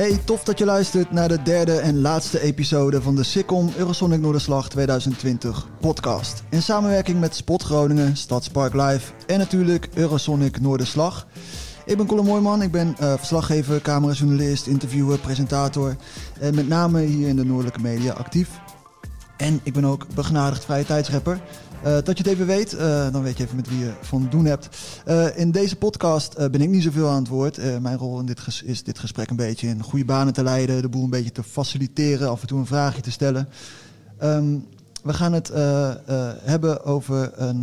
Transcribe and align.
Hey, 0.00 0.20
tof 0.24 0.44
dat 0.44 0.58
je 0.58 0.64
luistert 0.64 1.10
naar 1.10 1.28
de 1.28 1.42
derde 1.42 1.76
en 1.78 2.00
laatste 2.00 2.40
episode 2.40 3.02
van 3.02 3.16
de 3.16 3.22
Sikkom 3.22 3.72
Eurosonic 3.76 4.20
Noorderslag 4.20 4.68
2020 4.68 5.66
podcast. 5.80 6.42
In 6.50 6.62
samenwerking 6.62 7.20
met 7.20 7.34
Spot 7.34 7.62
Groningen, 7.62 8.16
Stadspark 8.16 8.74
Live 8.74 9.12
en 9.26 9.38
natuurlijk 9.38 9.88
Eurosonic 9.94 10.60
Noorderslag. 10.60 11.26
Ik 11.84 11.96
ben 11.96 12.06
Colin 12.06 12.24
Mooijman, 12.24 12.62
ik 12.62 12.70
ben 12.70 12.96
uh, 13.00 13.14
verslaggever, 13.16 13.80
camerajournalist, 13.80 14.66
interviewer, 14.66 15.18
presentator 15.18 15.96
en 16.38 16.54
met 16.54 16.68
name 16.68 17.00
hier 17.00 17.28
in 17.28 17.36
de 17.36 17.44
Noordelijke 17.44 17.80
Media 17.80 18.12
actief. 18.12 18.50
En 19.36 19.60
ik 19.62 19.72
ben 19.72 19.84
ook 19.84 20.06
begenadigd 20.14 20.64
vrije 20.64 20.84
tijdsrapper. 20.84 21.40
Dat 21.82 22.18
je 22.18 22.22
het 22.22 22.26
even 22.26 22.46
weet, 22.46 22.74
uh, 22.74 23.12
dan 23.12 23.22
weet 23.22 23.36
je 23.36 23.44
even 23.44 23.56
met 23.56 23.68
wie 23.68 23.78
je 23.78 23.92
van 24.00 24.26
doen 24.30 24.44
hebt. 24.44 24.68
Uh, 25.08 25.38
in 25.38 25.50
deze 25.50 25.76
podcast 25.76 26.36
ben 26.36 26.60
ik 26.60 26.68
niet 26.68 26.82
zoveel 26.82 27.08
aan 27.08 27.18
het 27.18 27.28
woord. 27.28 27.80
mijn 27.80 27.96
rol 27.96 28.20
in 28.20 28.26
dit 28.26 28.62
is 28.64 28.82
dit 28.82 28.98
gesprek 28.98 29.30
een 29.30 29.36
beetje 29.36 29.66
in 29.66 29.82
goede 29.82 30.04
banen 30.04 30.32
te 30.32 30.42
leiden, 30.42 30.82
de 30.82 30.88
boel 30.88 31.04
een 31.04 31.10
beetje 31.10 31.32
te 31.32 31.42
faciliteren, 31.42 32.30
af 32.30 32.40
en 32.40 32.46
toe 32.46 32.58
een 32.58 32.66
vraagje 32.66 33.02
te 33.02 33.10
stellen. 33.10 33.48
Um, 34.22 34.66
we 35.02 35.12
gaan 35.12 35.32
het 35.32 35.48
hebben 36.44 36.84
over 36.84 37.32
een, 37.34 37.62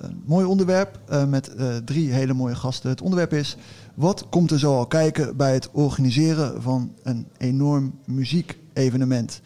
een 0.00 0.22
mooi 0.24 0.46
onderwerp 0.46 0.98
met 1.28 1.50
drie 1.84 2.12
hele 2.12 2.32
mooie 2.32 2.54
gasten. 2.54 2.90
Het 2.90 3.02
onderwerp 3.02 3.32
is: 3.32 3.56
wat 3.94 4.28
komt 4.28 4.50
er 4.50 4.58
zo 4.58 4.76
al 4.76 4.86
kijken 4.86 5.36
bij 5.36 5.52
het 5.52 5.70
organiseren 5.72 6.62
van 6.62 6.94
een 7.02 7.28
enorm 7.38 7.98
muziek 8.04 8.58
evenement. 8.72 9.40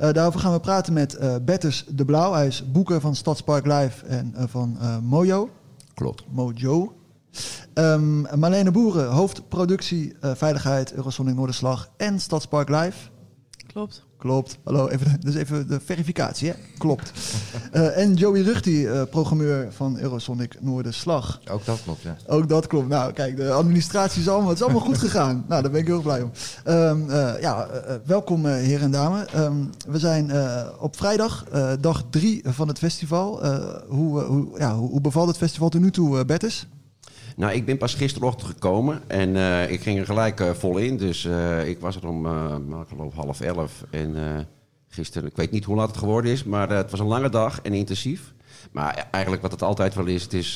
Uh, 0.00 0.12
daarover 0.12 0.40
gaan 0.40 0.52
we 0.52 0.60
praten 0.60 0.92
met 0.92 1.14
uh, 1.20 1.34
Bertus 1.42 1.84
de 1.88 2.04
Blauw. 2.04 2.32
Hij 2.32 2.46
is 2.46 2.70
boeker 2.72 3.00
van 3.00 3.16
Stadspark 3.16 3.66
Live 3.66 4.06
en 4.06 4.34
uh, 4.36 4.42
van 4.46 4.78
Mojo. 5.02 5.50
Klopt. 5.94 6.24
Mojo. 6.30 6.94
Um, 7.74 8.26
Marlene 8.38 8.70
Boeren, 8.70 9.10
hoofdproductie, 9.10 10.16
veiligheid, 10.20 10.92
Eurosonic 10.92 11.34
Noorderslag 11.34 11.90
en 11.96 12.20
Stadspark 12.20 12.68
Live. 12.68 13.08
Klopt. 13.66 14.08
Klopt. 14.20 14.58
Hallo, 14.64 14.88
even, 14.88 15.20
dus 15.20 15.34
even 15.34 15.68
de 15.68 15.80
verificatie, 15.84 16.48
hè? 16.48 16.54
Klopt. 16.78 17.12
uh, 17.72 17.98
en 17.98 18.14
Joey 18.14 18.40
Ruchti, 18.40 18.86
uh, 18.86 19.02
programmeur 19.10 19.72
van 19.72 19.98
Eurosonic 19.98 20.56
Noorderslag. 20.60 21.40
Ook 21.50 21.64
dat 21.64 21.82
klopt, 21.82 22.02
ja. 22.02 22.16
Ook 22.26 22.48
dat 22.48 22.66
klopt. 22.66 22.88
Nou, 22.88 23.12
kijk, 23.12 23.36
de 23.36 23.50
administratie 23.50 24.20
is 24.20 24.28
allemaal, 24.28 24.48
het 24.48 24.58
is 24.58 24.64
allemaal 24.64 24.82
goed 24.82 24.98
gegaan. 24.98 25.44
Nou, 25.48 25.62
daar 25.62 25.70
ben 25.70 25.80
ik 25.80 25.86
heel 25.86 26.02
blij 26.02 26.22
om. 26.22 26.30
Um, 26.66 27.10
uh, 27.10 27.40
ja, 27.40 27.68
welkom 28.04 28.46
heren 28.46 28.84
en 28.84 28.90
dames. 28.90 29.34
Um, 29.36 29.70
we 29.88 29.98
zijn 29.98 30.30
op 30.78 30.96
vrijdag, 30.96 31.44
dag 31.80 32.04
drie 32.10 32.42
van 32.44 32.68
het 32.68 32.78
festival. 32.78 33.46
hoe, 33.88 34.20
hoe, 34.20 34.48
ja, 34.58 34.74
hoe, 34.74 34.90
hoe 34.90 35.00
bevalt 35.00 35.28
het 35.28 35.36
festival 35.36 35.68
tot 35.68 35.80
nu 35.80 35.90
toe, 35.90 36.24
Bertus? 36.24 36.66
Nou, 37.40 37.52
ik 37.52 37.64
ben 37.64 37.76
pas 37.76 37.94
gisterochtend 37.94 38.50
gekomen 38.50 39.02
en 39.06 39.28
uh, 39.28 39.70
ik 39.70 39.80
ging 39.80 39.98
er 39.98 40.06
gelijk 40.06 40.40
uh, 40.40 40.50
vol 40.50 40.78
in. 40.78 40.96
Dus 40.96 41.24
uh, 41.24 41.68
ik 41.68 41.78
was 41.78 41.96
er 41.96 42.08
om, 42.08 42.26
ik 42.56 42.88
geloof, 42.88 43.14
half 43.14 43.40
elf. 43.40 43.84
En 43.90 44.16
gisteren, 44.88 45.28
ik 45.28 45.36
weet 45.36 45.50
niet 45.50 45.64
hoe 45.64 45.76
laat 45.76 45.88
het 45.88 45.96
geworden 45.96 46.30
is, 46.30 46.44
maar 46.44 46.70
het 46.70 46.90
was 46.90 47.00
een 47.00 47.06
lange 47.06 47.28
dag 47.28 47.62
en 47.62 47.72
intensief. 47.72 48.32
Maar 48.72 49.08
eigenlijk 49.10 49.42
wat 49.42 49.50
het 49.50 49.62
altijd 49.62 49.94
wel 49.94 50.06
is, 50.06 50.22
het 50.22 50.32
is... 50.32 50.54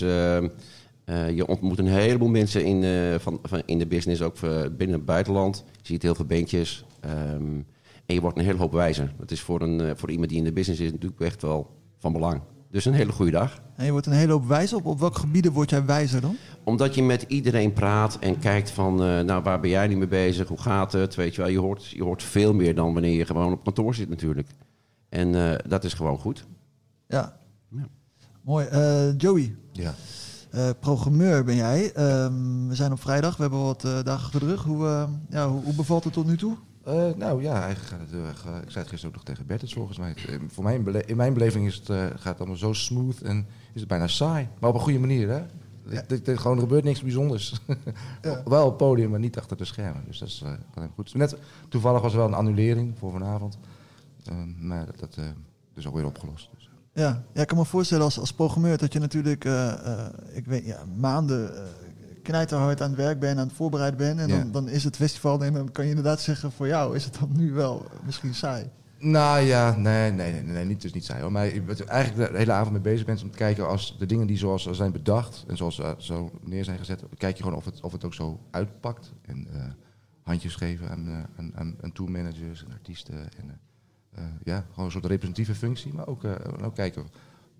je 1.34 1.44
ontmoet 1.46 1.78
een 1.78 1.86
heleboel 1.86 2.28
mensen 2.28 2.64
in, 2.64 2.84
van, 3.20 3.38
van, 3.42 3.62
in 3.64 3.78
de 3.78 3.86
business, 3.86 4.22
ook 4.22 4.40
binnen 4.76 4.96
het 4.96 5.04
buitenland. 5.04 5.64
Je 5.66 5.92
ziet 5.92 6.02
heel 6.02 6.14
veel 6.14 6.24
beentjes. 6.24 6.84
Um, 7.34 7.66
en 8.06 8.14
je 8.14 8.20
wordt 8.20 8.38
een 8.38 8.44
hele 8.44 8.58
hoop 8.58 8.72
wijzer. 8.72 9.12
Dat 9.18 9.30
is 9.30 9.40
voor, 9.40 9.60
een, 9.60 9.96
voor 9.96 10.10
iemand 10.10 10.28
die 10.28 10.38
in 10.38 10.44
de 10.44 10.52
business 10.52 10.80
is 10.80 10.92
natuurlijk 10.92 11.20
echt 11.20 11.42
wel 11.42 11.70
van 11.98 12.12
belang. 12.12 12.40
Dus 12.74 12.84
een 12.84 12.94
hele 12.94 13.12
goede 13.12 13.30
dag. 13.30 13.60
En 13.76 13.84
je 13.84 13.90
wordt 13.90 14.06
een 14.06 14.12
hele 14.12 14.32
hoop 14.32 14.46
wijzer. 14.46 14.76
Op, 14.76 14.86
op 14.86 15.00
welke 15.00 15.18
gebieden 15.18 15.52
word 15.52 15.70
jij 15.70 15.84
wijzer 15.84 16.20
dan? 16.20 16.36
Omdat 16.64 16.94
je 16.94 17.02
met 17.02 17.24
iedereen 17.28 17.72
praat 17.72 18.18
en 18.18 18.38
kijkt 18.38 18.70
van, 18.70 18.92
uh, 18.92 19.20
nou 19.20 19.42
waar 19.42 19.60
ben 19.60 19.70
jij 19.70 19.86
nu 19.86 19.96
mee 19.96 20.08
bezig? 20.08 20.48
Hoe 20.48 20.60
gaat 20.60 20.92
het? 20.92 21.14
Weet 21.14 21.34
je 21.34 21.40
wel, 21.40 21.50
je 21.50 21.58
hoort, 21.58 21.86
je 21.86 22.02
hoort 22.02 22.22
veel 22.22 22.54
meer 22.54 22.74
dan 22.74 22.92
wanneer 22.92 23.16
je 23.16 23.26
gewoon 23.26 23.52
op 23.52 23.64
kantoor 23.64 23.94
zit 23.94 24.08
natuurlijk. 24.08 24.48
En 25.08 25.34
uh, 25.34 25.54
dat 25.68 25.84
is 25.84 25.94
gewoon 25.94 26.18
goed. 26.18 26.46
Ja. 27.08 27.36
ja. 27.70 27.88
Mooi. 28.42 28.68
Uh, 28.72 29.18
Joey. 29.18 29.56
Ja. 29.72 29.94
programmeur 30.80 31.44
ben 31.44 31.56
jij. 31.56 31.92
Ehm, 31.92 32.68
we 32.68 32.74
zijn 32.74 32.92
op 32.92 33.00
vrijdag. 33.00 33.36
We 33.36 33.42
hebben 33.42 33.62
wat 33.62 33.80
dagen 33.80 34.12
achter 34.12 34.40
de 34.40 34.46
rug. 34.46 34.62
Hoe, 34.62 35.08
ja, 35.28 35.48
hoe, 35.48 35.62
hoe 35.64 35.74
bevalt 35.74 36.04
het 36.04 36.12
tot 36.12 36.26
nu 36.26 36.36
toe? 36.36 36.56
Uh, 36.88 37.14
nou 37.14 37.42
ja, 37.42 37.62
eigenlijk 37.62 37.86
gaat 37.86 38.00
het 38.00 38.10
heel 38.10 38.24
erg. 38.24 38.46
Uh, 38.46 38.56
ik 38.56 38.70
zei 38.70 38.78
het 38.78 38.88
gisteren 38.88 39.06
ook 39.06 39.14
nog 39.14 39.24
tegen 39.24 39.46
Bert, 39.46 39.72
volgens 39.72 39.98
mij. 39.98 40.14
Uh, 40.28 40.40
voor 40.48 40.64
mij, 40.64 40.76
in 41.06 41.16
mijn 41.16 41.34
beleving 41.34 41.66
is 41.66 41.74
het, 41.74 41.86
gaat 41.86 42.24
het 42.24 42.38
allemaal 42.38 42.56
zo 42.56 42.72
smooth 42.72 43.22
en 43.22 43.46
is 43.72 43.80
het 43.80 43.88
bijna 43.88 44.06
saai. 44.06 44.48
Maar 44.60 44.70
op 44.70 44.76
een 44.76 44.82
goede 44.82 44.98
manier, 44.98 45.28
hè? 45.28 45.36
Ja. 45.36 46.04
Het, 46.06 46.26
het, 46.26 46.38
gewoon, 46.38 46.56
er 46.56 46.62
gebeurt 46.62 46.84
niks 46.84 47.02
bijzonders. 47.02 47.60
ja. 48.22 48.42
Wel 48.48 48.62
op 48.62 48.68
het 48.68 48.76
podium, 48.76 49.10
maar 49.10 49.18
niet 49.18 49.38
achter 49.38 49.56
de 49.56 49.64
schermen. 49.64 50.04
Dus 50.06 50.18
dat 50.18 50.28
is 50.28 50.44
goed. 50.94 51.14
Net, 51.14 51.36
toevallig 51.68 52.02
was 52.02 52.12
er 52.12 52.18
wel 52.18 52.26
een 52.26 52.34
annulering 52.34 52.98
voor 52.98 53.12
vanavond. 53.12 53.58
Ehm, 54.24 54.66
maar 54.66 54.86
dat, 54.86 54.98
dat 54.98 55.18
is 55.74 55.86
ook 55.86 55.94
weer 55.94 56.06
opgelost. 56.06 56.48
Dus. 56.54 56.70
Ja. 56.92 57.24
ja, 57.32 57.40
ik 57.40 57.46
kan 57.46 57.58
me 57.58 57.64
voorstellen 57.64 58.04
als, 58.04 58.18
als 58.18 58.32
programmeur 58.32 58.78
dat 58.78 58.92
je 58.92 58.98
natuurlijk 58.98 59.44
ik 60.32 60.46
weet, 60.46 60.64
ja, 60.64 60.84
maanden 60.96 61.52
knijterhard 62.24 62.82
aan 62.82 62.88
het 62.88 62.98
werk 62.98 63.20
ben, 63.20 63.38
aan 63.38 63.46
het 63.46 63.56
voorbereiden 63.56 63.98
ben. 63.98 64.18
En 64.18 64.28
dan, 64.28 64.52
dan 64.52 64.68
is 64.68 64.84
het 64.84 64.96
festival 64.96 65.44
en 65.44 65.52
dan 65.52 65.72
kan 65.72 65.84
je 65.84 65.90
inderdaad 65.90 66.20
zeggen 66.20 66.52
voor 66.52 66.66
jou 66.66 66.96
is 66.96 67.04
het 67.04 67.16
dan 67.20 67.30
nu 67.36 67.52
wel 67.52 67.86
misschien 68.04 68.34
saai. 68.34 68.70
Nou 68.98 69.40
ja, 69.40 69.76
nee, 69.76 70.12
nee, 70.12 70.32
nee, 70.32 70.42
nee 70.42 70.64
niet, 70.64 70.82
dus 70.82 70.92
niet 70.92 71.04
saai 71.04 71.22
hoor. 71.22 71.32
Maar 71.32 71.46
ik 71.46 71.80
eigenlijk 71.80 72.32
de 72.32 72.38
hele 72.38 72.52
avond 72.52 72.72
mee 72.72 72.80
bezig 72.80 73.06
bent 73.06 73.22
om 73.22 73.30
te 73.30 73.36
kijken 73.36 73.68
als 73.68 73.98
de 73.98 74.06
dingen 74.06 74.26
die 74.26 74.36
zoals 74.36 74.70
zijn 74.70 74.92
bedacht 74.92 75.44
en 75.46 75.56
zoals 75.56 75.80
zo 75.98 76.30
neer 76.40 76.64
zijn 76.64 76.78
gezet, 76.78 77.02
kijk 77.16 77.36
je 77.36 77.42
gewoon 77.42 77.58
of 77.58 77.64
het, 77.64 77.80
of 77.80 77.92
het 77.92 78.04
ook 78.04 78.14
zo 78.14 78.40
uitpakt. 78.50 79.12
En 79.22 79.46
uh, 79.54 79.64
handjes 80.22 80.54
geven 80.54 80.90
aan, 80.90 81.08
uh, 81.08 81.18
aan, 81.36 81.52
aan, 81.54 81.76
aan 81.80 81.92
tourmanagers 81.92 82.64
en 82.64 82.72
artiesten. 82.72 83.14
En 83.14 83.60
ja, 84.44 84.64
gewoon 84.70 84.84
een 84.84 84.90
soort 84.90 85.06
representatieve 85.06 85.54
functie. 85.54 85.94
Maar 85.94 86.06
ook, 86.06 86.24
ook 86.62 86.74
kijken, 86.74 87.06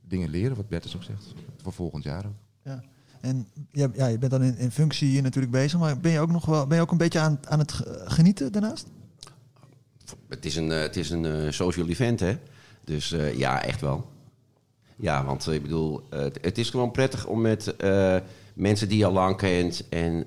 dingen 0.08 0.28
leren, 0.28 0.56
wat 0.56 0.68
Bertus 0.68 0.96
ook 0.96 1.02
zegt, 1.02 1.34
voor 1.62 1.72
volgend 1.72 2.04
jaar 2.04 2.26
ook. 2.26 2.32
Ja. 2.62 2.82
En 3.24 3.48
ja, 3.70 3.88
ja, 3.94 4.06
je 4.06 4.18
bent 4.18 4.32
dan 4.32 4.42
in, 4.42 4.56
in 4.56 4.70
functie 4.70 5.08
hier 5.08 5.22
natuurlijk 5.22 5.52
bezig, 5.52 5.78
maar 5.78 5.98
ben 5.98 6.12
je 6.12 6.20
ook 6.20 6.30
nog 6.30 6.46
wel 6.46 6.66
ben 6.66 6.76
je 6.76 6.82
ook 6.82 6.90
een 6.90 6.98
beetje 6.98 7.18
aan, 7.18 7.38
aan 7.44 7.58
het 7.58 7.72
genieten 8.04 8.52
daarnaast? 8.52 8.86
Het 10.28 10.44
is 10.44 10.56
een, 10.56 10.72
eh, 10.72 10.80
het 10.80 10.96
is 10.96 11.10
een 11.10 11.24
uh, 11.24 11.50
social 11.50 11.88
event, 11.88 12.20
hè? 12.20 12.38
Dus 12.84 13.12
uh, 13.12 13.38
ja, 13.38 13.62
echt 13.62 13.80
wel. 13.80 14.12
Ja, 14.96 15.24
want 15.24 15.46
ik 15.46 15.62
bedoel, 15.62 16.02
het 16.40 16.58
is 16.58 16.70
gewoon 16.70 16.90
prettig 16.90 17.26
om 17.26 17.40
met 17.40 17.74
mensen 18.54 18.88
die 18.88 18.98
je 18.98 19.06
al 19.06 19.12
lang 19.12 19.36
kent 19.36 19.88
en 19.88 20.26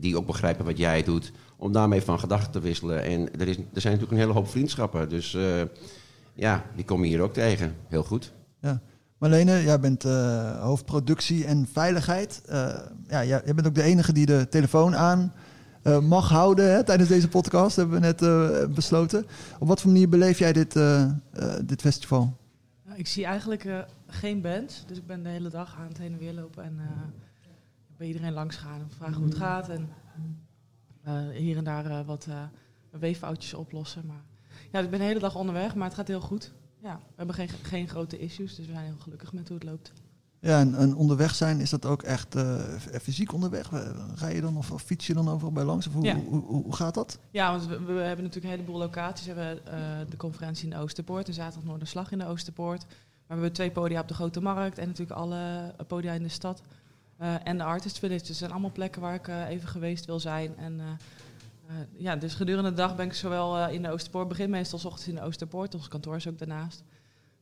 die 0.00 0.16
ook 0.16 0.26
begrijpen 0.26 0.64
wat 0.64 0.78
jij 0.78 1.02
doet, 1.02 1.32
om 1.56 1.72
daarmee 1.72 2.02
van 2.02 2.18
gedachten 2.18 2.52
te 2.52 2.60
wisselen. 2.60 3.02
En 3.02 3.38
er, 3.38 3.48
is, 3.48 3.56
er 3.56 3.80
zijn 3.80 3.92
natuurlijk 3.92 4.12
een 4.12 4.18
hele 4.18 4.32
hoop 4.32 4.48
vriendschappen, 4.48 5.08
dus 5.08 5.36
ja, 6.34 6.64
die 6.74 6.84
kom 6.84 7.02
je 7.02 7.08
hier 7.08 7.20
ook 7.20 7.32
tegen. 7.32 7.76
Heel 7.88 8.02
goed. 8.02 8.32
Ja. 8.60 8.80
Marlene, 9.18 9.62
jij 9.62 9.80
bent 9.80 10.04
uh, 10.04 10.60
hoofdproductie 10.60 11.44
en 11.44 11.66
veiligheid. 11.72 12.42
Uh, 12.48 12.78
ja, 13.08 13.24
jij 13.24 13.54
bent 13.54 13.66
ook 13.66 13.74
de 13.74 13.82
enige 13.82 14.12
die 14.12 14.26
de 14.26 14.46
telefoon 14.48 14.96
aan 14.96 15.32
uh, 15.82 15.98
mag 15.98 16.28
houden 16.28 16.72
hè, 16.72 16.84
tijdens 16.84 17.08
deze 17.08 17.28
podcast, 17.28 17.76
hebben 17.76 18.00
we 18.00 18.06
net 18.06 18.74
besloten. 18.74 19.26
Op 19.58 19.68
wat 19.68 19.80
voor 19.80 19.90
manier 19.90 20.08
beleef 20.08 20.38
jij 20.38 20.52
dit, 20.52 20.72
dit 21.64 21.80
festival? 21.80 22.36
Ik 22.94 23.06
zie 23.06 23.24
eigenlijk 23.24 23.86
geen 24.06 24.40
band, 24.40 24.84
dus 24.86 24.98
ik 24.98 25.06
ben 25.06 25.22
de 25.22 25.28
hele 25.28 25.48
dag 25.48 25.76
aan 25.78 25.88
het 25.88 25.98
heen 25.98 26.12
en 26.12 26.18
weer 26.18 26.32
lopen 26.32 26.64
en 26.64 26.80
bij 27.96 28.06
iedereen 28.06 28.32
langs 28.32 28.56
gaan 28.56 28.80
en 28.80 28.90
vragen 28.96 29.14
hoe 29.16 29.24
het 29.24 29.36
gaat. 29.36 29.68
En 29.68 29.88
hier 31.32 31.56
en 31.56 31.64
daar 31.64 32.04
wat 32.04 32.26
weeffoutjes 32.90 33.54
oplossen. 33.54 34.06
Maar 34.06 34.22
ja, 34.72 34.80
ik 34.80 34.90
ben 34.90 34.98
de 34.98 35.04
hele 35.04 35.20
dag 35.20 35.36
onderweg, 35.36 35.74
maar 35.74 35.86
het 35.86 35.96
gaat 35.96 36.08
heel 36.08 36.20
goed. 36.20 36.52
Ja, 36.82 37.00
we 37.06 37.14
hebben 37.16 37.34
geen, 37.34 37.48
geen 37.62 37.88
grote 37.88 38.18
issues, 38.18 38.54
dus 38.54 38.66
we 38.66 38.72
zijn 38.72 38.84
heel 38.84 38.98
gelukkig 38.98 39.32
met 39.32 39.48
hoe 39.48 39.56
het 39.56 39.66
loopt. 39.66 39.92
Ja, 40.40 40.60
en, 40.60 40.74
en 40.74 40.94
onderweg 40.94 41.34
zijn, 41.34 41.60
is 41.60 41.70
dat 41.70 41.86
ook 41.86 42.02
echt 42.02 42.36
uh, 42.36 42.60
fysiek 43.02 43.32
onderweg? 43.32 43.70
Rij 44.14 44.34
je 44.34 44.40
dan 44.40 44.56
of, 44.56 44.70
of, 44.70 44.82
fiets 44.82 45.06
je 45.06 45.14
dan 45.14 45.28
overal 45.28 45.52
bij 45.52 45.64
langs? 45.64 45.86
Of 45.86 45.92
hoe, 45.92 46.14
hoe, 46.14 46.42
hoe, 46.42 46.74
gaat 46.74 46.94
dat? 46.94 47.18
Ja, 47.30 47.50
want 47.50 47.66
we, 47.66 47.82
we, 47.82 47.92
hebben 47.92 48.24
natuurlijk 48.24 48.44
een 48.44 48.60
heleboel 48.60 48.78
locaties. 48.78 49.26
We 49.26 49.32
hebben 49.32 49.62
uh, 49.66 50.10
de 50.10 50.16
conferentie 50.16 50.64
in 50.64 50.70
de 50.70 50.76
Oosterpoort, 50.76 51.28
en 51.28 51.34
zaterdag 51.34 51.64
Noorderslag 51.64 52.12
in 52.12 52.18
de 52.18 52.26
Oosterpoort. 52.26 52.84
Maar 52.86 53.36
we 53.36 53.42
hebben 53.42 53.52
twee 53.52 53.70
podia 53.70 54.00
op 54.00 54.08
de 54.08 54.14
Grote 54.14 54.40
Markt 54.40 54.78
en 54.78 54.86
natuurlijk 54.86 55.18
alle 55.18 55.74
podia 55.86 56.12
in 56.12 56.22
de 56.22 56.28
stad. 56.28 56.62
Uh, 57.20 57.34
en 57.44 57.58
de 57.58 57.64
Artist 57.64 57.98
Village. 57.98 58.26
Dus 58.26 58.38
zijn 58.38 58.50
allemaal 58.50 58.72
plekken 58.72 59.00
waar 59.00 59.14
ik 59.14 59.28
even 59.28 59.68
geweest 59.68 60.04
wil 60.04 60.20
zijn. 60.20 60.56
En 60.56 60.80
ja, 61.96 62.16
dus 62.16 62.34
gedurende 62.34 62.70
de 62.70 62.76
dag 62.76 62.96
ben 62.96 63.06
ik 63.06 63.12
zowel 63.12 63.58
uh, 63.58 63.72
in 63.72 63.82
de 63.82 63.90
Oosterpoort, 63.90 64.28
begin 64.28 64.50
meestal 64.50 64.78
s 64.78 64.84
ochtends 64.84 65.08
in 65.08 65.14
de 65.14 65.20
Oosterpoort, 65.20 65.74
ons 65.74 65.88
kantoor 65.88 66.16
is 66.16 66.28
ook 66.28 66.38
daarnaast. 66.38 66.84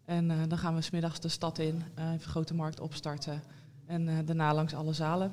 En 0.05 0.31
uh, 0.31 0.43
dan 0.49 0.59
gaan 0.59 0.75
we 0.75 0.81
smiddags 0.81 1.21
de 1.21 1.29
stad 1.29 1.59
in, 1.59 1.83
even 1.95 2.31
Grote 2.31 2.55
Markt 2.55 2.81
opstarten 2.81 3.43
en 3.87 4.25
daarna 4.25 4.55
langs 4.55 4.75
alle 4.75 4.93
zalen. 4.93 5.33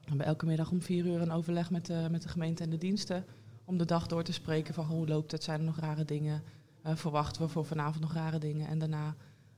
We 0.00 0.08
hebben 0.08 0.26
elke 0.26 0.46
middag 0.46 0.70
om 0.70 0.82
vier 0.82 1.06
uur 1.06 1.20
een 1.20 1.32
overleg 1.32 1.70
met 1.70 1.86
de, 1.86 2.06
met 2.10 2.22
de 2.22 2.28
gemeente 2.28 2.62
en 2.62 2.70
de 2.70 2.78
diensten 2.78 3.24
om 3.64 3.78
de 3.78 3.84
dag 3.84 4.06
door 4.06 4.22
te 4.22 4.32
spreken 4.32 4.74
van 4.74 4.84
hoe 4.84 5.06
loopt 5.06 5.32
het, 5.32 5.44
zijn 5.44 5.58
er 5.58 5.66
nog 5.66 5.78
rare 5.78 6.04
dingen, 6.04 6.42
verwachten 6.82 7.42
we 7.42 7.48
voor 7.48 7.64
vanavond 7.64 8.00
nog 8.00 8.12
rare 8.12 8.38
dingen. 8.38 8.68
En 8.68 8.78
daarna 8.78 9.14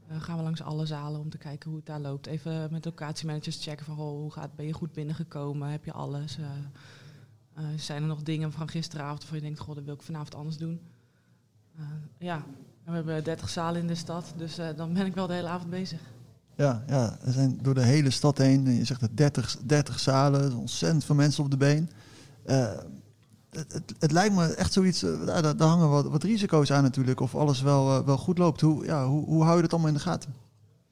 gaan 0.08 0.36
we 0.36 0.42
langs 0.42 0.62
alle 0.62 0.86
zalen 0.86 1.20
om 1.20 1.30
te 1.30 1.38
kijken 1.38 1.68
hoe 1.68 1.78
het 1.78 1.86
daar 1.86 2.00
loopt. 2.00 2.26
Even 2.26 2.68
met 2.70 2.84
locatiemanagers 2.84 3.64
checken 3.64 3.86
van 3.86 3.94
hoe 3.94 4.32
gaat, 4.32 4.56
ben 4.56 4.66
je 4.66 4.72
goed 4.72 4.92
binnengekomen, 4.92 5.68
heb 5.68 5.84
je 5.84 5.92
alles... 5.92 6.38
Eh, 7.56 7.64
zijn 7.76 8.02
er 8.02 8.08
nog 8.08 8.22
dingen 8.22 8.52
van 8.52 8.68
gisteravond 8.68 9.18
waarvan 9.18 9.38
je 9.38 9.44
denkt, 9.44 9.58
goh, 9.58 9.74
dat 9.74 9.84
wil 9.84 9.94
ik 9.94 10.02
vanavond 10.02 10.34
anders 10.34 10.56
doen? 10.56 10.80
Eh, 11.76 11.84
ja, 12.18 12.34
en 12.84 12.90
we 12.90 12.92
hebben 12.92 13.24
30 13.24 13.48
zalen 13.48 13.80
in 13.80 13.86
de 13.86 13.94
stad, 13.94 14.32
dus 14.36 14.58
eh, 14.58 14.68
dan 14.76 14.92
ben 14.92 15.06
ik 15.06 15.14
wel 15.14 15.26
de 15.26 15.34
hele 15.34 15.48
avond 15.48 15.70
bezig. 15.70 16.00
Ja, 16.56 16.84
ja, 16.86 17.18
er 17.24 17.32
zijn 17.32 17.58
door 17.62 17.74
de 17.74 17.82
hele 17.82 18.10
stad 18.10 18.38
heen, 18.38 18.76
je 18.76 18.84
zegt 18.84 19.00
het 19.00 19.16
30, 19.16 19.56
30 19.64 19.98
zalen, 19.98 20.56
ontzettend 20.56 21.04
veel 21.04 21.14
mensen 21.14 21.44
op 21.44 21.50
de 21.50 21.56
been. 21.56 21.90
Uh, 22.46 22.70
het, 23.50 23.72
het, 23.72 23.94
het, 23.98 24.12
lijkt 24.12 24.34
me 24.34 24.54
echt 24.54 24.72
zoiets, 24.72 25.02
uh, 25.02 25.26
daar, 25.26 25.56
daar, 25.56 25.68
hangen 25.68 25.88
wat, 25.88 26.06
wat, 26.06 26.22
risico's 26.22 26.72
aan 26.72 26.82
natuurlijk, 26.82 27.20
of 27.20 27.34
alles 27.34 27.60
wel, 27.60 27.98
uh, 27.98 28.06
wel 28.06 28.16
goed 28.16 28.38
loopt. 28.38 28.60
Hoe, 28.60 28.84
ja, 28.84 29.06
hoe, 29.06 29.24
hoe 29.24 29.42
hou 29.42 29.56
je 29.56 29.62
dat 29.62 29.72
allemaal 29.72 29.90
in 29.90 29.96
de 29.96 30.00
gaten? 30.00 30.30
Nou, 30.30 30.42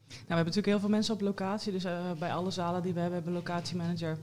we 0.09 0.17
hebben 0.27 0.37
natuurlijk 0.37 0.67
heel 0.67 0.81
veel 0.81 0.89
mensen 0.89 1.15
op 1.15 1.21
locatie, 1.21 1.73
dus 1.73 1.87
bij 2.19 2.35
alle 2.35 2.51
zalen 2.51 2.83
die 2.83 2.93
we 2.93 3.01
hebben, 3.01 3.17
hebben 3.23 3.33
we 3.33 3.39
een 3.39 3.45
locatiemanager 3.47 4.19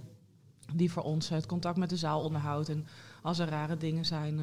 die 0.73 0.91
voor 0.91 1.03
ons 1.03 1.29
het 1.29 1.45
contact 1.45 1.77
met 1.77 1.89
de 1.89 1.97
zaal 1.97 2.21
onderhoudt. 2.21 2.69
En 2.69 2.85
als 3.21 3.39
er 3.39 3.49
rare 3.49 3.77
dingen 3.77 4.05
zijn, 4.05 4.39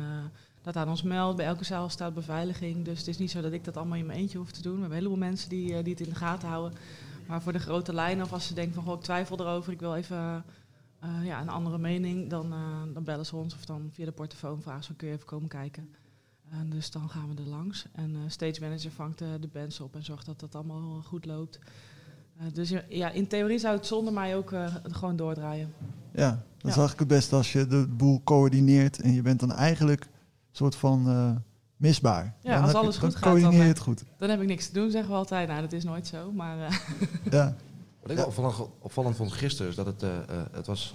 dat 0.62 0.76
aan 0.76 0.88
ons 0.88 1.02
meldt. 1.02 1.36
Bij 1.36 1.46
elke 1.46 1.64
zaal 1.64 1.88
staat 1.88 2.14
beveiliging. 2.14 2.84
Dus 2.84 2.98
het 2.98 3.08
is 3.08 3.18
niet 3.18 3.30
zo 3.30 3.40
dat 3.40 3.52
ik 3.52 3.64
dat 3.64 3.76
allemaal 3.76 3.98
in 3.98 4.06
mijn 4.06 4.18
eentje 4.18 4.38
hoef 4.38 4.50
te 4.50 4.62
doen. 4.62 4.74
We 4.74 4.80
hebben 4.80 4.96
een 4.96 5.04
heleboel 5.04 5.26
mensen 5.28 5.48
die, 5.48 5.70
uh, 5.70 5.78
die 5.82 5.92
het 5.92 6.02
in 6.02 6.08
de 6.08 6.14
gaten 6.14 6.48
houden. 6.48 6.78
Maar 7.26 7.42
voor 7.42 7.52
de 7.52 7.58
grote 7.58 7.94
lijnen, 7.94 8.24
of 8.24 8.32
als 8.32 8.46
ze 8.46 8.54
denken 8.54 8.74
van 8.74 8.84
goh, 8.84 8.94
ik 8.94 9.02
twijfel 9.02 9.40
erover, 9.40 9.72
ik 9.72 9.80
wil 9.80 9.94
even 9.94 10.44
uh, 11.04 11.24
ja, 11.24 11.40
een 11.40 11.48
andere 11.48 11.78
mening, 11.78 12.30
dan, 12.30 12.54
dan 12.94 13.04
bellen 13.04 13.26
ze 13.26 13.36
ons 13.36 13.54
of 13.54 13.64
dan 13.64 13.88
via 13.92 14.04
de 14.04 14.12
portofoon 14.12 14.62
vragen 14.62 14.84
ze, 14.84 14.94
kun 14.94 15.08
je 15.08 15.14
even 15.14 15.26
komen 15.26 15.48
kijken. 15.48 15.94
En 16.50 16.70
dus 16.70 16.90
dan 16.90 17.10
gaan 17.10 17.34
we 17.34 17.42
er 17.42 17.48
langs. 17.48 17.84
En 17.92 18.16
stage 18.26 18.60
manager 18.60 18.90
vangt 18.90 19.18
de 19.18 19.48
bands 19.52 19.80
op 19.80 19.94
en 19.94 20.04
zorgt 20.04 20.26
dat 20.26 20.40
dat 20.40 20.54
allemaal 20.54 21.02
goed 21.02 21.26
loopt. 21.26 21.58
dus 22.52 22.72
ja, 22.88 23.10
in 23.10 23.26
theorie 23.26 23.58
zou 23.58 23.76
het 23.76 23.86
zonder 23.86 24.12
mij 24.12 24.36
ook 24.36 24.52
gewoon 24.82 25.16
doordraaien. 25.16 25.74
Ja, 26.18 26.30
dat 26.30 26.40
ja. 26.56 26.68
is 26.68 26.76
eigenlijk 26.76 26.98
het 26.98 27.08
beste 27.08 27.36
als 27.36 27.52
je 27.52 27.66
de 27.66 27.86
boel 27.88 28.20
coördineert 28.24 29.00
en 29.00 29.12
je 29.12 29.22
bent 29.22 29.40
dan 29.40 29.52
eigenlijk 29.52 30.08
soort 30.50 30.74
van 30.74 31.08
uh, 31.08 31.30
misbaar. 31.76 32.34
Ja, 32.40 32.54
dan 32.54 32.62
als 32.62 32.74
alles 32.74 32.94
je, 32.94 33.00
goed 33.00 33.12
dan 33.12 33.22
gaat, 33.22 33.30
coördineer 33.30 33.58
dan, 33.58 33.66
je 33.66 33.72
het 33.72 33.78
goed. 33.78 34.04
dan 34.18 34.30
heb 34.30 34.40
ik 34.40 34.46
niks 34.46 34.66
te 34.66 34.72
doen, 34.72 34.90
zeggen 34.90 35.10
we 35.10 35.16
altijd. 35.16 35.48
Nou, 35.48 35.60
dat 35.60 35.72
is 35.72 35.84
nooit 35.84 36.06
zo, 36.06 36.32
maar... 36.32 36.58
Uh, 36.58 36.70
ja. 37.30 37.54
Wat 38.02 38.10
ik 38.10 38.16
wel 38.16 38.26
opvallend, 38.26 38.56
opvallend 38.78 39.16
vond 39.16 39.32
gisteren 39.32 39.70
is 39.70 39.76
dat 39.76 39.86
het, 39.86 40.04
het 40.52 40.66
was... 40.66 40.94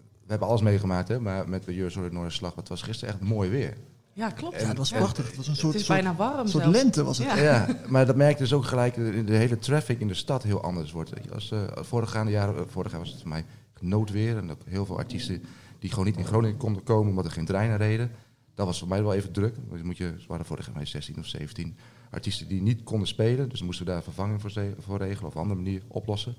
We 0.00 0.34
hebben 0.34 0.48
alles 0.48 0.62
meegemaakt, 0.62 1.08
hè, 1.08 1.20
maar 1.20 1.48
met 1.48 1.64
de 1.64 1.74
Jurs 1.74 1.94
door 1.94 2.04
het 2.04 2.12
Noorderslag, 2.12 2.54
het 2.54 2.68
was 2.68 2.82
gisteren 2.82 3.14
echt 3.14 3.22
mooi 3.22 3.50
weer. 3.50 3.76
Ja, 4.18 4.30
klopt. 4.30 4.60
Ja, 4.60 4.68
het 4.68 4.76
was 4.76 4.90
prachtig. 4.90 5.26
Het 5.26 5.36
was 5.36 5.46
een 5.46 5.56
soort, 5.56 5.72
het 5.72 5.80
is 5.80 5.86
soort, 5.86 6.02
bijna 6.02 6.16
warm 6.16 6.46
soort 6.46 6.62
zelfs. 6.62 6.78
lente 6.78 7.04
was 7.04 7.18
het. 7.18 7.26
Ja. 7.26 7.36
Ja, 7.36 7.66
maar 7.86 8.06
dat 8.06 8.16
merkte 8.16 8.42
dus 8.42 8.52
ook 8.52 8.64
gelijk 8.64 8.94
de, 8.94 9.24
de 9.24 9.34
hele 9.34 9.58
traffic 9.58 10.00
in 10.00 10.08
de 10.08 10.14
stad 10.14 10.42
heel 10.42 10.62
anders 10.62 10.92
wordt. 10.92 11.10
Weet 11.10 11.24
je. 11.24 11.34
Als 11.34 11.50
uh, 11.50 12.30
jaren, 12.30 12.54
uh, 12.54 12.60
vorig 12.66 12.90
jaar 12.90 13.00
was 13.00 13.10
het 13.10 13.20
voor 13.20 13.28
mij 13.28 13.44
noodweer 13.82 14.36
en 14.36 14.50
ook 14.50 14.60
heel 14.64 14.86
veel 14.86 14.98
artiesten 14.98 15.42
die 15.78 15.90
gewoon 15.90 16.04
niet 16.04 16.16
in 16.16 16.24
Groningen 16.24 16.56
konden 16.56 16.82
komen 16.82 17.08
omdat 17.08 17.24
er 17.24 17.30
geen 17.30 17.44
treinen 17.44 17.76
reden. 17.76 18.10
Dat 18.54 18.66
was 18.66 18.78
voor 18.78 18.88
mij 18.88 19.02
wel 19.02 19.14
even 19.14 19.32
druk. 19.32 19.56
Dus 19.70 19.82
moet 19.82 19.96
je, 19.96 20.14
waren 20.26 20.46
vorig 20.46 20.70
jaar 20.74 20.86
16 20.86 21.18
of 21.18 21.26
17 21.26 21.76
artiesten 22.10 22.48
die 22.48 22.62
niet 22.62 22.82
konden 22.82 23.08
spelen. 23.08 23.48
Dus 23.48 23.62
moesten 23.62 23.86
we 23.86 23.92
daar 23.92 24.02
vervanging 24.02 24.40
voor, 24.40 24.52
voor 24.78 24.98
regelen 24.98 25.26
of 25.26 25.34
een 25.34 25.40
andere 25.40 25.60
manier 25.60 25.82
oplossen. 25.88 26.36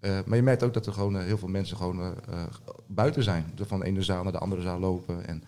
Uh, 0.00 0.18
maar 0.26 0.36
je 0.36 0.42
merkt 0.42 0.62
ook 0.62 0.74
dat 0.74 0.86
er 0.86 0.92
gewoon 0.92 1.16
uh, 1.16 1.22
heel 1.22 1.38
veel 1.38 1.48
mensen 1.48 1.76
gewoon 1.76 2.00
uh, 2.00 2.10
buiten 2.86 3.22
zijn. 3.22 3.44
Van 3.56 3.80
de 3.80 3.86
ene 3.86 4.02
zaal 4.02 4.22
naar 4.22 4.32
de 4.32 4.38
andere 4.38 4.62
zaal 4.62 4.78
lopen. 4.78 5.26
En 5.26 5.42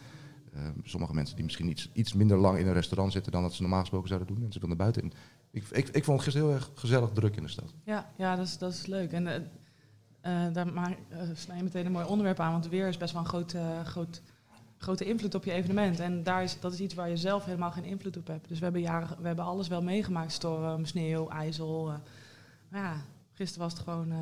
sommige 0.82 1.14
mensen 1.14 1.34
die 1.34 1.44
misschien 1.44 1.68
iets, 1.68 1.90
iets 1.92 2.12
minder 2.12 2.38
lang 2.38 2.58
in 2.58 2.66
een 2.66 2.72
restaurant 2.72 3.12
zitten 3.12 3.32
dan 3.32 3.42
dat 3.42 3.52
ze 3.54 3.62
normaal 3.62 3.80
gesproken 3.80 4.08
zouden 4.08 4.34
doen. 4.34 4.44
En 4.44 4.52
ze 4.52 4.60
willen 4.60 4.76
naar 4.76 4.86
buiten. 4.86 5.02
En 5.02 5.12
ik, 5.50 5.64
ik, 5.70 5.88
ik 5.88 6.04
vond 6.04 6.16
het 6.16 6.24
gisteren 6.24 6.48
heel 6.48 6.56
erg 6.56 6.70
gezellig 6.74 7.10
druk 7.10 7.36
in 7.36 7.42
de 7.42 7.48
stad. 7.48 7.74
Ja, 7.84 8.12
ja 8.16 8.36
dat, 8.36 8.46
is, 8.46 8.58
dat 8.58 8.72
is 8.72 8.86
leuk. 8.86 9.12
En 9.12 9.50
daar 10.52 10.72
maar, 10.72 10.96
snij 11.34 11.56
je 11.56 11.62
meteen 11.62 11.86
een 11.86 11.92
mooi 11.92 12.06
onderwerp 12.06 12.40
aan. 12.40 12.52
Want 12.52 12.68
weer 12.68 12.88
is 12.88 12.96
best 12.96 13.12
wel 13.12 13.22
een 13.22 13.28
groot, 13.28 13.56
groot 13.84 14.22
grote 14.84 15.04
invloed 15.04 15.34
op 15.34 15.44
je 15.44 15.52
evenement. 15.52 16.00
En 16.00 16.22
daar 16.22 16.42
is, 16.42 16.60
dat 16.60 16.72
is 16.72 16.80
iets 16.80 16.94
waar 16.94 17.08
je 17.08 17.16
zelf 17.16 17.44
helemaal 17.44 17.70
geen 17.70 17.84
invloed 17.84 18.16
op 18.16 18.26
hebt. 18.26 18.48
Dus 18.48 18.58
we 18.58 18.64
hebben, 18.64 18.82
jaren, 18.82 19.16
we 19.20 19.26
hebben 19.26 19.44
alles 19.44 19.68
wel 19.68 19.82
meegemaakt. 19.82 20.32
Storm, 20.32 20.84
sneeuw, 20.84 21.28
ijzel. 21.28 21.88
Uh, 21.88 21.94
maar 22.68 22.80
ja, 22.80 22.96
gisteren 23.32 23.62
was 23.62 23.72
het 23.72 23.82
gewoon, 23.82 24.08
uh, 24.08 24.18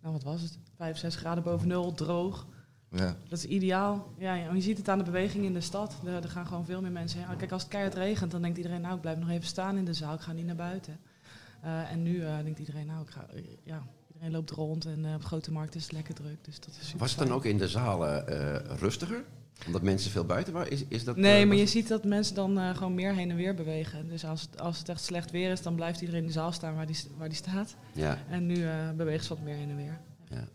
nou 0.00 0.12
wat 0.12 0.22
was 0.22 0.40
het? 0.40 0.58
5, 0.76 0.96
6 0.96 1.16
graden 1.16 1.44
boven 1.44 1.68
nul, 1.68 1.94
droog. 1.94 2.46
Ja. 2.90 3.16
Dat 3.28 3.38
is 3.38 3.44
ideaal. 3.44 4.12
Ja, 4.18 4.34
ja, 4.34 4.52
je 4.52 4.60
ziet 4.60 4.78
het 4.78 4.88
aan 4.88 4.98
de 4.98 5.04
beweging 5.04 5.44
in 5.44 5.52
de 5.52 5.60
stad. 5.60 5.96
Er, 6.04 6.22
er, 6.22 6.28
gaan 6.28 6.46
gewoon 6.46 6.64
veel 6.64 6.80
meer 6.80 6.90
mensen 6.90 7.18
heen. 7.18 7.36
Kijk, 7.36 7.52
als 7.52 7.62
het 7.62 7.70
keihard 7.70 7.94
regent, 7.94 8.30
dan 8.30 8.42
denkt 8.42 8.56
iedereen... 8.56 8.80
nou, 8.80 8.94
ik 8.94 9.00
blijf 9.00 9.18
nog 9.18 9.30
even 9.30 9.46
staan 9.46 9.76
in 9.76 9.84
de 9.84 9.94
zaal. 9.94 10.14
Ik 10.14 10.20
ga 10.20 10.32
niet 10.32 10.46
naar 10.46 10.56
buiten. 10.56 11.00
Uh, 11.64 11.92
en 11.92 12.02
nu 12.02 12.20
denkt 12.20 12.58
iedereen... 12.58 12.86
nou, 12.86 13.02
ik 13.02 13.10
ga... 13.10 13.26
ja, 13.62 13.82
iedereen 14.22 14.32
loopt 14.32 14.50
rond. 14.50 14.84
En 14.84 15.04
uh, 15.04 15.14
op 15.14 15.24
grote 15.24 15.52
markt 15.52 15.74
is 15.74 15.82
het 15.82 15.92
lekker 15.92 16.14
druk. 16.14 16.44
Dus 16.44 16.60
dat 16.60 16.68
is 16.80 16.84
super 16.86 16.98
Was 17.00 17.10
het 17.10 17.18
dan 17.18 17.32
ook 17.32 17.44
in 17.44 17.58
de 17.58 17.68
zalen 17.68 18.24
rustiger? 18.78 19.24
Omdat 19.66 19.82
mensen 19.82 20.10
veel 20.10 20.24
buiten 20.24 20.52
waren? 20.52 20.70
Is, 20.72 20.84
is 20.88 21.04
dat, 21.04 21.16
nee, 21.16 21.42
uh, 21.42 21.48
maar 21.48 21.56
je 21.56 21.66
ziet 21.66 21.88
dat 21.88 22.04
mensen 22.04 22.34
dan 22.34 22.58
uh, 22.58 22.76
gewoon 22.76 22.94
meer 22.94 23.14
heen 23.14 23.30
en 23.30 23.36
weer 23.36 23.54
bewegen. 23.54 24.08
Dus 24.08 24.24
als 24.24 24.40
het, 24.40 24.60
als 24.60 24.78
het 24.78 24.88
echt 24.88 25.02
slecht 25.04 25.30
weer 25.30 25.50
is, 25.50 25.62
dan 25.62 25.74
blijft 25.74 26.00
iedereen 26.00 26.20
in 26.20 26.26
de 26.26 26.32
zaal 26.32 26.52
staan 26.52 26.74
waar 26.74 26.86
die, 26.86 26.96
waar 27.18 27.28
die 27.28 27.36
staat. 27.36 27.74
Ja, 27.92 28.18
En 28.28 28.46
nu 28.46 28.56
uh, 28.56 28.90
beweegt 28.96 29.24
ze 29.24 29.34
wat 29.34 29.42
meer 29.44 29.54
heen 29.56 29.70
en 29.70 29.76
weer. 29.76 30.00
ja. 30.28 30.48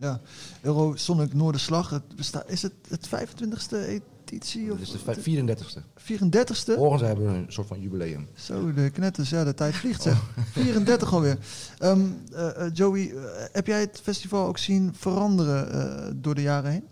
Ja, 0.00 0.20
Eurosonic 0.62 1.34
Noorderslag, 1.34 1.90
het 1.90 2.16
besta- 2.16 2.46
is 2.46 2.62
het 2.62 2.72
het 2.88 3.08
25e 3.08 4.02
editie 4.32 4.66
Dat 4.66 4.74
of 4.76 4.80
is 4.82 4.90
de 4.90 4.98
vij- 4.98 5.14
34ste. 5.16 5.80
34e? 5.94 6.76
Morgen 6.76 7.06
hebben 7.06 7.26
we 7.26 7.32
een 7.38 7.52
soort 7.52 7.66
van 7.66 7.80
jubileum. 7.80 8.28
Zo, 8.34 8.72
de 8.72 8.90
knetters, 8.90 9.30
ja, 9.30 9.44
de 9.44 9.54
tijd 9.54 9.74
vliegt 9.74 10.02
zeg. 10.02 10.22
34 10.52 11.12
alweer. 11.12 11.38
Ehm, 11.78 12.00
eh, 12.32 12.66
eh, 12.66 12.70
Joey, 12.74 13.10
eh, 13.10 13.22
heb 13.52 13.66
jij 13.66 13.80
het 13.80 14.00
festival 14.02 14.46
ook 14.46 14.58
zien 14.58 14.94
veranderen 14.94 16.22
door 16.22 16.34
de 16.34 16.42
jaren 16.42 16.70
heen? 16.70 16.84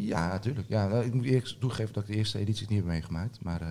Ja, 0.00 0.28
natuurlijk. 0.28 0.68
Ja, 0.68 0.88
nou, 0.88 1.04
ik 1.04 1.14
moet 1.14 1.24
eerst 1.24 1.60
toegeven 1.60 1.92
dat 1.94 2.02
ik 2.02 2.08
de 2.08 2.16
eerste 2.16 2.38
edities 2.38 2.68
niet 2.68 2.78
heb 2.78 2.86
meegemaakt. 2.86 3.38
Maar 3.44 3.60
eh, 3.60 3.68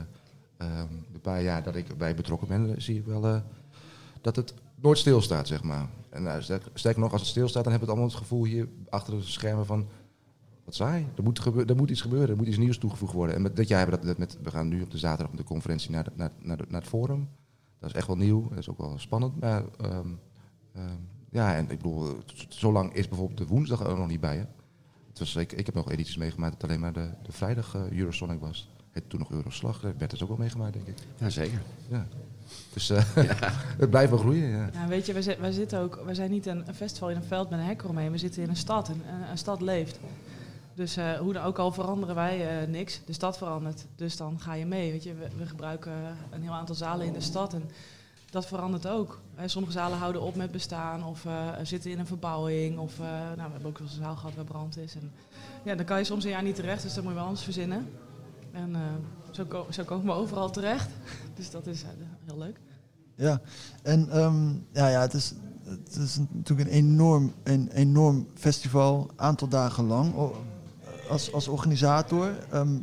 ehm, 0.57 0.87
de 1.13 1.19
paar 1.19 1.41
jaar 1.41 1.63
dat 1.63 1.75
ik 1.75 1.89
erbij 1.89 2.15
betrokken 2.15 2.47
ben, 2.47 2.81
zie 2.81 2.97
ik 2.97 3.05
wel 3.05 3.41
dat 4.21 4.35
het 4.35 4.53
nooit 4.81 4.97
stilstaat, 4.97 5.47
zeg 5.47 5.63
maar. 5.63 5.87
En 6.09 6.43
sterk, 6.43 6.63
sterker 6.73 7.01
nog, 7.01 7.11
als 7.11 7.21
het 7.21 7.29
stilstaat, 7.29 7.63
dan 7.63 7.71
hebben 7.71 7.89
we 7.89 7.95
allemaal 7.95 8.13
het 8.13 8.21
gevoel 8.23 8.43
hier 8.45 8.67
achter 8.89 9.13
de 9.17 9.23
schermen 9.23 9.65
van... 9.65 9.87
Wat 10.69 10.77
saai, 10.77 11.07
er 11.15 11.23
moet, 11.23 11.45
er 11.69 11.75
moet 11.75 11.89
iets 11.89 12.01
gebeuren, 12.01 12.29
er 12.29 12.35
moet 12.35 12.47
iets 12.47 12.57
nieuws 12.57 12.77
toegevoegd 12.77 13.13
worden. 13.13 13.35
En 13.35 13.41
met 13.41 13.55
dit 13.55 13.67
jaar 13.67 13.79
hebben 13.79 13.99
we 13.99 14.05
dat 14.05 14.17
met, 14.17 14.37
we 14.43 14.51
gaan 14.51 14.67
nu 14.67 14.81
op 14.81 14.91
de 14.91 14.97
zaterdag 14.97 15.29
met 15.29 15.37
de 15.41 15.45
conferentie 15.47 15.91
naar, 15.91 16.03
de, 16.03 16.11
naar, 16.15 16.31
naar, 16.41 16.57
de- 16.57 16.65
naar 16.67 16.79
het 16.81 16.89
forum. 16.89 17.29
Dat 17.79 17.89
is 17.89 17.95
echt 17.95 18.07
wel 18.07 18.15
nieuw, 18.15 18.49
dat 18.49 18.57
is 18.57 18.69
ook 18.69 18.77
wel 18.77 18.93
spannend. 18.97 19.39
Maar 19.39 19.63
ehm, 19.81 20.07
ehm, 20.75 20.95
ja, 21.29 21.55
en 21.55 21.61
ik 21.69 21.77
bedoel, 21.77 22.17
zo 22.49 22.71
lang 22.71 22.93
is 22.93 23.07
bijvoorbeeld 23.07 23.37
de 23.37 23.45
woensdag 23.47 23.79
er 23.79 23.97
nog 23.97 24.07
niet 24.07 24.19
bij, 24.19 24.35
hè. 24.37 24.43
Het 25.09 25.19
was, 25.19 25.35
ik, 25.35 25.51
ik 25.51 25.65
heb 25.65 25.75
nog 25.75 25.91
edities 25.91 26.17
meegemaakt 26.17 26.59
dat 26.59 26.69
alleen 26.69 26.79
maar 26.81 26.93
de, 26.93 27.09
de 27.23 27.31
vrijdag 27.31 27.75
eh, 27.75 27.91
Eurosonic 27.97 28.39
was. 28.39 28.69
Het 28.91 29.09
toen 29.09 29.19
nog 29.19 29.31
Euroslag, 29.31 29.83
eh, 29.83 29.89
werd 29.97 30.11
dus 30.11 30.21
ook 30.21 30.27
wel 30.29 30.37
meegemaakt, 30.37 30.73
denk 30.73 30.87
ik. 30.87 30.95
ja, 31.17 31.29
zeker. 31.29 31.61
Ja. 31.89 32.07
Dus 32.73 32.89
eh, 32.89 33.03
het 33.83 33.89
blijft 33.89 34.09
wel 34.09 34.19
groeien, 34.19 34.47
ja. 34.49 34.69
Ja, 34.73 34.87
weet 34.87 35.05
je, 35.05 35.13
wij, 35.13 35.37
wij 35.39 35.51
zitten 35.51 35.79
ook, 35.79 36.01
wij 36.05 36.15
zijn 36.15 36.31
niet 36.31 36.45
een, 36.45 36.67
een 36.67 36.75
festival 36.75 37.09
in 37.09 37.15
een 37.15 37.23
veld 37.23 37.49
met 37.49 37.59
een 37.59 37.65
hek 37.65 37.81
eromheen. 37.81 38.11
We 38.11 38.17
zitten 38.17 38.43
in 38.43 38.49
een 38.49 38.55
stad 38.55 38.87
en 38.89 39.01
een, 39.13 39.29
een 39.29 39.37
stad 39.37 39.61
leeft. 39.61 39.99
Dus 40.79 40.97
eh, 40.97 41.13
hoe 41.13 41.33
dan 41.33 41.43
ook 41.43 41.57
al 41.57 41.71
veranderen 41.71 42.15
wij 42.15 42.61
eh, 42.61 42.67
niks. 42.67 43.01
De 43.05 43.13
stad 43.13 43.37
verandert. 43.37 43.85
Dus 43.95 44.17
dan 44.17 44.39
ga 44.39 44.53
je 44.53 44.65
mee. 44.65 44.99
Je, 45.03 45.13
we, 45.37 45.45
gebruiken 45.45 45.93
een 46.29 46.41
heel 46.41 46.53
aantal 46.53 46.75
zalen 46.75 47.05
in 47.05 47.13
de 47.13 47.21
stad 47.21 47.53
en 47.53 47.63
dat 48.29 48.45
verandert 48.45 48.87
ook. 48.87 49.19
Eh, 49.35 49.43
sommige 49.47 49.73
zalen 49.73 49.97
houden 49.97 50.21
op 50.21 50.35
met 50.35 50.51
bestaan 50.51 51.03
of 51.03 51.25
eh, 51.25 51.47
zitten 51.63 51.91
in 51.91 51.99
een 51.99 52.07
verbouwing. 52.07 52.77
Of, 52.77 52.99
eh, 52.99 53.05
nou, 53.09 53.35
we 53.35 53.41
hebben 53.51 53.65
ook 53.65 53.77
wel 53.77 53.87
een 53.87 53.93
zaal 53.93 54.15
gehad 54.15 54.35
waar 54.35 54.45
brand 54.45 54.77
is. 54.77 54.95
En, 54.95 55.11
ja, 55.63 55.75
dan 55.75 55.85
kan 55.85 55.97
je 55.97 56.03
soms 56.03 56.23
een 56.23 56.29
jaar 56.29 56.43
niet 56.43 56.55
terecht, 56.55 56.83
dus 56.83 56.93
dan 56.93 57.03
moet 57.03 57.11
je 57.11 57.17
wel 57.17 57.27
anders 57.27 57.43
verzinnen. 57.43 57.89
En 58.51 58.75
eh, 58.75 58.81
zo, 59.31 59.45
ko- 59.45 59.67
zo 59.69 59.83
komen 59.83 60.05
we 60.05 60.11
overal 60.11 60.49
terecht. 60.49 60.89
Dus 61.37 61.51
dat 61.51 61.67
is 61.67 61.83
eh, 61.83 61.89
heel 62.25 62.37
leuk. 62.37 62.59
Ja, 63.15 63.41
en 63.83 64.09
ehm, 64.09 64.49
ja, 64.73 64.87
ja, 64.87 65.01
het 65.01 65.13
is, 65.13 65.33
het 65.63 65.95
is 65.95 66.17
natuurlijk 66.31 66.69
een 66.69 66.75
enorm, 66.75 67.33
een 67.43 67.69
enorm 67.71 68.27
festival, 68.33 69.09
aantal 69.15 69.47
dagen 69.47 69.85
lang. 69.85 70.13
Als, 71.09 71.33
als 71.33 71.47
organisator, 71.47 72.31
ehm, 72.49 72.77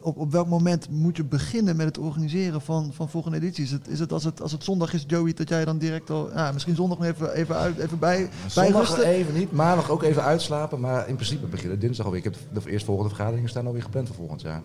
op, 0.00 0.16
op 0.16 0.32
welk 0.32 0.46
moment 0.48 0.90
moet 0.90 1.16
je 1.16 1.24
beginnen 1.24 1.76
met 1.76 1.86
het 1.86 1.98
organiseren 1.98 2.60
van, 2.60 2.92
van 2.92 3.08
volgende 3.08 3.36
edities? 3.36 3.64
Is 3.64 3.70
het, 3.70 3.88
is 3.88 3.98
het, 3.98 4.12
als 4.12 4.24
het 4.24 4.42
als 4.42 4.52
het 4.52 4.64
zondag 4.64 4.92
is, 4.92 5.04
Joey, 5.06 5.34
dat 5.34 5.48
jij 5.48 5.64
dan 5.64 5.78
direct 5.78 6.10
al, 6.10 6.30
ja, 6.34 6.52
misschien 6.52 6.74
zondag 6.74 6.98
nog 6.98 7.06
even, 7.06 7.32
even, 7.32 7.56
uit, 7.56 7.78
even 7.78 7.98
bij, 7.98 8.28
Zondag 8.46 8.98
even 9.02 9.34
niet, 9.34 9.52
maandag 9.52 9.90
ook 9.90 10.02
even 10.02 10.22
uitslapen. 10.22 10.80
Maar 10.80 11.08
in 11.08 11.14
principe 11.14 11.46
beginnen 11.46 11.78
dinsdag 11.78 12.06
alweer. 12.06 12.24
Ik 12.24 12.32
heb 12.32 12.64
de 12.64 12.70
eerstvolgende 12.70 13.14
vergaderingen 13.14 13.48
staan 13.48 13.66
alweer 13.66 13.82
gepland 13.82 14.06
voor 14.06 14.16
volgend 14.16 14.40
jaar. 14.40 14.62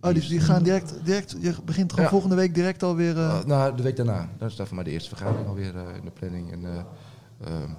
Oh, 0.00 0.12
die, 0.14 0.28
die 0.28 0.40
gaan 0.40 0.62
direct, 0.62 0.94
direct, 1.04 1.36
je 1.40 1.54
begint 1.64 1.90
gewoon 1.90 2.04
Ja. 2.04 2.10
volgende 2.10 2.34
week 2.36 2.54
direct 2.54 2.82
alweer... 2.82 3.16
Uh, 3.16 3.44
nou, 3.44 3.76
de 3.76 3.82
week 3.82 3.96
daarna. 3.96 4.28
Dan 4.38 4.50
staat 4.50 4.66
voor 4.66 4.76
mij 4.76 4.84
de 4.84 4.90
eerste 4.90 5.08
vergadering 5.08 5.48
alweer 5.48 5.76
eh, 5.76 5.96
in 5.96 6.04
de 6.04 6.10
planning. 6.10 6.52
En, 6.52 6.64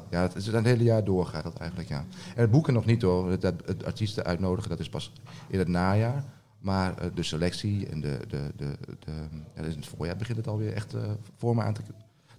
ja, 0.10 0.22
het, 0.22 0.36
is 0.36 0.48
het 0.48 0.66
hele 0.66 0.84
jaar 0.84 1.04
door 1.04 1.26
gaat 1.26 1.44
dat 1.44 1.58
eigenlijk, 1.58 1.90
ja. 1.90 2.06
En 2.36 2.42
het 2.42 2.52
boeken 2.52 2.74
nog 2.74 2.86
niet 2.86 3.02
hoor. 3.02 3.32
Het, 3.32 3.44
het, 3.44 3.62
het 3.66 3.86
artiesten 3.86 4.24
uitnodigen, 4.24 4.70
dat 4.70 4.80
is 4.80 4.90
pas 4.90 5.12
in 5.48 5.60
het 5.60 5.68
najaar. 5.68 6.24
Maar 6.60 6.98
eh, 6.98 7.10
de 7.14 7.24
selectie 7.24 7.88
en 7.88 8.02
de, 8.02 8.20
de, 8.28 8.52
de, 8.56 8.78
de, 9.00 9.12
ja, 9.56 9.62
dus 9.62 9.74
in 9.74 9.80
het 9.80 9.88
voorjaar 9.88 10.16
begint 10.16 10.38
het 10.38 10.48
alweer 10.48 10.74
echt 10.74 10.94
eh 10.94 11.02
vormen 11.38 11.66
aan 11.66 11.74
te, 11.74 11.82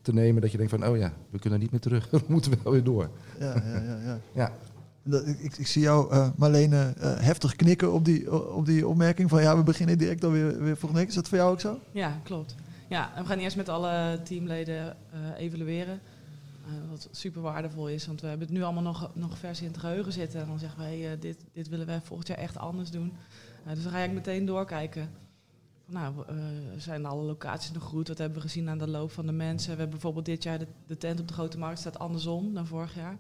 te 0.02 0.12
nemen. 0.12 0.42
Dat 0.42 0.50
je 0.50 0.56
denkt 0.56 0.72
van, 0.72 0.86
oh 0.86 0.96
ja, 0.96 1.12
we 1.30 1.38
kunnen 1.38 1.58
niet 1.58 1.70
meer 1.70 1.80
terug. 1.80 2.08
we 2.10 2.20
moeten 2.26 2.52
wel 2.62 2.72
weer 2.72 2.84
door. 2.84 3.10
ja, 3.38 3.62
ja, 3.64 3.80
ja, 3.80 3.98
ja. 4.04 4.18
Ja. 4.42 4.52
Dat, 5.04 5.26
ik, 5.26 5.56
ik, 5.56 5.66
zie 5.66 5.82
jou, 5.82 6.12
eh 6.12 6.28
Marlene, 6.36 6.92
eh, 6.98 7.18
heftig 7.18 7.56
knikken 7.56 7.92
op 7.92 8.04
die, 8.04 8.52
op 8.54 8.66
die 8.66 8.88
opmerking 8.88 9.28
van 9.28 9.42
ja, 9.42 9.56
we 9.56 9.62
beginnen 9.62 9.98
direct 9.98 10.24
alweer 10.24 10.62
weer 10.62 10.76
volgende 10.76 10.98
week. 10.98 11.08
Is 11.08 11.14
dat 11.14 11.28
voor 11.28 11.38
jou 11.38 11.52
ook 11.52 11.60
zo? 11.60 11.78
Ja, 11.92 12.20
klopt. 12.22 12.54
Ja, 12.88 13.14
en 13.14 13.22
we 13.22 13.28
gaan 13.28 13.38
eerst 13.38 13.56
met 13.56 13.68
alle 13.68 14.20
teamleden 14.24 14.96
eh, 15.12 15.18
evalueren. 15.38 16.00
Eh, 16.64 16.90
wat 16.90 17.08
super 17.10 17.42
waardevol 17.42 17.88
is, 17.88 18.06
want 18.06 18.20
we 18.20 18.26
hebben 18.26 18.46
het 18.46 18.56
nu 18.56 18.62
allemaal 18.62 18.82
nog, 18.82 19.10
nog 19.14 19.38
vers 19.38 19.60
in 19.60 19.66
het 19.66 19.78
geheugen 19.78 20.12
zitten. 20.12 20.40
En 20.40 20.46
dan 20.46 20.58
zeggen 20.58 20.84
we, 20.84 21.06
eh, 21.06 21.20
dit, 21.20 21.44
dit 21.52 21.68
willen 21.68 21.86
we 21.86 22.00
volgend 22.02 22.28
jaar 22.28 22.38
echt 22.38 22.58
anders 22.58 22.90
doen. 22.90 23.12
Eh, 23.64 23.74
dus 23.74 23.82
dan 23.82 23.92
ga 23.92 23.98
ik 23.98 24.12
meteen 24.12 24.44
doorkijken. 24.44 25.10
Van, 25.84 25.94
nou, 25.94 26.14
zijn 26.76 27.06
alle 27.06 27.22
locaties 27.22 27.72
nog 27.72 27.82
goed? 27.82 28.08
Wat 28.08 28.18
hebben 28.18 28.36
we 28.36 28.44
gezien 28.44 28.68
aan 28.68 28.78
de 28.78 28.88
loop 28.88 29.10
van 29.10 29.26
de 29.26 29.32
mensen? 29.32 29.70
We 29.70 29.78
hebben 29.78 29.90
bijvoorbeeld 29.90 30.24
dit 30.24 30.42
jaar 30.42 30.58
de, 30.58 30.66
de 30.86 30.96
tent 30.96 31.20
op 31.20 31.28
de 31.28 31.34
Grote 31.34 31.58
Markt 31.58 31.78
staat 31.78 31.98
andersom 31.98 32.54
dan 32.54 32.66
vorig 32.66 32.94
jaar. 32.94 33.16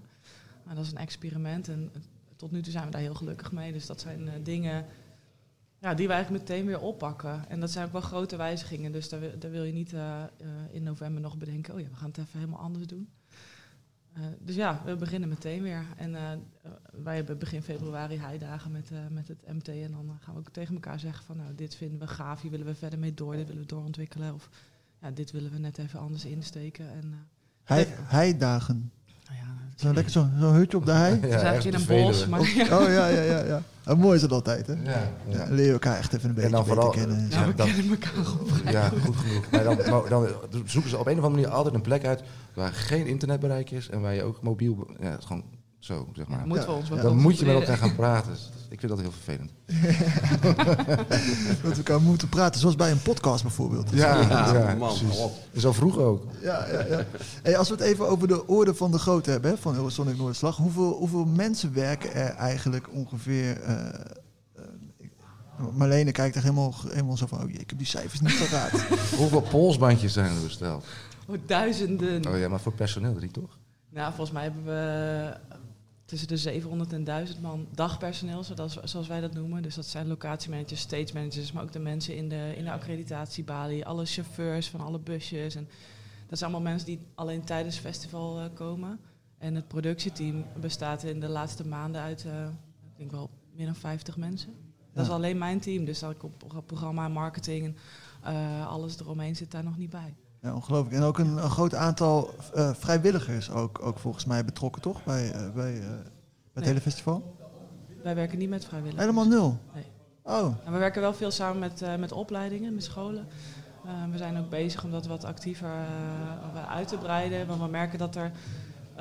Nou, 0.64 0.76
dat 0.76 0.84
is 0.84 0.90
een 0.90 0.98
experiment 0.98 1.68
en 1.68 1.92
tot 2.36 2.50
nu 2.50 2.62
toe 2.62 2.72
zijn 2.72 2.84
we 2.84 2.90
daar 2.90 3.00
heel 3.00 3.14
gelukkig 3.14 3.52
mee. 3.52 3.72
Dus 3.72 3.86
dat 3.86 4.00
zijn 4.00 4.30
dingen 4.42 4.84
ja, 5.82 5.94
die 5.94 6.06
we 6.06 6.12
eigenlijk 6.12 6.44
meteen 6.44 6.66
weer 6.66 6.80
oppakken. 6.80 7.48
En 7.48 7.60
dat 7.60 7.70
zijn 7.70 7.86
ook 7.86 7.92
wel 7.92 8.00
grote 8.00 8.36
wijzigingen. 8.36 8.92
Dus 8.92 9.08
daar, 9.08 9.20
wil- 9.20 9.38
daar 9.38 9.50
wil 9.50 9.62
je 9.62 9.72
niet 9.72 9.92
eh, 9.92 10.22
eh, 10.22 10.28
in 10.70 10.82
november 10.82 11.20
nog 11.22 11.36
bedenken... 11.36 11.74
oh 11.74 11.80
ja, 11.80 11.88
we 11.88 11.94
gaan 11.96 12.08
het 12.08 12.18
even 12.18 12.38
helemaal 12.38 12.60
anders 12.60 12.86
doen. 12.86 13.08
Eh, 14.12 14.22
dus 14.40 14.54
ja, 14.54 14.82
we 14.84 14.96
beginnen 14.96 15.28
meteen 15.28 15.62
weer. 15.62 15.84
En 15.96 16.12
wij 16.92 17.16
hebben 17.16 17.38
begin 17.38 17.62
februari 17.62 18.18
heidagen 18.18 18.72
met, 18.72 18.90
met 19.10 19.28
het 19.28 19.46
MT. 19.52 19.68
En 19.68 19.90
dan 19.90 20.18
gaan 20.20 20.34
we 20.34 20.40
ook 20.40 20.50
tegen 20.50 20.74
elkaar 20.74 21.00
zeggen 21.00 21.24
van... 21.24 21.36
nou, 21.36 21.54
dit 21.54 21.74
vinden 21.74 21.98
we 21.98 22.06
gaaf, 22.06 22.40
hier 22.40 22.50
willen 22.50 22.66
we 22.66 22.74
verder 22.74 22.98
mee 22.98 23.14
door. 23.14 23.36
Dit 23.36 23.46
willen 23.46 23.62
we 23.62 23.68
doorontwikkelen. 23.68 24.34
Of 24.34 24.48
ja, 25.00 25.10
dit 25.10 25.30
willen 25.30 25.50
we 25.50 25.58
net 25.58 25.78
even 25.78 26.00
anders 26.00 26.24
insteken. 26.24 26.92
En 26.92 27.26
Hei, 27.64 27.86
heidagen. 27.88 28.92
Nou 29.32 29.54
ja, 29.56 29.70
het 29.70 29.80
Zo 29.80 29.92
lekker 29.92 30.12
zo'n 30.12 30.30
hutje 30.54 30.76
op 30.76 30.86
de 30.86 30.92
hei. 30.92 31.14
is 31.22 31.28
eigenlijk 31.42 31.64
in 31.64 31.74
een 31.74 32.02
bos. 32.04 32.26
Maar 32.26 32.40
Oh 32.40 32.46
ja, 32.88 33.06
ja, 33.08 33.20
ja. 33.22 33.44
ja. 33.44 33.62
Oh, 33.86 33.98
mooi 33.98 34.14
is 34.14 34.20
dat 34.20 34.32
altijd, 34.32 34.66
hè? 34.66 34.72
Ja, 34.72 34.80
Ja, 34.90 35.10
ja. 35.28 35.46
leer 35.50 35.66
je 35.66 35.72
elkaar 35.72 35.98
echt 35.98 36.12
even 36.12 36.28
een 36.28 36.34
beetje 36.34 36.48
En 36.50 36.54
dan 36.54 36.64
beter 36.64 36.74
vooral, 36.82 36.92
kennen. 36.92 37.26
ja, 37.30 37.46
we 37.46 37.54
dan- 37.54 37.66
kennen 37.66 37.90
elkaar 37.90 38.32
op 38.40 38.50
Ja, 38.70 38.88
goed. 38.88 39.16
genoeg. 39.16 39.50
Maar 39.50 39.64
dan, 39.64 39.76
maar 39.76 40.08
dan 40.08 40.26
zoeken 40.64 40.90
ze 40.90 40.98
op 40.98 41.06
een 41.06 41.18
of 41.18 41.24
andere 41.24 41.28
manier 41.42 41.48
altijd 41.48 41.74
een 41.74 41.80
plek 41.80 42.04
uit 42.04 42.22
waar 42.54 42.72
geen 42.72 43.06
internetbereik 43.06 43.70
is 43.70 43.88
en 43.88 44.00
waar 44.00 44.14
je 44.14 44.22
ook 44.22 44.42
mobiel... 44.42 44.86
Ja, 45.00 45.10
het 45.10 45.24
gewoon 45.24 45.42
zo, 45.84 46.08
zeg 46.12 46.26
maar. 46.28 46.46
Moeten 46.46 46.66
we 46.66 46.72
ons 46.72 46.88
wel 46.88 47.02
Dan 47.02 47.16
moet 47.16 47.38
je 47.38 47.46
met 47.46 47.54
elkaar 47.54 47.76
gaan 47.76 47.94
praten. 47.94 48.32
Dus 48.32 48.50
Ik 48.68 48.80
vind 48.80 48.92
dat 48.92 49.00
heel 49.00 49.12
vervelend. 49.12 49.50
Dat 51.62 51.70
we 51.70 51.76
elkaar 51.76 52.00
moeten 52.00 52.28
praten, 52.28 52.60
zoals 52.60 52.76
bij 52.76 52.90
een 52.90 53.02
podcast 53.02 53.42
bijvoorbeeld. 53.42 53.90
Ja, 53.90 54.20
Ja, 54.20 54.52
ja, 54.52 54.74
man. 54.74 54.96
Zo 55.56 55.72
vroeg 55.72 55.98
ook. 55.98 56.24
Ja, 56.40 56.66
ja, 56.72 56.86
ja. 56.86 57.04
Hey, 57.42 57.58
als 57.58 57.68
we 57.68 57.74
het 57.74 57.84
even 57.84 58.08
over 58.08 58.28
de 58.28 58.46
orde 58.46 58.74
van 58.74 58.90
de 58.90 58.98
grootte 58.98 59.30
hebben 59.30 59.50
hè, 59.50 59.56
van 59.56 59.74
Eurosonic 59.74 60.16
Noorderslag. 60.16 60.56
Hoeveel, 60.56 60.92
hoeveel 60.92 61.24
mensen 61.24 61.72
werken 61.74 62.14
er 62.14 62.34
eigenlijk 62.34 62.88
ongeveer... 62.92 63.60
eh, 63.60 63.76
eh, 63.76 64.64
Marlene 65.72 66.12
kijkt 66.12 66.36
er 66.36 66.42
helemaal, 66.42 66.74
helemaal 66.88 67.16
zo 67.16 67.26
van... 67.26 67.42
Oh 67.42 67.50
jee, 67.50 67.58
ik 67.60 67.68
heb 67.70 67.78
die 67.78 67.86
cijfers 67.86 68.20
niet 68.20 68.48
paraat. 68.50 68.70
Hoeveel 69.18 69.40
polsbandjes 69.42 70.12
zijn 70.12 70.34
er 70.34 70.42
besteld? 70.42 70.84
Oh, 71.26 71.36
duizenden. 71.46 72.26
Oh 72.28 72.38
ja, 72.38 72.48
maar 72.48 72.60
voor 72.60 72.72
personeel 72.72 73.14
drie 73.14 73.30
toch? 73.30 73.58
Nou, 73.94 74.08
volgens 74.14 74.30
mij 74.30 74.42
hebben 74.42 74.64
we 74.64 75.36
tussen 76.12 76.28
de 76.28 76.36
700 76.36 76.92
en 76.92 77.04
1000 77.04 77.40
man 77.40 77.66
dagpersoneel, 77.74 78.44
zoals, 78.44 78.76
zoals 78.84 79.08
wij 79.08 79.20
dat 79.20 79.34
noemen. 79.34 79.62
Dus 79.62 79.74
dat 79.74 79.86
zijn 79.86 80.06
locatiemanagers, 80.06 80.80
stage 80.80 81.10
managers, 81.14 81.52
maar 81.52 81.62
ook 81.62 81.72
de 81.72 81.78
mensen 81.78 82.16
in 82.16 82.28
de, 82.28 82.52
in 82.56 82.64
de 82.64 82.72
accreditatiebalie, 82.72 83.86
alle 83.86 84.04
chauffeurs 84.06 84.68
van 84.68 84.80
alle 84.80 84.98
busjes. 84.98 85.54
En 85.54 85.68
dat 86.28 86.38
zijn 86.38 86.50
allemaal 86.52 86.70
mensen 86.72 86.86
die 86.88 86.98
alleen 87.14 87.44
tijdens 87.44 87.74
het 87.76 87.84
festival 87.84 88.38
eh, 88.40 88.44
komen. 88.54 89.00
En 89.38 89.54
het 89.54 89.68
productieteam 89.68 90.44
bestaat 90.60 91.02
in 91.02 91.20
de 91.20 91.28
laatste 91.28 91.66
maanden 91.66 92.00
uit, 92.00 92.24
eh, 92.24 92.44
ik 92.82 92.96
denk 92.96 93.10
wel, 93.10 93.30
meer 93.52 93.66
dan 93.66 93.74
50 93.74 94.16
mensen. 94.16 94.52
Dat 94.92 95.04
is 95.06 95.10
alleen 95.12 95.38
mijn 95.38 95.60
team, 95.60 95.84
dus 95.84 95.98
dat 95.98 96.10
ik 96.10 96.22
op 96.22 96.38
pro- 96.48 96.60
programma, 96.60 97.08
marketing 97.08 97.64
en 97.64 97.76
eh, 98.34 98.66
alles 98.68 99.00
eromheen 99.00 99.36
zit 99.36 99.50
daar 99.50 99.64
nog 99.64 99.78
niet 99.78 99.90
bij. 99.90 100.14
Ja, 100.42 100.54
ongelooflijk. 100.54 100.96
En 100.96 101.02
ook 101.02 101.18
een, 101.18 101.36
een 101.36 101.50
groot 101.50 101.74
aantal 101.74 102.30
eh, 102.54 102.74
vrijwilligers 102.74 103.50
ook, 103.50 103.82
ook 103.82 103.98
volgens 103.98 104.24
mij 104.24 104.44
betrokken, 104.44 104.82
toch? 104.82 105.04
Bij, 105.04 105.32
eh, 105.32 105.50
bij, 105.52 105.74
eh, 105.74 105.80
bij 105.80 105.96
het 106.52 106.54
Nee. 106.54 106.64
hele 106.64 106.80
festival? 106.80 107.36
Wij 108.02 108.14
werken 108.14 108.38
niet 108.38 108.48
met 108.48 108.64
vrijwilligers. 108.64 109.04
Helemaal 109.06 109.28
nul? 109.28 109.58
Nee. 109.74 109.84
Oh, 110.22 110.54
we 110.64 110.78
werken 110.78 111.00
wel 111.00 111.14
veel 111.14 111.30
samen 111.30 111.58
met, 111.58 111.98
met 111.98 112.12
opleidingen, 112.12 112.74
met 112.74 112.84
scholen. 112.84 113.26
We 114.10 114.16
zijn 114.16 114.38
ook 114.38 114.50
bezig 114.50 114.84
om 114.84 114.90
dat 114.90 115.06
wat 115.06 115.24
actiever 115.24 115.70
uit 116.68 116.88
te 116.88 116.96
breiden. 116.96 117.46
Want 117.46 117.60
we 117.60 117.66
merken 117.66 117.98
dat 117.98 118.16
er 118.16 118.32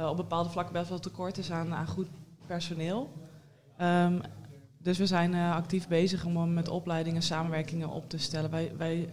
op 0.10 0.18
bepaalde 0.18 0.50
vlakken 0.50 0.74
best 0.74 0.90
wel 0.90 1.00
tekort 1.00 1.38
is 1.38 1.52
aan, 1.52 1.74
aan 1.74 1.88
goed 1.88 2.08
personeel. 2.48 3.10
Ehm, 3.78 4.20
dus 4.78 4.98
we 4.98 5.06
zijn 5.06 5.34
actief 5.36 5.88
bezig 5.88 6.26
om 6.26 6.54
met 6.54 6.68
opleidingen 6.68 7.22
samenwerkingen 7.22 7.90
op 7.90 8.10
te 8.10 8.18
stellen. 8.18 8.52
Wij, 8.52 8.72
wij 8.78 9.10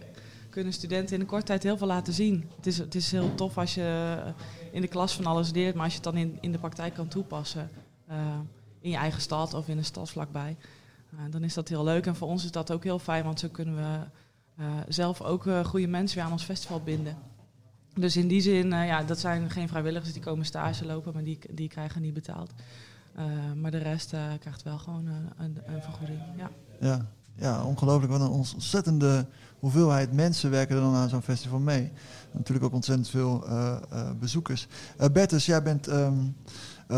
kunnen 0.49 0.73
studenten 0.73 1.15
in 1.15 1.21
een 1.21 1.27
korte 1.27 1.45
tijd 1.45 1.63
heel 1.63 1.77
veel 1.77 1.87
laten 1.87 2.13
zien. 2.13 2.49
Het 2.55 2.67
is, 2.67 2.77
het 2.77 2.95
is 2.95 3.11
heel 3.11 3.35
tof 3.35 3.57
als 3.57 3.73
je 3.73 4.17
in 4.71 4.81
de 4.81 4.87
klas 4.87 5.15
van 5.15 5.25
alles 5.25 5.51
leert, 5.51 5.75
maar 5.75 5.83
als 5.83 5.93
je 5.93 5.99
het 5.99 6.13
dan 6.13 6.17
in, 6.17 6.37
in 6.41 6.51
de 6.51 6.57
praktijk 6.57 6.93
kan 6.93 7.07
toepassen. 7.07 7.69
eh, 8.07 8.39
in 8.81 8.89
je 8.89 8.97
eigen 8.97 9.21
stad 9.21 9.53
of 9.53 9.67
in 9.67 9.77
een 9.77 9.85
stad 9.85 10.09
vlakbij. 10.09 10.57
Uh, 11.13 11.19
dan 11.29 11.43
is 11.43 11.53
dat 11.53 11.67
heel 11.67 11.83
leuk. 11.83 12.05
En 12.05 12.15
voor 12.15 12.27
ons 12.27 12.43
is 12.43 12.51
dat 12.51 12.71
ook 12.71 12.83
heel 12.83 12.99
fijn, 12.99 13.23
want 13.23 13.39
zo 13.39 13.47
kunnen 13.51 13.75
we 13.75 13.99
zelf 14.87 15.21
ook 15.21 15.45
goede 15.63 15.87
mensen 15.87 16.17
weer 16.17 16.25
aan 16.25 16.31
ons 16.31 16.43
festival 16.43 16.81
binden. 16.81 17.17
Dus 17.93 18.17
in 18.17 18.27
die 18.27 18.41
zin, 18.41 18.69
ja, 18.69 19.03
dat 19.03 19.19
zijn 19.19 19.49
geen 19.49 19.67
vrijwilligers 19.67 20.13
die 20.13 20.21
komen 20.21 20.45
stage 20.45 20.85
lopen, 20.85 21.13
maar 21.13 21.23
die, 21.23 21.39
die 21.49 21.67
krijgen 21.67 22.01
niet 22.01 22.13
betaald. 22.13 22.51
Maar 23.55 23.71
de 23.71 23.77
rest 23.77 24.09
krijgt 24.39 24.63
wel 24.63 24.77
gewoon 24.77 25.05
een, 25.37 25.57
een 25.65 25.81
vergoeding. 25.81 26.19
Ja. 26.37 26.49
Ja, 26.79 27.05
ja 27.35 27.63
ongelooflijk. 27.63 28.11
Wat 28.11 28.21
een 28.21 28.27
ontzettende 28.27 29.25
hoeveelheid 29.59 30.13
mensen 30.13 30.51
werken 30.51 30.75
er 30.75 30.81
dan 30.81 30.95
aan 30.95 31.09
zo'n 31.09 31.21
festival 31.21 31.59
mee. 31.59 31.91
Natuurlijk 32.31 32.65
ook 32.65 32.73
ontzettend 32.73 33.09
veel 33.09 33.43
uh, 33.47 33.77
bezoekers. 34.19 34.67
Bertus, 35.11 35.45
jij 35.45 35.63
bent 35.63 35.87
um, 35.87 36.35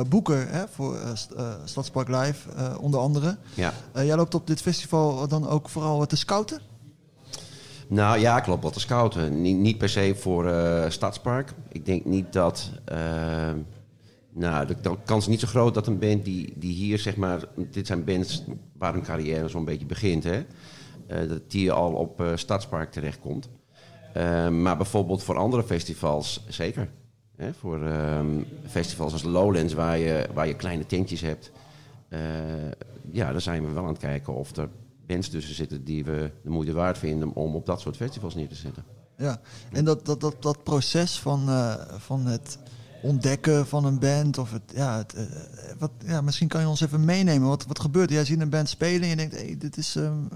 boeker 0.09 0.47
hè, 0.49 0.63
voor 0.67 0.97
Stadspark 1.63 2.07
Live, 2.07 2.49
onder 2.79 2.99
andere. 2.99 3.37
Ja. 3.53 3.73
jij 3.93 4.15
loopt 4.15 4.35
op 4.35 4.47
dit 4.47 4.61
festival 4.61 5.27
dan 5.27 5.47
ook 5.47 5.69
vooral 5.69 6.05
te 6.05 6.15
scouten? 6.15 6.61
Nou 7.91 8.19
ja, 8.19 8.39
klopt. 8.39 8.63
Wat 8.63 8.73
te 8.73 8.79
scouten. 8.79 9.41
Niet, 9.41 9.57
niet 9.57 9.77
per 9.77 9.89
se 9.89 10.15
voor 10.17 10.45
uh, 10.45 10.89
Stadspark. 10.89 11.53
Ik 11.71 11.85
denk 11.85 12.05
niet 12.05 12.33
dat. 12.33 12.71
Uh, 12.91 12.97
nou, 14.33 14.65
de, 14.67 14.75
de, 14.81 14.97
kans 15.05 15.23
is 15.23 15.29
niet 15.29 15.39
zo 15.39 15.47
groot 15.47 15.73
dat 15.73 15.87
een 15.87 15.99
band 15.99 16.25
die, 16.25 16.53
die 16.55 16.73
hier, 16.73 16.99
zeg 16.99 17.15
maar. 17.15 17.43
Dit 17.71 17.87
zijn 17.87 18.03
bands 18.03 18.43
waar 18.77 18.93
hun 18.93 19.03
carrière 19.03 19.47
zo'n 19.47 19.65
beetje 19.65 19.85
begint, 19.85 20.23
hè. 20.23 20.45
Uh, 21.11 21.29
dat 21.29 21.51
die 21.51 21.71
al 21.71 21.93
op 21.93 22.23
Stadspark 22.35 22.91
terechtkomt. 22.91 23.49
maar 24.51 24.77
bijvoorbeeld 24.77 25.23
voor 25.23 25.37
andere 25.37 25.63
festivals 25.63 26.45
zeker. 26.47 26.89
Hè? 27.35 27.53
Voor 27.53 27.81
um, 27.81 28.47
festivals 28.67 29.13
als 29.13 29.23
Lowlands, 29.23 29.73
waar 29.73 29.97
je, 29.97 30.27
waar 30.33 30.47
je 30.47 30.55
kleine 30.55 30.85
tentjes 30.85 31.21
hebt. 31.21 31.51
ja, 33.11 33.31
daar 33.31 33.41
zijn 33.41 33.65
we 33.65 33.71
wel 33.71 33.83
aan 33.83 33.89
het 33.89 33.97
kijken 33.97 34.35
of 34.35 34.55
er 34.55 34.69
bands 35.07 35.29
tussen 35.29 35.55
zitten 35.55 35.83
die 35.83 36.05
we 36.05 36.31
de 36.43 36.49
moeite 36.49 36.73
waard 36.73 36.97
vinden 36.97 37.33
om 37.33 37.55
op 37.55 37.65
dat 37.65 37.81
soort 37.81 37.95
festivals 37.95 38.35
neer 38.35 38.47
te 38.47 38.55
zetten. 38.55 38.83
Ja, 39.17 39.41
en 39.71 39.85
dat, 39.85 40.05
dat, 40.05 40.21
dat, 40.21 40.41
dat 40.41 40.63
proces 40.63 41.19
van, 41.19 41.49
van 41.97 42.25
het 42.25 42.57
ontdekken 43.01 43.67
van 43.67 43.85
een 43.85 43.99
band, 43.99 44.37
of 44.37 44.51
het, 44.51 44.61
ja, 44.75 44.97
het, 44.97 45.15
wat, 45.79 45.91
ja, 46.05 46.21
misschien 46.21 46.47
kan 46.47 46.61
je 46.61 46.67
ons 46.67 46.81
even 46.81 47.05
meenemen. 47.05 47.47
Wat, 47.47 47.65
wat 47.65 47.79
gebeurt 47.79 48.09
er? 48.09 48.15
Jij 48.15 48.25
ziet 48.25 48.41
een 48.41 48.49
band 48.49 48.69
spelen 48.69 49.01
en 49.01 49.09
je 49.09 49.15
denkt, 49.15 49.35
hey, 49.35 49.55
dit, 49.57 49.77
is, 49.77 49.95
um, 49.95 50.27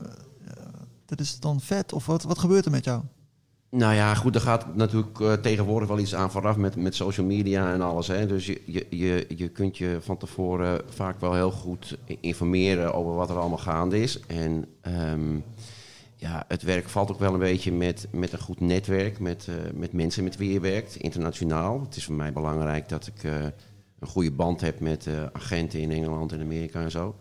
dit 1.05 1.19
is 1.19 1.39
dan 1.39 1.59
vet, 1.61 1.93
of 1.93 2.05
wat, 2.05 2.23
wat 2.23 2.39
gebeurt 2.39 2.65
er 2.65 2.71
met 2.71 2.83
jou? 2.83 3.01
Nou 3.69 3.93
ja, 3.93 4.15
goed, 4.15 4.35
er 4.35 4.41
gaat 4.41 4.75
natuurlijk 4.75 5.19
uh, 5.19 5.33
tegenwoordig 5.33 5.87
wel 5.87 5.99
iets 5.99 6.15
aan 6.15 6.31
vooraf 6.31 6.55
met, 6.55 6.75
met 6.75 6.95
social 6.95 7.25
media 7.25 7.73
en 7.73 7.81
alles. 7.81 8.07
Hè. 8.07 8.27
Dus 8.27 8.45
je, 8.45 8.61
je, 8.65 8.85
je, 8.89 9.25
je 9.35 9.47
kunt 9.49 9.77
je 9.77 9.97
van 10.01 10.17
tevoren 10.17 10.81
vaak 10.89 11.19
wel 11.19 11.33
heel 11.33 11.51
goed 11.51 11.97
informeren 12.19 12.93
over 12.93 13.13
wat 13.13 13.29
er 13.29 13.37
allemaal 13.37 13.57
gaande 13.57 14.01
is. 14.01 14.19
En 14.19 14.65
um, 15.11 15.43
ja, 16.15 16.45
het 16.47 16.61
werk 16.61 16.89
valt 16.89 17.11
ook 17.11 17.19
wel 17.19 17.33
een 17.33 17.39
beetje 17.39 17.71
met, 17.71 18.07
met 18.11 18.31
een 18.31 18.39
goed 18.39 18.59
netwerk, 18.59 19.19
met, 19.19 19.47
uh, 19.49 19.55
met 19.73 19.93
mensen 19.93 20.23
met 20.23 20.37
wie 20.37 20.53
je 20.53 20.59
werkt, 20.59 20.95
internationaal. 20.95 21.81
Het 21.81 21.95
is 21.95 22.05
voor 22.05 22.15
mij 22.15 22.33
belangrijk 22.33 22.89
dat 22.89 23.07
ik 23.07 23.23
uh, 23.23 23.43
een 23.99 24.07
goede 24.07 24.31
band 24.31 24.61
heb 24.61 24.79
met 24.79 25.07
agenten 25.33 25.79
in 25.79 25.91
Engeland 25.91 26.31
en 26.31 26.41
Amerika 26.41 26.81
en 26.81 26.91
zo. 26.91 27.15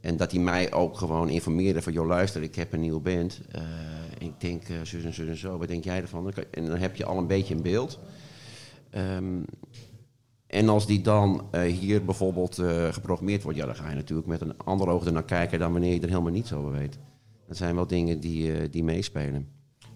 En 0.00 0.16
dat 0.16 0.30
die 0.30 0.40
mij 0.40 0.72
ook 0.72 0.98
gewoon 0.98 1.28
informeerden 1.28 1.82
van... 1.82 1.92
joh, 1.92 2.06
luister, 2.06 2.42
ik 2.42 2.54
heb 2.54 2.72
een 2.72 2.80
nieuwe 2.80 3.00
band. 3.00 3.40
Uh, 3.56 3.62
ik 4.18 4.40
denk 4.40 4.68
uh, 4.68 4.76
zus 4.82 5.04
en 5.04 5.14
zus 5.14 5.28
en 5.28 5.36
zo. 5.36 5.58
Wat 5.58 5.68
denk 5.68 5.84
jij 5.84 6.00
ervan? 6.00 6.32
En 6.50 6.66
dan 6.66 6.76
heb 6.76 6.96
je 6.96 7.04
al 7.04 7.18
een 7.18 7.26
beetje 7.26 7.54
een 7.54 7.62
beeld. 7.62 7.98
Um, 8.96 9.44
en 10.46 10.68
als 10.68 10.86
die 10.86 11.00
dan 11.00 11.48
uh, 11.52 11.62
hier 11.62 12.04
bijvoorbeeld 12.04 12.54
geprogrammeerd 12.90 13.42
wordt... 13.42 13.58
ja, 13.58 13.66
dan 13.66 13.76
ga 13.76 13.88
je 13.88 13.94
natuurlijk 13.94 14.28
met 14.28 14.40
een 14.40 14.56
ander 14.56 14.88
oog 14.88 15.04
ernaar 15.04 15.24
kijken... 15.24 15.58
dan 15.58 15.72
wanneer 15.72 15.94
je 15.94 16.00
er 16.00 16.08
helemaal 16.08 16.32
niet 16.32 16.52
over 16.52 16.72
weet. 16.72 16.98
Dat 17.46 17.56
zijn 17.56 17.74
wel 17.74 17.86
dingen 17.86 18.20
die, 18.20 18.70
die 18.70 18.84
meespelen. 18.84 19.48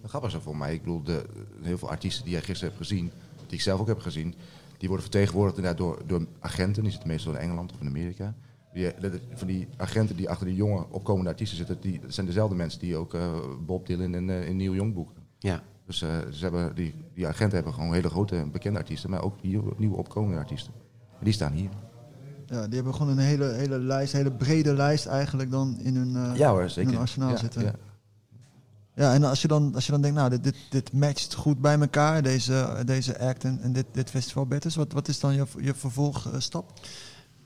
Grappig 0.04 0.34
is 0.34 0.42
voor 0.42 0.56
mij. 0.56 0.74
Ik 0.74 0.82
bedoel, 0.82 1.02
de, 1.02 1.24
heel 1.62 1.78
veel 1.78 1.90
artiesten 1.90 2.24
die 2.24 2.32
jij 2.32 2.42
gisteren 2.42 2.74
hebt 2.74 2.86
gezien... 2.86 3.10
die 3.46 3.56
ik 3.56 3.60
zelf 3.60 3.80
ook 3.80 3.86
heb 3.86 4.00
gezien... 4.00 4.34
die 4.78 4.88
worden 4.88 5.06
vertegenwoordigd 5.06 5.56
inderdaad 5.56 5.80
door, 5.80 6.02
door 6.06 6.26
agenten. 6.38 6.82
Die 6.82 6.92
zitten 6.92 7.08
meestal 7.08 7.32
in 7.32 7.38
Engeland 7.38 7.72
of 7.72 7.80
in 7.80 7.86
Amerika... 7.86 8.34
Die, 8.74 8.92
dat- 9.00 9.12
van 9.34 9.46
die 9.46 9.68
agenten 9.76 10.16
die 10.16 10.30
achter 10.30 10.46
die 10.46 10.54
jonge 10.56 10.86
opkomende 10.90 11.30
artiesten 11.30 11.56
zitten, 11.58 11.76
die, 11.80 12.00
dat 12.00 12.14
zijn 12.14 12.26
dezelfde 12.26 12.54
mensen 12.54 12.80
die 12.80 12.96
ook 12.96 13.14
eh, 13.14 13.32
Bob 13.66 13.86
Dylan 13.86 14.14
en, 14.14 14.30
eh 14.30 14.48
in 14.48 14.56
Neil 14.56 14.74
Young 14.74 14.94
boeken. 14.94 15.14
Ja. 15.38 15.62
Dus 15.86 16.02
eh, 16.02 16.08
ze 16.30 16.42
hebben, 16.42 16.74
die, 16.74 16.94
die 17.14 17.26
agenten 17.26 17.54
hebben 17.54 17.74
gewoon 17.74 17.92
hele 17.94 18.08
grote 18.10 18.46
bekende 18.52 18.78
artiesten, 18.78 19.10
maar 19.10 19.22
ook 19.22 19.42
nieuwe, 19.42 19.72
nieuwe 19.76 19.96
opkomende 19.96 20.38
artiesten. 20.38 20.72
En 21.18 21.24
die 21.24 21.32
staan 21.32 21.52
hier. 21.52 21.68
Ja, 22.46 22.64
die 22.66 22.74
hebben 22.74 22.94
gewoon 22.94 23.12
een 23.12 23.24
hele, 23.24 23.44
hele 23.52 23.78
lijst, 23.78 24.12
hele 24.12 24.32
brede 24.32 24.74
lijst 24.74 25.06
eigenlijk 25.06 25.50
dan 25.50 25.78
in 25.80 25.96
hun, 25.96 26.16
eh, 26.16 26.36
Ja 26.36 26.50
hoor, 26.50 26.62
in 26.62 26.70
zeker. 26.70 26.90
hun 26.90 27.00
arsenaal 27.00 27.30
Ja, 27.30 27.36
zitten. 27.36 27.62
ja. 27.62 27.72
Ja, 28.94 29.14
en 29.14 29.24
als 29.24 29.42
je 29.42 29.48
dan, 29.48 29.74
als 29.74 29.86
je 29.86 29.92
dan 29.92 30.00
denkt, 30.00 30.16
nou, 30.16 30.30
dit, 30.30 30.44
dit, 30.44 30.56
dit 30.70 30.92
matcht 30.92 31.34
goed 31.34 31.60
bij 31.60 31.78
elkaar, 31.80 32.22
deze, 32.22 32.82
deze 32.84 33.18
act 33.18 33.44
en, 33.44 33.60
en 33.62 33.72
dit, 33.72 33.86
dit 33.92 34.10
festival 34.10 34.46
Betters. 34.46 34.76
Wat, 34.76 34.92
wat 34.92 35.08
is 35.08 35.20
dan 35.20 35.34
je, 35.34 35.44
je 35.60 35.74
vervolgstap? 35.74 36.72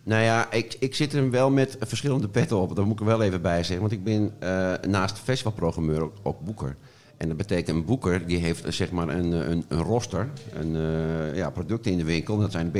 Nou 0.06 0.22
ja, 0.22 0.52
ik, 0.52 0.76
ik 0.78 0.94
zit 0.94 1.12
er 1.12 1.30
wel 1.30 1.50
met 1.50 1.76
verschillende 1.80 2.28
petten 2.28 2.56
op. 2.56 2.76
Daar 2.76 2.84
moet 2.84 2.94
ik 2.94 3.00
er 3.00 3.06
wel 3.06 3.22
even 3.22 3.42
bij 3.42 3.62
zeggen. 3.62 3.80
Want 3.80 3.92
ik 3.92 4.04
ben 4.04 4.32
eh, 4.38 4.72
naast 4.88 5.18
festivalprogrammeur 5.18 6.02
ook, 6.02 6.14
ook 6.22 6.40
boeker. 6.40 6.76
En 7.16 7.28
dat 7.28 7.36
betekent 7.36 7.76
een 7.76 7.84
boeker 7.84 8.26
die 8.26 8.38
heeft 8.38 8.64
eh, 8.64 8.72
zeg 8.72 8.90
maar 8.90 9.08
een, 9.08 9.50
een, 9.50 9.64
een 9.68 9.82
roster, 9.82 10.28
een 10.52 10.76
eh, 10.76 11.36
ja, 11.36 11.50
producten 11.50 11.92
in 11.92 11.98
de 11.98 12.04
winkel. 12.04 12.38
Dat 12.38 12.52
zijn 12.52 12.72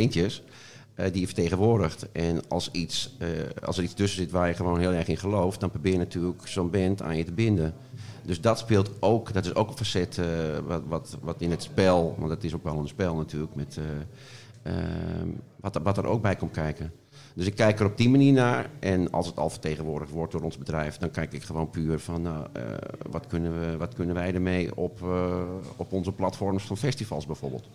eh, 0.97 1.13
die 1.13 1.21
je 1.21 1.27
vertegenwoordigt. 1.27 2.13
En 2.13 2.49
als, 2.49 2.71
iets, 2.71 3.17
eh, 3.19 3.29
als 3.65 3.77
er 3.77 3.83
iets 3.83 3.95
tussen 3.95 4.23
zit 4.23 4.31
waar 4.31 4.49
je 4.49 4.55
gewoon 4.55 4.79
heel 4.79 4.93
erg 4.93 5.09
in 5.09 5.17
gelooft, 5.17 5.61
dan 5.61 5.71
probeer 5.71 5.93
je 5.93 5.99
natuurlijk 5.99 6.49
zo'n 6.49 6.71
band 6.71 7.03
aan 7.03 7.17
je 7.17 7.25
te 7.25 7.33
binden. 7.33 7.75
Dus 8.23 8.41
dat 8.41 8.59
speelt 8.59 8.91
ook, 9.01 9.33
dat 9.33 9.45
is 9.45 9.55
ook 9.55 9.69
een 9.69 9.77
facet 9.77 10.19
eh, 10.19 10.27
wat, 10.67 10.83
wat, 10.89 11.17
wat 11.21 11.41
in 11.41 11.51
het 11.51 11.63
spel, 11.63 12.15
want 12.19 12.31
het 12.31 12.45
is 12.45 12.55
ook 12.55 12.65
wel 12.65 12.79
een 12.79 12.89
spel 12.89 13.15
natuurlijk, 13.15 13.55
met, 13.55 13.79
eh, 13.79 14.73
ehm, 14.73 15.29
wat, 15.61 15.79
wat 15.83 15.99
er 15.99 16.07
ook 16.07 16.23
bij 16.23 16.37
komt 16.37 16.53
kijken. 16.53 16.93
Dus 17.37 17.47
ik 17.47 17.55
kijk 17.57 17.81
er 17.81 17.87
op 17.87 17.97
die 17.97 18.09
manier 18.11 18.33
naar. 18.33 18.71
En 18.81 19.11
als 19.11 19.27
het 19.27 19.39
al 19.39 19.51
vertegenwoordigd 19.51 20.11
wordt 20.11 20.33
door 20.33 20.43
ons 20.43 20.59
bedrijf, 20.59 20.97
dan 20.97 21.11
kijk 21.11 21.33
ik 21.33 21.43
gewoon 21.43 21.71
puur 21.71 21.99
van 21.99 22.23
nou, 22.23 22.47
eh, 22.53 22.63
wat, 23.11 23.27
kunnen 23.27 23.61
we, 23.61 23.77
wat 23.77 23.95
kunnen 23.95 24.15
wij 24.15 24.35
ermee 24.35 24.77
op, 24.77 25.03
eh, 25.03 25.41
op 25.77 25.93
onze 25.93 26.13
platforms 26.13 26.63
van 26.65 26.77
festivals 26.77 27.27
bijvoorbeeld. 27.27 27.69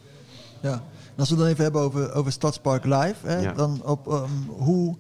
Ja. 0.62 0.74
En 0.74 1.18
als 1.18 1.30
we 1.30 1.36
het 1.36 1.44
dan 1.44 1.52
even 1.52 1.64
hebben 1.64 1.82
over, 1.82 2.14
over 2.14 2.32
Stadspark 2.32 2.84
Live, 2.86 3.16
hè, 3.28 3.40
Ja. 3.40 3.54
dan 3.54 3.82
op, 3.86 4.08
ehm, 4.08 4.30
hoe, 4.48 4.96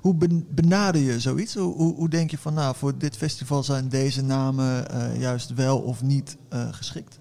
hoe 0.00 0.14
ben- 0.14 0.46
benader 0.50 1.00
je 1.00 1.20
zoiets? 1.20 1.54
Hoe, 1.54 1.74
hoe, 1.74 1.94
hoe 1.94 2.08
denk 2.08 2.30
je 2.30 2.38
van, 2.38 2.54
nou, 2.54 2.74
voor 2.76 2.98
dit 2.98 3.16
festival 3.16 3.62
zijn 3.62 3.88
deze 3.88 4.22
namen 4.22 4.90
eh, 4.90 5.20
juist 5.20 5.54
wel 5.54 5.78
of 5.78 6.02
niet 6.02 6.36
geschikt? 6.50 7.18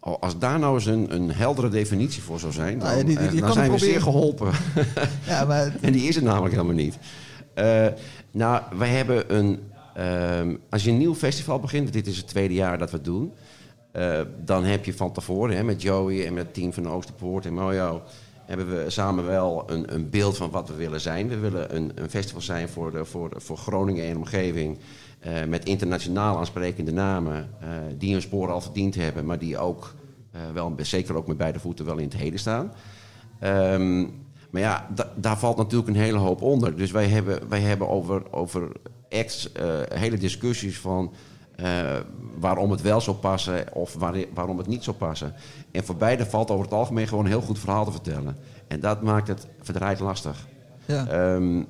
Oh, 0.00 0.20
als 0.20 0.38
daar 0.38 0.58
nou 0.58 0.74
eens 0.74 0.86
een, 0.86 1.14
een 1.14 1.30
heldere 1.30 1.68
definitie 1.68 2.22
voor 2.22 2.38
zou 2.40 2.52
zijn, 2.52 2.78
dan, 2.78 2.88
Nou 2.88 2.98
ja, 2.98 3.04
die- 3.04 3.18
die- 3.18 3.26
eh, 3.28 3.40
dan 3.40 3.52
zijn 3.52 3.66
we 3.66 3.72
het 3.72 3.82
zeer 3.84 4.00
geholpen. 4.02 4.50
Ja, 5.26 5.44
maar 5.44 5.74
En 5.80 5.92
die 5.92 6.08
is 6.08 6.16
er 6.16 6.22
namelijk 6.22 6.54
helemaal 6.54 6.74
niet. 6.74 6.98
Eh, 7.54 7.86
nou, 8.30 8.62
wij 8.78 8.88
hebben 8.88 9.36
een. 9.36 9.60
ehm, 9.94 10.56
als 10.70 10.84
je 10.84 10.90
een 10.90 10.98
nieuw 10.98 11.14
festival 11.14 11.58
begint, 11.60 11.92
dit 11.92 12.06
is 12.06 12.16
het 12.16 12.26
tweede 12.28 12.54
jaar 12.54 12.78
dat 12.78 12.90
we 12.90 12.96
het 12.96 13.04
doen. 13.04 13.32
eh, 13.92 14.20
dan 14.44 14.64
heb 14.64 14.84
je 14.84 14.94
van 14.94 15.12
tevoren 15.12 15.56
hè, 15.56 15.62
met 15.62 15.82
Joey 15.82 16.26
en 16.26 16.34
met 16.34 16.44
het 16.44 16.54
team 16.54 16.72
van 16.72 16.88
Oosterpoort 16.88 17.46
en 17.46 17.54
Mojo. 17.54 18.02
hebben 18.46 18.68
we 18.84 18.90
samen 18.90 19.26
wel 19.26 19.62
een, 19.66 19.94
een 19.94 20.10
beeld 20.10 20.36
van 20.36 20.50
wat 20.50 20.68
we 20.68 20.74
willen 20.74 21.00
zijn. 21.00 21.28
We 21.28 21.38
willen 21.38 21.76
een, 21.76 21.92
een 21.94 22.10
festival 22.10 22.40
zijn 22.40 22.68
voor, 22.68 22.90
de, 22.90 23.04
voor, 23.04 23.30
de- 23.30 23.40
voor 23.40 23.56
Groningen 23.56 24.04
en 24.06 24.16
omgeving. 24.16 24.78
Eh, 25.18 25.44
met 25.48 25.64
internationaal 25.64 26.38
aansprekende 26.38 26.92
namen. 26.92 27.48
eh, 27.60 27.68
die 27.98 28.12
hun 28.12 28.22
sporen 28.22 28.54
al 28.54 28.60
verdiend 28.60 28.94
hebben, 28.94 29.24
maar 29.24 29.38
die 29.38 29.58
ook 29.58 29.94
eh, 30.32 30.40
wel, 30.52 30.74
zeker 30.76 31.16
ook 31.16 31.26
met 31.26 31.36
beide 31.36 31.58
voeten 31.58 31.84
wel 31.84 31.96
in 31.98 32.04
het 32.04 32.16
heden 32.16 32.38
staan. 32.38 32.72
Ehm, 33.40 34.00
maar 34.50 34.60
ja, 34.62 34.86
da- 34.94 35.12
daar 35.16 35.38
valt 35.38 35.56
natuurlijk 35.56 35.88
een 35.88 35.94
hele 36.02 36.18
hoop 36.18 36.42
onder. 36.42 36.76
Dus 36.76 36.90
wij 36.90 37.06
hebben, 37.08 37.48
wij 37.48 37.60
hebben 37.60 37.88
over, 37.88 38.32
over 38.32 38.72
acts 39.10 39.48
hele 39.88 40.16
discussies 40.18 40.78
van 40.78 41.12
waarom 42.38 42.70
het 42.70 42.82
wel 42.82 43.00
zou 43.00 43.16
passen 43.16 43.74
of 43.74 43.94
waar- 43.94 44.24
waarom 44.34 44.58
het 44.58 44.66
niet 44.66 44.84
zou 44.84 44.96
passen. 44.96 45.34
En 45.70 45.84
voor 45.84 45.96
beide 45.96 46.26
valt 46.26 46.50
over 46.50 46.64
het 46.64 46.74
algemeen 46.74 47.08
gewoon 47.08 47.24
een 47.24 47.30
heel 47.30 47.40
goed 47.40 47.58
verhaal 47.58 47.84
te 47.84 47.90
vertellen. 47.90 48.36
En 48.68 48.80
dat 48.80 49.02
maakt 49.02 49.28
het 49.28 49.46
verdraaid 49.62 50.00
lastig. 50.00 50.46
ja. 50.84 51.06
Ehm, 51.06 51.62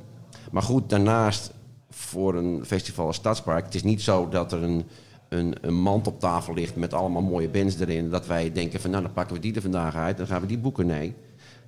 maar 0.50 0.62
goed, 0.62 0.90
daarnaast 0.90 1.52
voor 1.90 2.34
een 2.34 2.64
festival 2.64 3.06
als 3.06 3.16
Stadspark... 3.16 3.64
het 3.64 3.74
is 3.74 3.82
niet 3.82 4.02
zo 4.02 4.28
dat 4.28 4.52
er 4.52 4.62
een, 4.62 4.84
een, 5.28 5.56
een 5.60 5.74
mand 5.74 6.06
op 6.06 6.20
tafel 6.20 6.54
ligt 6.54 6.76
met 6.76 6.94
allemaal 6.94 7.22
mooie 7.22 7.48
bands 7.48 7.78
erin... 7.80 8.10
dat 8.10 8.26
wij 8.26 8.52
denken 8.52 8.80
van 8.80 8.90
nou, 8.90 9.02
dan 9.02 9.12
pakken 9.12 9.34
we 9.34 9.42
die 9.42 9.54
er 9.54 9.62
vandaag 9.62 9.94
uit... 9.94 10.16
dan 10.16 10.26
gaan 10.26 10.40
we 10.40 10.46
die 10.46 10.58
boeken. 10.58 10.86
Nee, 10.86 11.14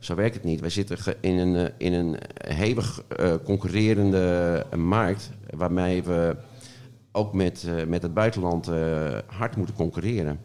zo 0.01 0.15
werkt 0.15 0.35
het 0.35 0.45
niet. 0.45 0.61
Wij 0.61 0.71
zitten 0.71 0.99
in 1.21 1.39
een, 1.39 1.57
eh, 1.57 1.73
in 1.77 1.93
een 1.93 2.17
hevig 2.35 3.03
eh, 3.09 3.35
concurrerende 3.45 4.67
markt... 4.77 5.31
waarmee 5.57 6.03
we 6.03 6.37
ook 7.13 7.33
met, 7.33 7.65
eh, 7.67 7.87
met 7.87 8.03
het 8.03 8.15
buitenland 8.15 8.67
hard 9.27 9.57
moeten 9.57 9.75
concurreren. 9.75 10.41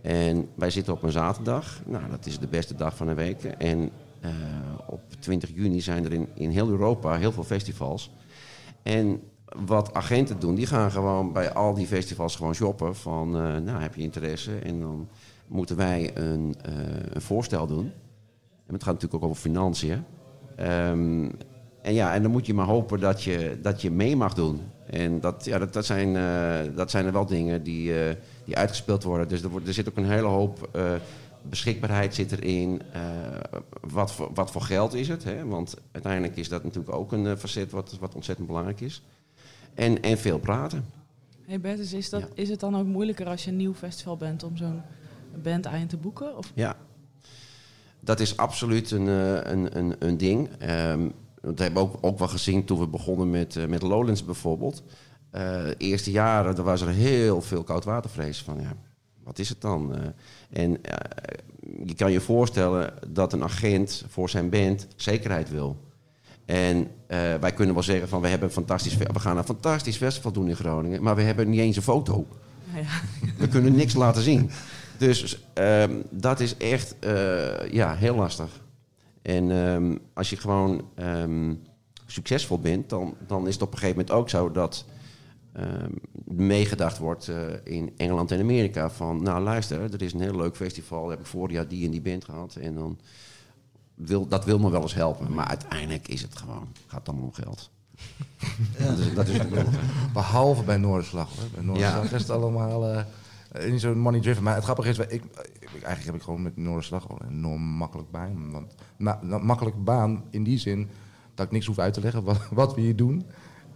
En 0.00 0.48
wij 0.54 0.70
zitten 0.70 0.92
op 0.92 1.02
een 1.02 1.12
zaterdag. 1.12 1.80
Nou, 1.86 2.10
dat 2.10 2.26
is 2.26 2.38
de 2.38 2.46
beste 2.46 2.74
dag 2.74 2.96
van 2.96 3.06
de 3.06 3.14
week. 3.14 3.44
En 3.44 3.90
op 4.86 5.00
20 5.18 5.50
juni 5.54 5.80
zijn 5.80 6.04
er 6.04 6.12
in, 6.12 6.28
in 6.34 6.50
heel 6.50 6.68
Europa 6.68 7.16
heel 7.16 7.32
veel 7.32 7.44
festivals. 7.44 8.10
En 8.82 9.20
wat 9.66 9.94
agenten 9.94 10.40
doen, 10.40 10.54
die 10.54 10.66
gaan 10.66 10.90
gewoon 10.90 11.32
bij 11.32 11.52
al 11.52 11.74
die 11.74 11.86
festivals 11.86 12.36
gewoon 12.36 12.54
shoppen. 12.54 12.96
Van, 12.96 13.36
eh, 13.36 13.56
nou, 13.56 13.80
heb 13.80 13.94
je 13.94 14.02
interesse? 14.02 14.58
En 14.58 14.80
dan 14.80 15.08
moeten 15.46 15.76
wij 15.76 16.10
een, 16.14 16.54
eh, 16.62 16.72
een 17.12 17.20
voorstel 17.20 17.66
doen. 17.66 17.92
En 18.66 18.74
het 18.74 18.82
gaat 18.82 18.92
natuurlijk 18.92 19.22
ook 19.24 19.30
over 19.30 19.42
financiën. 19.42 20.04
Ehm, 20.56 21.30
en 21.82 21.94
ja, 21.94 22.14
en 22.14 22.22
dan 22.22 22.30
moet 22.30 22.46
je 22.46 22.54
maar 22.54 22.66
hopen 22.66 23.00
dat 23.00 23.22
je, 23.22 23.58
dat 23.62 23.82
je 23.82 23.90
mee 23.90 24.16
mag 24.16 24.34
doen. 24.34 24.60
En 24.90 25.20
dat, 25.20 25.44
ja, 25.44 25.58
dat, 25.58 25.72
dat, 25.72 25.86
zijn, 25.86 26.16
eh, 26.16 26.76
dat 26.76 26.90
zijn 26.90 27.06
er 27.06 27.12
wel 27.12 27.26
dingen 27.26 27.62
die, 27.62 27.92
die 28.44 28.56
uitgespeeld 28.56 29.02
worden. 29.02 29.28
Dus 29.28 29.42
er, 29.42 29.48
wordt, 29.48 29.66
er 29.66 29.74
zit 29.74 29.88
ook 29.88 29.96
een 29.96 30.10
hele 30.10 30.26
hoop 30.26 30.68
beschikbaarheid 31.48 32.14
zit 32.14 32.32
erin. 32.32 32.82
Eh, 32.92 33.00
wat, 33.80 34.12
voor, 34.12 34.30
wat 34.34 34.50
voor 34.50 34.62
geld 34.62 34.94
is 34.94 35.08
het? 35.08 35.24
Hè? 35.24 35.44
Want 35.46 35.74
uiteindelijk 35.92 36.36
is 36.36 36.48
dat 36.48 36.64
natuurlijk 36.64 36.94
ook 36.94 37.12
een 37.12 37.26
eh, 37.26 37.36
facet 37.36 37.70
wat, 37.70 37.96
wat 38.00 38.14
ontzettend 38.14 38.46
belangrijk 38.46 38.80
is. 38.80 39.02
En, 39.74 40.02
en 40.02 40.18
veel 40.18 40.38
praten. 40.38 40.84
Hey 41.46 41.60
Bert, 41.60 41.76
dus 41.76 41.92
is, 41.92 42.10
dat, 42.10 42.20
Ja. 42.20 42.26
is 42.34 42.48
het 42.48 42.60
dan 42.60 42.76
ook 42.76 42.86
moeilijker 42.86 43.26
als 43.26 43.44
je 43.44 43.50
een 43.50 43.56
nieuw 43.56 43.74
festival 43.74 44.16
bent 44.16 44.42
om 44.42 44.56
zo'n 44.56 44.82
band 45.42 45.66
aan 45.66 45.80
je 45.80 45.86
te 45.86 45.96
boeken? 45.96 46.36
Of 46.36 46.52
Ja, 46.54 46.76
dat 48.00 48.20
is 48.20 48.36
absoluut 48.36 48.90
een, 48.90 49.08
eh, 49.08 49.52
een, 49.52 49.76
een, 49.78 49.94
een 49.98 50.16
ding. 50.16 50.48
Ehm, 50.58 51.08
dat 51.40 51.58
hebben 51.58 51.82
we 51.82 51.88
ook, 51.88 51.98
ook 52.00 52.18
wel 52.18 52.28
gezien 52.28 52.64
toen 52.64 52.78
we 52.78 52.86
begonnen 52.86 53.30
met, 53.30 53.68
met 53.68 53.82
Lowlands 53.82 54.24
bijvoorbeeld. 54.24 54.82
De 55.30 55.74
eerste 55.78 56.10
jaren 56.10 56.56
er 56.56 56.62
was 56.62 56.80
er 56.80 56.88
heel 56.88 57.40
veel 57.42 57.62
koudwatervrees 57.64 58.42
van. 58.42 58.60
Ja, 58.60 58.72
wat 59.28 59.38
is 59.38 59.48
het 59.48 59.60
dan? 59.60 59.94
Eh, 59.94 60.62
en 60.62 60.84
eh, 60.84 60.94
je 61.84 61.94
kan 61.94 62.12
je 62.12 62.20
voorstellen 62.20 62.92
dat 63.08 63.32
een 63.32 63.42
agent 63.42 64.04
voor 64.08 64.30
zijn 64.30 64.50
band 64.50 64.86
zekerheid 64.96 65.50
wil. 65.50 65.76
En 66.44 66.90
eh, 67.06 67.18
wij 67.40 67.52
kunnen 67.52 67.74
wel 67.74 67.82
zeggen 67.82 68.08
van 68.08 68.20
we, 68.20 68.28
hebben 68.28 68.48
een 68.48 68.54
fantastisch, 68.54 68.96
we 68.96 69.20
gaan 69.20 69.36
een 69.36 69.44
fantastisch 69.44 69.96
festival 69.96 70.32
doen 70.32 70.48
in 70.48 70.56
Groningen, 70.56 71.02
maar 71.02 71.16
we 71.16 71.22
hebben 71.22 71.50
niet 71.50 71.60
eens 71.60 71.76
een 71.76 71.82
foto. 71.82 72.26
Ja, 72.74 72.82
We 73.38 73.48
kunnen 73.48 73.74
niks 73.74 73.94
laten 73.94 74.22
zien. 74.22 74.50
Dus 74.98 75.44
ehm, 75.52 75.92
dat 76.10 76.40
is 76.40 76.56
echt 76.56 76.94
ja, 77.70 77.94
heel 77.94 78.14
lastig. 78.14 78.60
En 79.22 79.50
ehm, 79.50 79.96
als 80.12 80.30
je 80.30 80.36
gewoon 80.36 80.88
ehm, 80.94 81.54
succesvol 82.06 82.58
bent, 82.58 82.88
dan, 82.88 83.16
dan 83.26 83.46
is 83.46 83.54
het 83.54 83.62
op 83.62 83.72
een 83.72 83.78
gegeven 83.78 84.00
moment 84.00 84.16
ook 84.16 84.28
zo 84.28 84.50
dat 84.50 84.84
meegedacht 86.24 86.98
wordt 86.98 87.28
eh, 87.28 87.36
in 87.64 87.92
Engeland 87.96 88.30
en 88.30 88.40
Amerika. 88.40 88.90
Van 88.90 89.22
nou 89.22 89.42
luister, 89.42 89.80
er 89.94 90.02
is 90.02 90.12
een 90.12 90.20
heel 90.20 90.36
leuk 90.36 90.56
festival, 90.56 91.08
heb 91.08 91.20
ik 91.20 91.26
vorig 91.26 91.52
jaar 91.52 91.68
die 91.68 91.84
en 91.84 91.90
die 91.90 92.00
band 92.00 92.24
gehad. 92.24 92.54
En 92.56 92.74
dan 92.74 92.98
wil, 93.94 94.26
dat 94.28 94.44
wil 94.44 94.58
me 94.58 94.70
wel 94.70 94.82
eens 94.82 94.94
helpen. 94.94 95.34
Maar 95.34 95.46
uiteindelijk 95.46 96.08
is 96.08 96.22
het 96.22 96.36
gewoon, 96.36 96.68
gaat 96.86 96.98
het 96.98 97.08
allemaal 97.08 97.26
om 97.26 97.32
geld. 97.32 97.70
Dat 98.78 98.98
is, 98.98 99.14
dat 99.14 99.28
is. 99.28 99.38
Behalve 100.12 100.62
bij 100.62 100.76
Noorderslag. 100.76 101.28
Hoor. 101.36 101.48
Bij 101.54 101.64
Noorderslag 101.64 102.10
Ja. 102.10 102.16
is 102.16 102.22
het 102.22 102.30
allemaal 102.30 102.88
eh, 102.88 103.70
niet 103.70 103.80
zo 103.80 103.94
money 103.94 104.20
driven. 104.20 104.42
Maar 104.42 104.54
het 104.54 104.64
grappige 104.64 104.88
is, 104.88 104.98
ik, 104.98 105.10
ik, 105.10 105.22
eigenlijk 105.70 106.04
heb 106.04 106.14
ik 106.14 106.22
gewoon 106.22 106.42
met 106.42 106.56
Noorderslag 106.56 107.08
een 107.08 107.28
enorm 107.30 107.62
makkelijk 107.62 108.10
baan. 108.10 108.50
Want, 108.50 108.74
ma- 108.96 109.20
nou, 109.22 109.42
makkelijk 109.44 109.84
baan 109.84 110.24
in 110.30 110.44
die 110.44 110.58
zin 110.58 110.88
dat 111.34 111.46
ik 111.46 111.52
niks 111.52 111.66
hoef 111.66 111.78
uit 111.78 111.94
te 111.94 112.00
leggen 112.00 112.22
wat, 112.24 112.48
wat 112.50 112.74
we 112.74 112.80
hier 112.80 112.96
doen. 112.96 113.26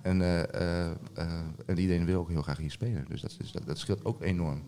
En, 0.03 0.23
eh, 0.23 0.43
eh, 0.85 0.91
en 1.67 1.79
iedereen 1.79 2.05
wil 2.05 2.21
ook 2.21 2.29
heel 2.29 2.43
graag 2.43 2.59
hier 2.59 2.71
spelen. 2.71 3.05
Dus 3.09 3.21
dat, 3.21 3.37
is, 3.41 3.53
dat, 3.53 3.67
dat 3.67 3.79
scheelt 3.79 4.05
ook 4.05 4.23
enorm. 4.23 4.62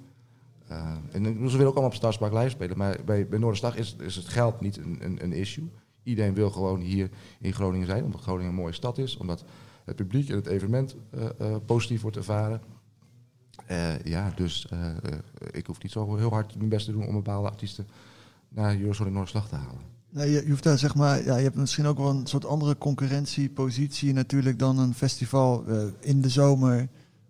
En 1.12 1.24
ze 1.24 1.30
willen 1.32 1.66
ook 1.66 1.72
allemaal 1.72 1.84
op 1.84 1.94
Stadspark 1.94 2.32
live 2.32 2.48
spelen. 2.48 2.78
Maar 2.78 2.98
bij, 3.04 3.28
bij 3.28 3.38
Noorderslag 3.38 3.76
is, 3.76 3.96
is 3.96 4.16
het 4.16 4.28
geld 4.28 4.60
niet 4.60 4.76
een, 4.76 4.98
een, 5.00 5.22
een 5.22 5.32
issue. 5.32 5.70
Iedereen 6.02 6.34
wil 6.34 6.50
gewoon 6.50 6.80
hier 6.80 7.10
in 7.40 7.52
Groningen 7.52 7.86
zijn. 7.86 8.04
Omdat 8.04 8.20
Groningen 8.20 8.48
een 8.48 8.56
mooie 8.56 8.72
stad 8.72 8.98
is. 8.98 9.16
Omdat 9.16 9.44
het 9.84 9.96
publiek 9.96 10.28
en 10.28 10.34
het 10.34 10.46
evenement 10.46 10.96
positief 11.66 12.02
wordt 12.02 12.16
ervaren. 12.16 12.62
Ja, 14.04 14.32
dus 14.36 14.68
ik 15.50 15.66
hoef 15.66 15.82
niet 15.82 15.92
zo 15.92 16.16
heel 16.16 16.30
hard 16.30 16.56
mijn 16.56 16.68
best 16.68 16.86
te 16.86 16.92
doen 16.92 17.06
om 17.06 17.14
bepaalde 17.14 17.48
artiesten 17.48 17.86
naar 18.48 18.80
Eurosonic 18.80 19.12
Noorderslag 19.12 19.48
te 19.48 19.54
halen. 19.54 19.80
Nee, 20.14 20.30
je, 20.30 20.42
je 20.44 20.50
hoeft 20.50 20.62
daar 20.62 20.78
zeg 20.78 20.94
maar, 20.94 21.24
ja, 21.24 21.36
je 21.36 21.42
hebt 21.42 21.56
misschien 21.56 21.86
ook 21.86 21.98
wel 21.98 22.10
een 22.10 22.26
soort 22.26 22.46
andere 22.46 22.78
concurrentiepositie 22.78 24.12
natuurlijk 24.12 24.58
dan 24.58 24.78
een 24.78 24.94
festival 24.94 25.64
eh, 25.66 25.82
in 26.00 26.20
de 26.20 26.28
zomer. 26.28 26.88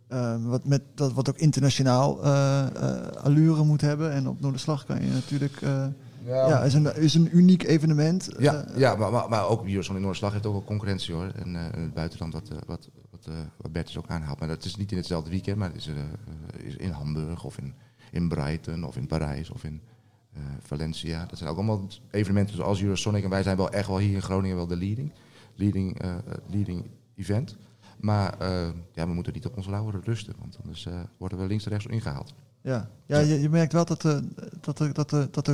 eh, 0.09 0.37
wat, 0.45 0.65
met, 0.65 0.83
dat, 0.95 1.13
wat 1.13 1.29
ook 1.29 1.37
internationaal 1.39 2.25
eh, 2.25 2.67
eh, 2.77 3.07
allure 3.23 3.65
moet 3.65 3.81
hebben. 3.81 4.13
En 4.13 4.29
op 4.29 4.41
Noorderslag 4.41 4.85
kan 4.85 5.05
je 5.05 5.11
natuurlijk. 5.11 5.61
eh, 5.63 5.87
ja, 6.25 6.63
is 6.63 6.75
een, 6.75 6.97
is 6.97 7.15
een 7.15 7.37
uniek 7.37 7.63
evenement. 7.63 8.29
Ja, 8.39 8.65
ja 8.77 8.95
maar, 8.97 9.13
maar, 9.13 9.29
maar 9.29 9.49
ook 9.49 9.67
Eurozone 9.67 9.95
in 9.97 10.01
Noorderslag 10.03 10.33
heeft 10.33 10.47
ook 10.47 10.53
wel 10.53 10.65
concurrentie 10.65 11.15
hoor. 11.15 11.33
En 11.35 11.47
in 11.47 11.83
het 11.83 11.95
buitenland, 11.95 12.33
wat, 12.33 12.49
wat, 12.67 12.89
wat, 13.11 13.29
wat 13.57 13.73
Bert 13.73 13.87
dus 13.87 13.99
ook 13.99 14.09
aanhaalt. 14.09 14.39
Maar 14.39 14.49
dat 14.49 14.65
is 14.65 14.77
niet 14.77 14.91
in 14.91 14.97
hetzelfde 14.97 15.31
weekend, 15.31 15.57
maar 15.57 15.69
het 15.69 15.77
is, 15.77 15.91
is 16.65 16.77
in 16.77 16.91
Hamburg 16.91 17.45
of 17.45 17.59
in, 17.59 17.75
in 18.11 18.29
Brighton 18.29 18.85
of 18.85 18.97
in 18.97 19.07
Parijs 19.07 19.51
of 19.51 19.65
in 19.65 19.81
Valencia. 20.63 21.25
Dat 21.29 21.39
zijn 21.39 21.51
ook 21.51 21.57
allemaal 21.57 21.89
evenementen 22.11 22.57
zoals 22.57 22.83
Eurosonic. 22.83 23.25
En 23.25 23.31
wij 23.31 23.43
zijn 23.43 23.57
wel 23.57 23.71
echt 23.71 23.89
wel 23.89 23.99
hier 23.99 24.15
in 24.15 24.23
Groningen 24.23 24.57
wel 24.57 24.67
de 24.67 24.77
leading, 24.77 25.13
leading, 25.55 26.01
eh, 26.01 26.11
eh, 26.11 26.19
leading 26.47 26.85
event. 27.17 27.57
Maar 28.01 28.39
eh, 28.39 28.69
ja, 28.93 29.07
we 29.07 29.13
moeten 29.13 29.33
niet 29.33 29.47
op 29.47 29.57
onze 29.57 29.71
lauweren 29.71 30.01
rusten, 30.05 30.35
want 30.39 30.57
anders 30.63 30.87
eh, 30.87 31.01
worden 31.19 31.39
we 31.39 31.47
links 31.47 31.65
en 31.65 31.71
rechts 31.71 31.87
ingehaald. 31.87 32.35
Ja, 32.61 32.89
ja 33.07 33.19
je, 33.19 33.41
je 33.41 33.49
merkt 33.49 33.73
wel 33.73 33.85
dat, 33.85 34.03
er 34.03 34.23
dat, 34.61 34.79
dat, 35.31 35.31
dat 35.31 35.49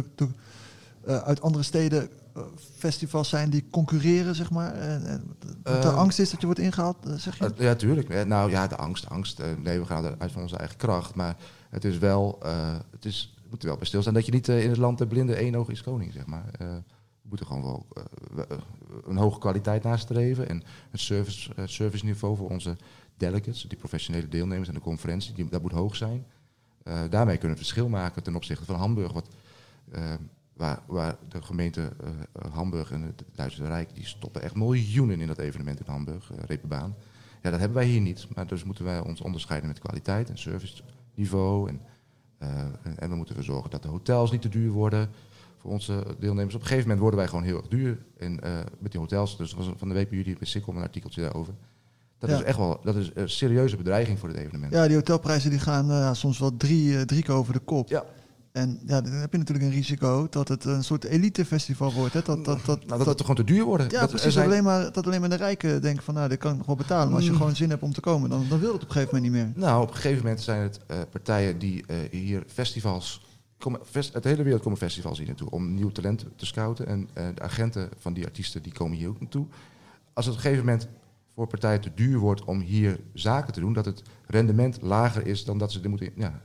eh, 1.07 1.17
uit 1.19 1.41
andere 1.43 1.65
steden 1.65 2.09
eh, 2.35 2.43
festivals 2.77 3.29
zijn 3.29 3.51
die 3.51 3.65
concurreren, 3.71 4.35
zeg 4.35 4.51
maar. 4.51 4.75
En, 4.75 5.23
dat 5.63 5.83
de 5.83 5.89
Eh, 5.89 5.97
angst 5.97 6.19
is 6.19 6.31
dat 6.31 6.41
je 6.41 6.47
wordt 6.47 6.61
ingehaald, 6.61 7.07
eh, 7.07 7.15
zeg 7.15 7.39
je? 7.39 7.53
Ja, 7.57 7.75
tuurlijk. 7.75 8.09
Eh, 8.09 8.25
Nou 8.25 8.51
ja, 8.51 8.67
de 8.67 8.77
angst, 8.77 9.09
angst. 9.09 9.39
eh, 9.41 9.47
nee, 9.63 9.79
we 9.81 9.87
gaan 9.87 10.15
uit 10.21 10.33
van 10.33 10.43
onze 10.43 10.57
eigen 10.57 10.77
kracht. 10.77 11.15
Maar 11.15 11.37
het 11.71 11.85
is 11.85 11.99
wel, 11.99 12.39
eh, 12.43 12.75
het 12.91 13.05
is, 13.05 13.35
we 13.51 13.57
moeten 13.57 13.69
wel 13.69 13.79
bij 13.79 13.87
stilstaan 13.87 14.15
dat 14.15 14.27
je 14.27 14.33
niet 14.33 14.49
eh, 14.49 14.65
in 14.65 14.69
het 14.69 14.79
land 14.79 14.99
de 14.99 15.07
blinde 15.07 15.35
één 15.35 15.55
oog 15.55 15.69
is 15.69 15.83
koning, 15.83 16.13
zeg 16.13 16.27
maar. 16.27 16.49
Eh, 16.59 16.67
we 17.23 17.29
moeten 17.29 17.47
gewoon 17.47 17.63
wel 17.63 17.87
eh, 18.37 18.57
een 19.07 19.17
hoge 19.17 19.39
kwaliteit 19.39 19.83
nastreven 19.83 20.49
en 20.49 20.63
een 20.91 20.99
service, 20.99 21.51
serviceniveau 21.65 22.37
voor 22.37 22.49
onze 22.49 22.77
delegates, 23.17 23.63
die 23.63 23.79
professionele 23.79 24.29
deelnemers 24.29 24.69
aan 24.69 24.75
de 24.75 24.81
conferentie, 24.81 25.49
dat 25.49 25.63
moet 25.63 25.73
hoog 25.73 25.97
zijn. 25.97 26.27
Daarmee 27.11 27.37
kunnen 27.37 27.57
we 27.57 27.63
verschil 27.63 27.89
maken 27.89 28.23
ten 28.23 28.35
opzichte 28.35 28.65
van 28.65 28.75
Hamburg, 28.75 29.13
wat, 29.13 29.29
waar, 30.53 30.83
waar 30.87 31.17
de 31.29 31.43
gemeente 31.43 31.93
Hamburg 32.53 32.91
en 32.91 33.03
het 33.03 33.25
Duitse 33.35 33.67
Rijk, 33.67 33.95
die 33.95 34.07
stoppen 34.07 34.43
echt 34.43 34.55
miljoenen 34.55 35.21
in 35.21 35.27
dat 35.27 35.39
evenement 35.39 35.81
in 35.81 35.87
Hamburg, 35.87 36.31
Reeperbaan. 36.47 36.95
Ja, 37.43 37.51
dat 37.51 37.61
hebben 37.61 37.79
wij 37.79 37.87
hier 37.87 38.01
niet, 38.01 38.27
maar 38.35 38.47
dus 38.47 38.65
moeten 38.65 38.85
wij 38.85 39.01
ons 39.01 39.21
onderscheiden 39.21 39.69
met 39.69 39.79
kwaliteit 39.79 40.31
en 40.31 40.39
serviceniveau. 40.39 41.69
En, 41.69 41.81
en, 42.41 42.99
en 42.99 43.11
we 43.11 43.17
moeten 43.17 43.37
ervoor 43.37 43.53
zorgen 43.55 43.71
dat 43.71 43.83
de 43.83 43.89
hotels 43.89 44.31
niet 44.31 44.43
te 44.43 44.49
duur 44.49 44.71
worden 44.71 45.09
voor 45.59 45.71
onze 45.71 46.05
deelnemers. 46.19 46.55
Op 46.55 46.61
een 46.61 46.67
gegeven 46.67 46.83
moment 46.89 47.01
worden 47.01 47.19
wij 47.21 47.29
gewoon 47.29 47.45
heel 47.45 47.57
erg 47.57 47.69
duur 47.69 47.99
en, 48.19 48.41
eh, 48.43 48.53
met 48.79 48.91
die 48.93 49.01
hotels. 49.01 49.37
Dus 49.37 49.53
was 49.55 49.71
van 49.77 49.89
de 49.89 49.95
week 49.95 50.09
bij 50.09 50.19
jullie 50.19 50.37
bij 50.39 50.47
Sikkom 50.47 50.77
een 50.77 50.83
artikeltje 50.83 51.21
daarover. 51.23 51.55
Dat 52.19 52.31
Ja. 52.31 52.37
is 52.37 52.43
echt 52.43 52.57
wel 52.59 52.81
dat 52.83 52.97
is 52.97 53.11
een 53.15 53.29
serieuze 53.31 53.77
bedreiging 53.77 54.19
voor 54.19 54.29
dit 54.29 54.39
evenement. 54.39 54.73
Ja, 54.73 54.87
die 54.87 54.97
hotelprijzen 54.97 55.51
die 55.51 55.59
gaan 55.59 55.91
eh, 55.91 56.13
soms 56.13 56.39
wel 56.39 56.57
drie, 56.57 56.97
eh, 56.97 57.03
drie 57.03 57.23
keer 57.23 57.35
over 57.35 57.53
de 57.53 57.59
kop. 57.59 57.89
Ja. 57.89 58.05
En 58.53 58.81
ja, 58.87 59.01
dan 59.01 59.13
heb 59.13 59.33
je 59.33 59.39
natuurlijk 59.39 59.67
een 59.67 59.73
risico 59.75 60.27
dat 60.31 60.49
het 60.49 60.65
een 60.65 60.85
soort 60.85 61.05
elitefestival 61.05 61.93
wordt. 61.93 62.13
Hè? 62.15 62.21
Dat, 62.25 62.45
dat, 62.45 62.65
dat, 62.65 62.87
nou, 62.87 62.99
dat, 62.99 63.07
het 63.07 63.17
toch 63.17 63.27
gewoon 63.27 63.45
te 63.45 63.53
duur 63.53 63.65
worden. 63.65 63.91
ja, 63.91 64.01
dat, 64.01 64.09
precies. 64.11 64.33
zijn- 64.33 64.45
Dat, 64.49 64.53
alleen 64.55 64.65
maar, 64.65 64.93
dat 64.93 65.07
alleen 65.07 65.21
maar 65.21 65.29
de 65.29 65.37
rijken 65.37 65.83
denken 65.83 66.03
van, 66.05 66.15
nou, 66.15 66.29
dit 66.29 66.39
kan 66.39 66.59
ik 66.61 66.67
wel 66.67 66.77
betalen. 66.77 67.07
Maar 67.07 67.17
als 67.17 67.25
je 67.25 67.31
Mm. 67.31 67.37
gewoon 67.37 67.57
zin 67.57 67.71
hebt 67.71 67.83
om 67.83 67.93
te 67.93 68.01
komen, 68.01 68.31
dan, 68.31 68.47
dan 68.49 68.59
wil 68.59 68.73
het 68.73 68.83
op 68.83 68.89
een 68.89 68.95
gegeven 68.95 69.15
moment 69.15 69.33
niet 69.33 69.43
meer. 69.45 69.53
Nou, 69.69 69.83
op 69.83 69.89
een 69.89 69.95
gegeven 69.95 70.23
moment 70.23 70.41
zijn 70.41 70.63
het 70.63 70.81
eh, 70.87 70.99
partijen 71.11 71.59
die 71.59 71.85
eh, 71.87 71.97
hier 72.11 72.43
festivals. 72.47 73.27
Komen, 73.59 73.81
fest, 73.91 74.15
uit 74.15 74.23
de 74.23 74.29
hele 74.29 74.43
wereld 74.43 74.63
komen 74.63 74.79
festivals 74.79 75.19
hier 75.19 75.27
naartoe 75.27 75.51
om 75.51 75.75
nieuw 75.75 75.91
talent 75.91 76.25
te 76.37 76.47
scouten. 76.47 76.87
En 76.87 77.09
eh, 77.13 77.27
de 77.35 77.43
agenten 77.43 77.89
van 77.99 78.13
die 78.13 78.25
artiesten 78.25 78.63
die 78.63 78.73
komen 78.73 78.97
hier 78.99 79.09
ook 79.09 79.21
naartoe. 79.21 79.47
Als 80.13 80.27
het 80.27 80.35
op 80.35 80.41
een 80.41 80.47
gegeven 80.47 80.67
moment 80.67 80.89
voor 81.35 81.47
partijen 81.47 81.81
te 81.81 81.91
duur 81.95 82.19
wordt 82.19 82.45
om 82.45 82.61
hier 82.61 83.01
zaken 83.15 83.53
te 83.53 83.61
doen, 83.61 83.73
dat 83.73 83.85
het 83.85 84.03
rendement 84.27 84.79
lager 84.83 85.27
is 85.27 85.45
dan 85.45 85.59
dat 85.59 85.73
ze 85.73 85.81
er 85.81 85.89
moeten. 85.91 86.11
Ja, 86.17 86.43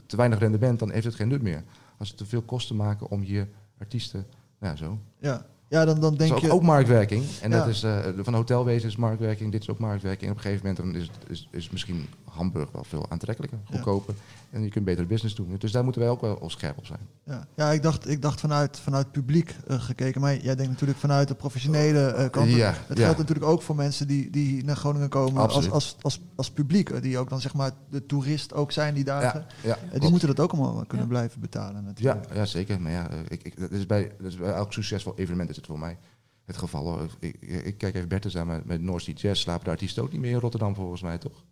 te, 0.00 0.06
te 0.06 0.16
weinig 0.16 0.38
rendement, 0.38 0.78
dan 0.78 0.90
heeft 0.90 1.04
het 1.04 1.14
geen 1.14 1.28
nut 1.28 1.42
meer. 1.42 1.62
Als 1.98 2.08
het 2.08 2.16
te 2.18 2.26
veel 2.26 2.42
kosten 2.42 2.76
maken 2.76 3.10
om 3.10 3.20
hier 3.20 3.48
artiesten. 3.78 4.26
Nou, 4.60 4.76
zo. 4.76 4.98
Ja, 5.18 5.46
ja 5.68 5.84
dan, 5.84 6.00
dan 6.00 6.10
Dat 6.10 6.18
denk 6.18 6.30
is 6.30 6.36
ook, 6.36 6.42
je... 6.44 6.52
ook 6.52 6.62
marktwerking. 6.62 7.24
En 7.42 7.50
Ja. 7.50 7.58
dat 7.58 7.68
is, 7.68 7.82
eh, 7.82 8.04
van 8.16 8.34
hotelwezen 8.34 8.88
is 8.88 8.96
marktwerking, 8.96 9.52
dit 9.52 9.60
is 9.62 9.70
ook 9.70 9.78
marktwerking. 9.78 10.22
En 10.24 10.30
op 10.30 10.36
een 10.36 10.42
gegeven 10.42 10.66
moment 10.66 10.84
dan 10.92 11.02
is, 11.02 11.06
het- 11.18 11.30
is, 11.30 11.48
is 11.50 11.70
misschien 11.70 12.06
Hamburg 12.36 12.70
wel 12.72 12.84
veel 12.84 13.06
aantrekkelijker, 13.10 13.58
goedkoper. 13.64 14.14
En 14.50 14.62
je 14.62 14.68
kunt 14.68 14.84
beter 14.84 15.06
business 15.06 15.34
doen. 15.34 15.54
Dus 15.58 15.72
daar 15.72 15.84
moeten 15.84 16.00
wij 16.02 16.10
ook 16.10 16.20
wel 16.20 16.50
scherp 16.50 16.78
op 16.78 16.86
zijn. 16.86 17.00
Ja, 17.24 17.46
ja 17.54 17.70
ik 17.72 17.82
dacht, 17.82 18.08
ik 18.08 18.22
dacht 18.22 18.40
vanuit, 18.40 18.78
vanuit 18.78 19.10
publiek 19.12 19.54
eh, 19.66 19.80
gekeken. 19.80 20.20
Maar 20.20 20.36
jij 20.36 20.54
denkt 20.54 20.70
natuurlijk 20.72 20.98
vanuit 20.98 21.28
de 21.28 21.34
professionele 21.34 22.06
eh, 22.06 22.30
kant. 22.30 22.50
Ja, 22.50 22.74
het 22.86 22.98
ja. 22.98 23.04
geldt 23.04 23.18
natuurlijk 23.18 23.46
ook 23.46 23.62
voor 23.62 23.76
mensen 23.76 24.06
die, 24.06 24.30
die 24.30 24.64
naar 24.64 24.76
Groningen 24.76 25.08
komen 25.08 25.42
als, 25.42 25.46
Absoluut. 25.52 25.72
als, 25.72 25.96
als, 26.00 26.20
als 26.36 26.50
publiek. 26.50 27.02
Die 27.02 27.18
ook 27.18 27.28
dan 27.28 27.40
zeg 27.40 27.54
maar 27.54 27.70
de 27.90 28.06
toerist 28.06 28.54
ook 28.54 28.72
zijn 28.72 28.94
die 28.94 29.04
dagen. 29.04 29.46
Ja, 29.62 29.68
ja, 29.68 29.74
Eh, 29.74 29.80
die 29.80 29.90
klopt. 29.90 30.10
moeten 30.10 30.28
dat 30.28 30.40
ook 30.40 30.52
allemaal 30.52 30.84
kunnen 30.86 31.06
Ja. 31.06 31.12
blijven 31.12 31.40
betalen 31.40 31.80
ja, 31.80 31.86
natuurlijk. 31.86 32.34
ja, 32.34 32.44
zeker. 32.44 32.80
Maar 32.80 32.92
ja, 32.92 33.08
ik, 33.28 33.42
ik, 33.42 33.60
dat, 33.60 33.70
is 33.70 33.86
bij, 33.86 34.12
dat 34.18 34.26
is 34.26 34.36
bij 34.36 34.52
elk 34.52 34.72
succesvol 34.72 35.12
evenement 35.16 35.50
is 35.50 35.56
het 35.56 35.66
voor 35.66 35.78
mij 35.78 35.98
het 36.44 36.56
geval. 36.56 36.82
Hoor. 36.84 37.08
Ik, 37.18 37.36
ik, 37.40 37.64
ik 37.64 37.78
kijk 37.78 37.94
even 37.94 38.08
Bertus 38.08 38.36
aan, 38.36 38.46
met, 38.46 38.64
met 38.64 38.80
North 38.82 39.02
Sea 39.02 39.14
Jazz 39.14 39.42
slapen 39.42 39.64
de 39.64 39.70
artiesten 39.70 40.02
ook 40.02 40.12
niet 40.12 40.20
meer 40.20 40.30
in 40.30 40.38
Rotterdam 40.38 40.74
volgens 40.74 41.02
mij, 41.02 41.18
toch? 41.18 41.44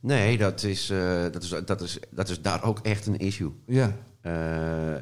Nee, 0.00 0.38
dat 0.38 0.62
is, 0.62 0.90
eh, 0.90 1.22
dat, 1.22 1.42
is, 1.42 1.48
dat, 1.64 1.80
is, 1.80 1.98
dat 2.10 2.28
is 2.28 2.42
daar 2.42 2.64
ook 2.64 2.78
echt 2.78 3.06
een 3.06 3.18
issue. 3.18 3.52
Ja, 3.66 3.96
Eh, 4.20 4.32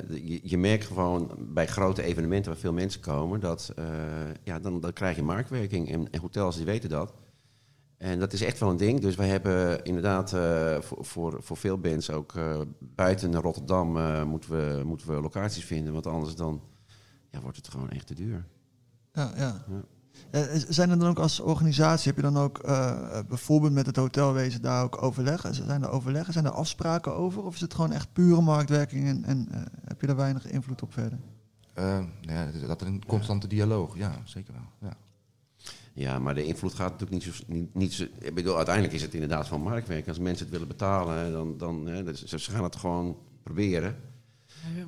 je, 0.08 0.40
je 0.42 0.58
merkt 0.58 0.86
gewoon 0.86 1.30
bij 1.38 1.66
grote 1.66 2.02
evenementen 2.02 2.50
waar 2.52 2.60
veel 2.60 2.72
mensen 2.72 3.00
komen, 3.00 3.40
dat 3.40 3.72
eh, 3.76 3.84
ja, 4.44 4.58
dan, 4.58 4.80
dan 4.80 4.92
krijg 4.92 5.16
je 5.16 5.22
marktwerking. 5.22 5.90
En, 5.90 6.10
en 6.10 6.20
hotels 6.20 6.56
die 6.56 6.64
weten 6.64 6.88
dat. 6.88 7.14
En 7.96 8.18
dat 8.18 8.32
is 8.32 8.42
echt 8.42 8.58
wel 8.58 8.70
een 8.70 8.76
ding. 8.76 9.00
Dus 9.00 9.16
wij 9.16 9.28
hebben 9.28 9.84
inderdaad 9.84 10.30
voor, 10.84 11.04
voor, 11.04 11.42
voor 11.42 11.56
veel 11.56 11.78
bands 11.78 12.10
ook 12.10 12.32
buiten 12.78 13.34
Rotterdam 13.40 13.88
moeten, 14.28 14.50
we, 14.50 14.84
moeten 14.84 15.08
we 15.08 15.20
locaties 15.20 15.64
vinden. 15.64 15.92
Want 15.92 16.06
anders 16.06 16.34
dan 16.34 16.62
ja, 17.30 17.40
wordt 17.40 17.56
het 17.56 17.68
gewoon 17.68 17.90
echt 17.90 18.06
te 18.06 18.14
duur. 18.14 18.46
Ja, 19.12 19.32
ja. 19.36 19.64
Ja. 19.68 19.84
Eh, 20.30 20.40
zijn 20.68 20.90
er 20.90 20.98
dan 20.98 21.08
ook 21.08 21.18
als 21.18 21.40
organisatie, 21.40 22.06
heb 22.12 22.16
je 22.16 22.30
dan 22.32 22.36
ook 22.42 22.58
eh, 22.58 23.18
bijvoorbeeld 23.28 23.72
met 23.72 23.86
het 23.86 23.96
hotelwezen 23.96 24.62
daar 24.62 24.82
ook 24.84 25.02
overleggen? 25.02 25.54
Zijn 25.54 25.82
er 25.82 25.90
overleggen, 25.90 26.32
zijn 26.32 26.44
er 26.44 26.50
afspraken 26.50 27.14
over? 27.16 27.42
Of 27.44 27.54
is 27.54 27.60
het 27.60 27.74
gewoon 27.74 27.92
echt 27.92 28.12
pure 28.12 28.40
marktwerking 28.40 29.06
en, 29.08 29.24
en 29.24 29.48
eh, 29.50 29.60
heb 29.84 30.00
je 30.00 30.06
daar 30.06 30.16
weinig 30.16 30.46
invloed 30.50 30.82
op 30.82 30.92
verder? 30.92 31.18
Eh, 31.74 31.84
nou 31.84 32.50
ja 32.62 32.66
dat 32.66 32.82
is 32.82 32.88
een 32.88 33.02
constante 33.06 33.46
dialoog. 33.46 33.96
Ja, 33.96 34.20
zeker 34.24 34.52
wel. 34.52 34.90
Ja. 34.90 34.96
Ja, 35.92 36.18
maar 36.18 36.34
de 36.34 36.44
invloed 36.44 36.74
gaat 36.74 36.90
natuurlijk 36.90 37.24
niet 37.24 37.34
zo... 37.34 37.42
Niet, 37.46 37.74
niet 37.74 37.92
zo 37.92 38.04
ik 38.18 38.34
bedoel, 38.34 38.56
uiteindelijk 38.56 38.94
is 38.94 39.02
het 39.02 39.14
inderdaad 39.14 39.48
van 39.48 39.60
marktwerking. 39.60 40.08
Als 40.08 40.18
mensen 40.18 40.42
het 40.44 40.52
willen 40.52 40.68
betalen, 40.68 41.32
dan, 41.32 41.58
dan 41.58 41.86
hè, 41.86 42.10
is- 42.10 42.24
ze 42.24 42.50
gaan 42.50 42.62
het 42.62 42.76
gewoon 42.76 43.16
proberen. 43.42 43.96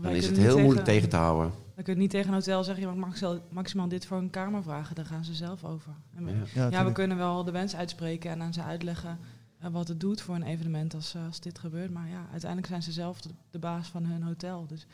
Dan 0.02 0.12
is 0.12 0.26
het 0.26 0.36
heel 0.36 0.58
moeilijk 0.58 0.84
tegen 0.84 1.08
te 1.08 1.16
houden. 1.16 1.52
Je 1.86 1.94
niet 1.96 2.10
tegen 2.10 2.28
een 2.28 2.34
hotel 2.34 2.64
zeggen, 2.64 2.82
je 2.88 2.90
mag 2.94 3.06
maximaal, 3.06 3.38
maximaal 3.50 3.88
dit 3.88 4.06
voor 4.06 4.16
een 4.18 4.30
kamer 4.30 4.62
vragen. 4.62 4.94
Daar 4.94 5.04
gaan 5.04 5.24
ze 5.24 5.34
zelf 5.34 5.64
over. 5.64 5.92
En 6.16 6.24
we- 6.24 6.32
Ja. 6.54 6.68
ja, 6.70 6.84
we 6.84 6.92
kunnen 6.92 7.16
wel 7.16 7.44
de 7.44 7.50
wens 7.50 7.76
uitspreken 7.76 8.30
en 8.30 8.42
aan 8.42 8.52
ze 8.52 8.62
uitleggen 8.62 9.18
eh, 9.58 9.70
wat 9.70 9.88
het 9.88 10.00
doet 10.00 10.20
voor 10.20 10.34
een 10.34 10.42
evenement 10.42 10.94
als, 10.94 11.14
eh, 11.14 11.26
als 11.26 11.40
dit 11.40 11.58
gebeurt. 11.58 11.90
Maar 11.90 12.08
ja, 12.08 12.26
uiteindelijk 12.30 12.66
zijn 12.70 12.82
ze 12.82 12.92
zelf 12.92 13.20
de, 13.20 13.28
de 13.50 13.58
baas 13.58 13.88
van 13.88 14.04
hun 14.04 14.22
hotel. 14.22 14.66
Dus 14.66 14.86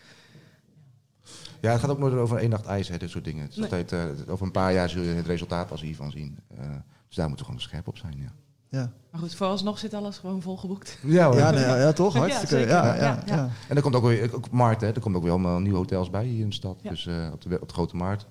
Ja, 1.60 1.70
het 1.70 1.80
gaat 1.80 1.90
ook 1.90 1.98
nooit 1.98 2.14
over 2.14 2.38
één 2.38 2.50
nacht 2.50 2.66
ijs, 2.66 2.88
hè, 2.88 2.96
dit 2.96 3.10
soort 3.10 3.24
dingen. 3.24 3.42
Het 3.42 3.50
is 3.50 3.56
Nee. 3.56 3.64
altijd, 3.70 3.92
eh, 3.92 4.32
over 4.32 4.46
een 4.46 4.52
paar 4.52 4.72
jaar 4.72 4.88
zul 4.88 5.02
je 5.02 5.08
het 5.14 5.26
resultaat 5.26 5.66
pas 5.66 5.80
hiervan 5.80 6.10
zien. 6.10 6.38
Eh, 6.56 6.70
dus 7.06 7.16
daar 7.16 7.28
moeten 7.28 7.46
we 7.46 7.52
gewoon 7.52 7.68
scherp 7.68 7.88
op 7.88 7.96
zijn, 7.96 8.18
ja. 8.18 8.32
Ja, 8.68 8.92
Maar 9.10 9.20
goed, 9.20 9.34
vooralsnog 9.34 9.78
zit 9.78 9.94
alles 9.94 10.18
gewoon 10.18 10.42
volgeboekt. 10.42 10.98
Ja, 11.02 11.32
ja, 11.34 11.50
nee, 11.50 11.60
ja, 11.60 11.76
ja, 11.76 11.92
toch? 11.92 12.14
Hartstikke. 12.18 12.56
Ja, 12.58 12.64
ja, 12.66 12.94
Ja, 12.94 13.22
ja, 13.26 13.36
ja. 13.36 13.50
En 13.68 13.76
er 13.76 13.82
komt 13.82 13.94
ook 13.94 14.04
weer, 14.04 14.34
ook 14.34 14.50
markt, 14.50 14.80
hè. 14.80 14.86
Er 14.92 15.00
komt 15.00 15.16
ook 15.16 15.22
weer 15.22 15.30
allemaal 15.30 15.60
nieuwe 15.60 15.78
hotels 15.78 16.10
bij 16.10 16.24
hier 16.24 16.40
in 16.40 16.48
de 16.48 16.54
stad. 16.54 16.78
Ja. 16.82 16.90
Dus 16.90 17.06
eh, 17.06 17.28
op, 17.32 17.42
de, 17.42 17.60
op 17.60 17.68
de 17.68 17.74
grote 17.74 17.96
markt. 17.96 18.26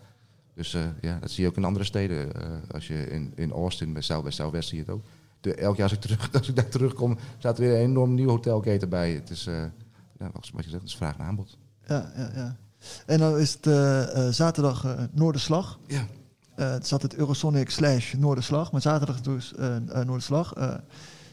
Dus 0.56 0.74
eh, 0.74 0.82
ja, 1.02 1.17
dat 1.19 1.32
zie 1.32 1.43
je 1.43 1.50
ook 1.50 1.58
in 1.58 1.63
andere 1.63 1.86
steden. 1.86 2.34
Eh, 2.34 2.48
als 2.71 2.88
je 2.88 3.10
in, 3.10 3.32
in 3.36 3.52
Austin, 3.52 3.93
bij 3.93 4.02
South, 4.02 4.24
bij 4.24 4.32
Southwest 4.32 4.69
zie 4.69 4.78
je 4.78 4.84
het 4.84 4.93
ook. 4.93 5.04
De, 5.41 5.56
elk 5.56 5.76
jaar 5.76 5.84
als 5.84 5.93
ik, 5.93 6.02
terug, 6.02 6.30
als 6.39 6.50
ik 6.50 6.56
daar 6.56 6.69
terugkom, 6.69 7.17
staat 7.38 7.58
er 7.58 7.63
weer 7.63 7.74
een 7.74 7.82
enorm 7.82 8.13
nieuw 8.13 8.30
hotelketen 8.30 8.89
bij. 8.89 9.12
Het 9.12 9.30
is, 9.30 9.48
eh, 9.48 9.63
ja, 10.19 10.32
wat 10.34 10.45
je 10.45 10.62
zegt, 10.62 10.71
het 10.71 10.84
is 10.84 10.95
vraag 10.95 11.17
en 11.17 11.26
aanbod. 11.26 11.58
ja, 11.88 12.12
ja, 12.15 12.32
ja. 12.36 12.56
En 13.06 13.19
dan 13.19 13.38
is 13.38 13.58
het 13.62 14.36
zaterdag 14.36 14.86
eh, 14.86 15.04
Noorderslag. 15.12 15.80
Ja. 15.88 16.06
Eh, 16.56 16.72
het 16.72 16.88
zat 16.88 17.02
het 17.02 17.15
Eurosonic 17.15 17.70
slash 17.70 18.13
Noorderslag, 18.13 18.72
maar 18.72 18.82
zaterdag 18.82 19.22
dus 19.22 19.56
eh, 19.56 19.76
eh, 19.76 19.82
Noorderslag. 20.06 20.54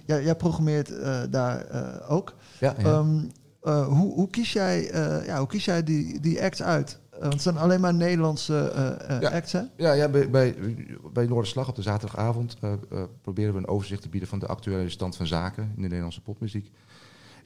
Jij, 0.04 0.22
jij 0.24 0.36
programmeert 0.36 0.92
daar 1.30 1.66
ook. 2.08 2.34
Ja, 2.58 2.74
ja. 2.78 2.84
Ehm, 2.84 3.18
eh, 3.62 3.86
hoe, 3.86 4.14
hoe 4.14 4.30
kies 4.30 4.52
jij, 4.52 4.90
ja, 5.26 5.38
hoe 5.38 5.46
kies 5.46 5.64
jij 5.64 5.82
die, 5.82 6.20
die 6.20 6.42
acts 6.42 6.62
uit? 6.62 7.00
Want 7.20 7.32
het 7.32 7.42
zijn 7.42 7.56
alleen 7.56 7.80
maar 7.80 7.94
Nederlandse 7.94 8.72
Ja. 9.20 9.30
acts, 9.30 9.52
hè? 9.52 9.60
Ja, 9.76 9.92
ja 9.92 10.08
bij, 10.08 10.30
bij, 10.30 10.56
bij 11.12 11.26
Noorderslag 11.26 11.68
op 11.68 11.76
de 11.76 11.82
zaterdagavond 11.82 12.56
proberen 13.22 13.52
we 13.52 13.58
een 13.58 13.68
overzicht 13.68 14.02
te 14.02 14.08
bieden 14.08 14.28
van 14.28 14.38
de 14.38 14.46
actuele 14.46 14.88
stand 14.88 15.16
van 15.16 15.26
zaken 15.26 15.62
in 15.62 15.82
de 15.82 15.88
Nederlandse 15.88 16.20
popmuziek. 16.20 16.70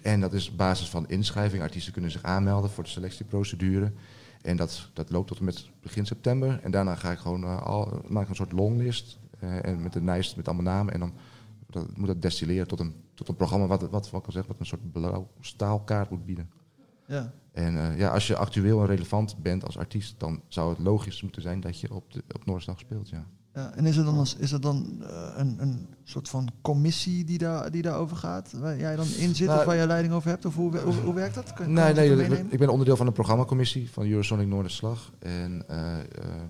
En 0.03 0.21
dat 0.21 0.33
is 0.33 0.51
op 0.51 0.57
basis 0.57 0.89
van 0.89 1.09
inschrijving. 1.09 1.63
Artiesten 1.63 1.93
kunnen 1.93 2.11
zich 2.11 2.23
aanmelden 2.23 2.71
voor 2.71 2.85
de 2.85 2.91
selectieprocedure. 2.91 3.93
En 4.47 4.57
dat, 4.57 4.91
dat 4.93 5.11
loopt 5.11 5.29
tot 5.29 5.39
en 5.39 5.45
met 5.45 5.71
begin 5.81 6.07
september. 6.07 6.61
En 6.63 6.71
daarna 6.71 6.95
ga 6.95 7.11
ik 7.11 7.19
gewoon 7.19 7.43
uh, 7.43 7.63
al, 7.63 8.03
maak 8.09 8.23
ik 8.23 8.29
een 8.29 8.35
soort 8.35 8.53
longlist. 8.53 9.19
Uh, 9.43 9.65
en 9.65 9.83
met 9.83 9.95
een 9.95 10.05
lijst 10.05 10.37
met 10.37 10.49
allemaal 10.49 10.75
namen. 10.75 10.93
En 10.93 11.01
dan 11.01 11.13
dat, 11.67 11.97
moet 11.97 12.07
dat 12.07 12.23
destilleren 12.23 12.69
tot 12.69 12.81
een, 12.81 12.95
tot 13.15 13.29
een 13.29 13.37
programma 13.37 13.67
wat, 13.67 13.91
wat, 13.91 14.11
wat, 14.11 14.25
zeggen, 14.29 14.53
wat 14.53 14.61
een 14.61 14.67
soort 14.67 14.93
blauw 14.93 15.29
staalkaart 15.41 16.11
moet 16.11 16.27
bieden. 16.27 16.51
Ja. 17.07 17.33
En 17.53 17.75
uh, 17.75 17.99
ja, 17.99 18.11
als 18.11 18.27
je 18.27 18.37
actueel 18.37 18.81
en 18.81 18.87
relevant 18.87 19.43
bent 19.43 19.65
als 19.65 19.79
artiest, 19.79 20.21
dan 20.21 20.41
zou 20.49 20.71
het 20.71 20.79
logisch 20.79 21.23
moeten 21.23 21.43
zijn 21.43 21.61
dat 21.61 21.81
je 21.81 21.95
op, 21.95 22.13
de, 22.13 22.23
op 22.35 22.45
Noorderslag 22.45 22.79
speelt. 22.79 23.09
Ja. 23.09 23.27
Ja, 23.57 23.73
en 23.75 23.87
is 23.87 23.97
er 23.97 24.05
dan, 24.05 24.27
is 24.39 24.53
er 24.53 24.61
dan 24.61 24.99
uh, 25.01 25.33
een, 25.37 25.57
een 25.61 25.87
soort 26.05 26.29
van 26.29 26.49
commissie 26.61 27.25
die, 27.25 27.39
daar, 27.39 27.71
die 27.71 27.83
daarover 27.83 28.17
gaat? 28.17 28.53
Waar 28.53 28.79
jij 28.79 28.97
dan 28.97 29.07
in 29.07 29.35
zit 29.35 29.47
Nou, 29.47 29.59
of 29.61 29.65
waar 29.67 29.77
jij 29.77 29.87
leiding 29.87 30.15
over 30.15 30.29
hebt? 30.31 30.45
Of 30.45 30.55
hoe, 30.55 30.79
hoe, 30.79 30.95
hoe 30.95 31.15
werkt 31.15 31.35
dat? 31.35 31.53
Kan, 31.53 31.73
Nee, 31.73 31.95
je 31.95 32.17
nee, 32.17 32.45
ik, 32.49 32.59
ben 32.59 32.69
onderdeel 32.69 32.97
van 32.97 33.07
de 33.07 33.13
programmacommissie 33.13 33.91
van 33.91 34.07
Eurosonic 34.07 34.47
Noorderslag. 34.47 35.13
En 35.19 35.69
eh, 35.69 35.99
eh, 35.99 36.05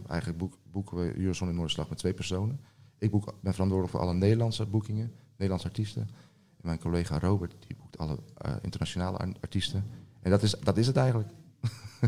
eigenlijk 0.07 0.39
boek, 0.39 0.55
boeken 0.73 0.97
we 0.97 1.19
Eurosonic 1.19 1.55
Noorderslag 1.55 1.89
met 1.89 1.99
twee 1.99 2.15
personen. 2.15 2.61
Ik 2.99 3.11
boek, 3.11 3.35
ben 3.41 3.53
verantwoordelijk 3.53 3.97
voor 3.97 4.01
alle 4.07 4.15
Nederlandse 4.15 4.67
boekingen, 4.67 5.13
Nederlandse 5.31 5.67
artiesten. 5.69 6.03
En 6.03 6.63
mijn 6.63 6.79
collega 6.79 7.19
Robert, 7.19 7.55
die 7.67 7.77
boekt 7.77 7.99
alle 7.99 8.19
eh, 8.37 8.53
internationale 8.63 9.19
ar- 9.19 9.33
artiesten. 9.41 9.85
En 10.21 10.31
dat 10.31 10.43
is, 10.43 10.55
dat 10.63 10.77
is 10.77 10.87
het 10.87 10.97
eigenlijk. 10.97 11.29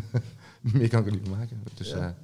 Meer 0.72 0.88
kan 0.88 1.00
ik 1.00 1.06
er 1.06 1.12
niet 1.12 1.28
van 1.28 1.38
maken. 1.38 1.62
Dus, 1.74 1.90
Ja. 1.90 2.14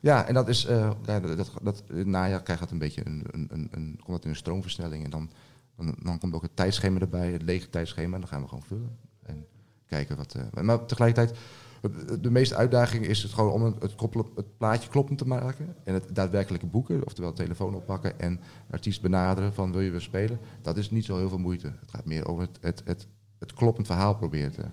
Ja. 0.00 0.26
en 0.26 0.34
dat 0.34 0.48
is, 0.48 0.64
eh, 0.64 0.90
ja, 1.04 1.20
dat, 1.20 1.36
dat, 1.36 1.52
dat, 1.62 1.82
najaar 1.88 2.42
krijgt 2.42 2.70
een 2.70 2.78
beetje 2.78 3.06
een, 3.06 3.24
een, 3.30 3.48
een, 3.52 3.68
een, 3.70 4.00
komt 4.04 4.16
dat 4.16 4.24
in 4.24 4.30
een 4.30 4.36
stroomversnelling. 4.36 5.04
En 5.04 5.10
dan, 5.10 5.30
dan, 5.76 5.94
dan 6.02 6.18
komt 6.18 6.34
ook 6.34 6.42
het 6.42 6.56
tijdschema 6.56 7.00
erbij, 7.00 7.32
het 7.32 7.42
lege 7.42 7.70
tijdschema. 7.70 8.14
En 8.14 8.20
dan 8.20 8.28
gaan 8.28 8.42
we 8.42 8.48
gewoon 8.48 8.64
vullen. 8.66 8.96
En 9.22 9.46
kijken 9.86 10.16
wat. 10.16 10.34
eh, 10.34 10.62
maar 10.62 10.86
tegelijkertijd, 10.86 11.38
de 12.20 12.30
meeste 12.30 12.56
uitdaging 12.56 13.06
is 13.06 13.22
het 13.22 13.32
gewoon 13.32 13.52
om 13.52 13.62
het, 13.62 13.94
koppelen, 13.94 14.26
het 14.34 14.56
plaatje 14.56 14.88
kloppend 14.88 15.18
te 15.18 15.26
maken. 15.26 15.74
En 15.84 15.94
het 15.94 16.14
daadwerkelijke 16.14 16.66
boeken, 16.66 17.04
oftewel 17.06 17.32
telefoon 17.32 17.74
oppakken 17.74 18.20
en 18.20 18.40
artiest 18.70 19.02
benaderen 19.02 19.54
van 19.54 19.72
wil 19.72 19.80
je 19.80 19.90
weer 19.90 20.00
spelen. 20.00 20.38
Dat 20.62 20.76
is 20.76 20.90
niet 20.90 21.04
zo 21.04 21.16
heel 21.16 21.28
veel 21.28 21.38
moeite. 21.38 21.66
Het 21.80 21.90
gaat 21.90 22.04
meer 22.04 22.28
over 22.28 22.42
het, 22.42 22.58
het, 22.60 22.82
het, 22.84 23.06
het 23.38 23.52
kloppend 23.52 23.86
verhaal 23.86 24.14
proberen 24.14 24.52
te 24.52 24.64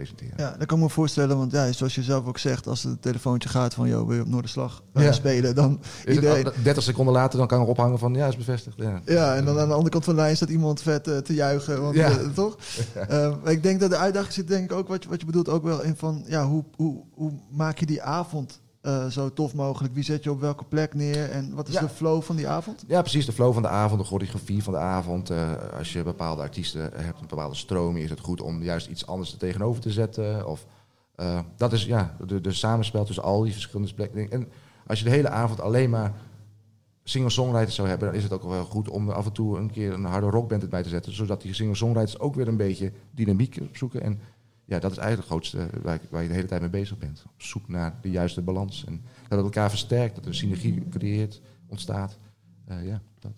presenteren. 0.00 0.34
Ja, 0.36 0.56
dat 0.58 0.66
kan 0.66 0.76
ik 0.78 0.82
me 0.82 0.90
voorstellen, 0.90 1.36
want 1.36 1.52
ja, 1.52 1.72
zoals 1.72 1.94
je 1.94 2.02
zelf 2.02 2.26
ook 2.26 2.38
zegt, 2.38 2.66
als 2.66 2.82
het 2.82 3.02
telefoontje 3.02 3.48
gaat 3.48 3.74
van, 3.74 3.88
joh, 3.88 4.06
wil 4.06 4.14
je 4.16 4.20
op 4.22 4.28
Noorderslag 4.28 4.82
uh, 4.94 5.02
Ja. 5.04 5.12
spelen, 5.12 5.54
dan 5.54 5.80
iedereen... 6.06 6.44
het, 6.44 6.54
30 6.62 6.82
seconden 6.82 7.14
later 7.14 7.38
dan 7.38 7.46
kan 7.46 7.62
ik 7.62 7.68
ophangen 7.68 7.98
van 7.98 8.14
ja, 8.14 8.26
is 8.26 8.36
bevestigd. 8.36 8.76
Ja. 8.76 9.00
Ja, 9.04 9.34
en 9.36 9.44
dan 9.44 9.58
aan 9.58 9.66
de 9.68 9.74
andere 9.74 9.90
kant 9.90 10.04
van 10.04 10.14
de 10.14 10.20
lijn 10.20 10.36
staat 10.36 10.48
iemand 10.48 10.82
vet 10.82 11.08
eh, 11.08 11.16
te 11.16 11.34
juichen, 11.34 11.82
want, 11.82 11.94
Ja. 11.94 12.10
eh, 12.10 12.28
toch? 12.28 12.56
Maar 13.42 13.52
ik 13.52 13.62
denk 13.62 13.80
dat 13.80 13.90
de 13.90 13.96
uitdaging 13.96 14.32
zit, 14.32 14.48
denk 14.48 14.70
ik 14.70 14.76
ook, 14.76 14.88
wat 14.88 15.02
je, 15.02 15.08
wat 15.08 15.20
je 15.20 15.26
bedoelt, 15.26 15.48
ook 15.48 15.62
wel 15.62 15.82
in 15.82 15.96
van, 15.96 16.24
ja, 16.26 16.46
hoe, 16.46 16.64
hoe, 16.76 17.02
hoe 17.14 17.32
maak 17.50 17.78
je 17.78 17.86
die 17.86 18.02
avond 18.02 18.60
eh, 18.80 19.06
zo 19.06 19.32
tof 19.32 19.54
mogelijk? 19.54 19.94
Wie 19.94 20.04
zet 20.04 20.24
je 20.24 20.30
op 20.30 20.40
welke 20.40 20.64
plek 20.64 20.94
neer 20.94 21.30
en 21.30 21.54
wat 21.54 21.68
is 21.68 21.74
Ja. 21.74 21.80
de 21.80 21.88
flow 21.88 22.22
van 22.22 22.36
die 22.36 22.48
avond? 22.48 22.84
Ja, 22.86 23.00
precies. 23.00 23.26
De 23.26 23.32
flow 23.32 23.52
van 23.52 23.62
de 23.62 23.68
avond, 23.68 24.00
de 24.00 24.06
choreografie 24.06 24.62
van 24.62 24.72
de 24.72 24.78
avond. 24.78 25.30
Eh, 25.30 25.52
als 25.78 25.92
je 25.92 26.02
bepaalde 26.02 26.42
artiesten 26.42 26.80
hebt, 26.80 27.20
een 27.20 27.26
bepaalde 27.28 27.54
stroming, 27.54 28.04
is 28.04 28.10
het 28.10 28.20
goed 28.20 28.40
om 28.40 28.62
juist 28.62 28.86
iets 28.88 29.06
anders 29.06 29.32
er 29.32 29.38
tegenover 29.38 29.80
te 29.82 29.90
zetten. 29.90 30.46
Of, 30.48 30.66
eh, 31.14 31.38
dat 31.56 31.72
is 31.72 31.84
ja, 31.84 32.16
de, 32.26 32.40
de 32.40 32.52
samenspel 32.52 33.04
tussen 33.04 33.24
al 33.24 33.42
die 33.42 33.52
verschillende 33.52 33.94
plekken. 33.94 34.30
En 34.30 34.48
als 34.86 34.98
je 34.98 35.04
de 35.04 35.10
hele 35.10 35.28
avond 35.28 35.60
alleen 35.60 35.90
maar 35.90 36.12
singer-songwriters 37.04 37.74
zou 37.74 37.88
hebben, 37.88 38.08
dan 38.08 38.16
is 38.16 38.22
het 38.22 38.32
ook 38.32 38.42
wel 38.42 38.64
goed 38.64 38.88
om 38.88 39.10
af 39.10 39.26
en 39.26 39.32
toe 39.32 39.58
een 39.58 39.70
keer 39.70 39.92
een 39.92 40.04
harde 40.04 40.30
rockband 40.30 40.62
erbij 40.62 40.82
te 40.82 40.88
zetten. 40.88 41.14
Zodat 41.14 41.42
die 41.42 41.54
singer-songwriters 41.54 42.18
ook 42.18 42.34
weer 42.34 42.48
een 42.48 42.56
beetje 42.56 42.92
dynamiek 43.10 43.58
opzoeken. 43.60 44.02
En 44.02 44.20
ja, 44.70 44.78
dat 44.78 44.90
is 44.90 44.96
eigenlijk 44.98 45.28
het 45.28 45.38
grootste 45.38 45.80
waar, 45.82 45.94
ik- 45.94 46.10
waar 46.10 46.22
je 46.22 46.28
de 46.28 46.34
hele 46.34 46.46
tijd 46.46 46.60
mee 46.60 46.70
bezig 46.70 46.98
bent. 46.98 47.22
Op 47.26 47.42
zoek 47.42 47.68
naar 47.68 47.98
de 48.02 48.10
juiste 48.10 48.42
balans. 48.42 48.84
En 48.86 49.02
dat 49.28 49.30
het 49.38 49.40
elkaar 49.46 49.68
versterkt, 49.70 50.14
dat 50.14 50.24
er 50.24 50.30
een 50.30 50.36
synergie 50.36 50.88
creëert, 50.88 51.40
ontstaat. 51.68 52.18
Eh, 52.66 52.86
ja, 52.86 53.00
dat. 53.18 53.32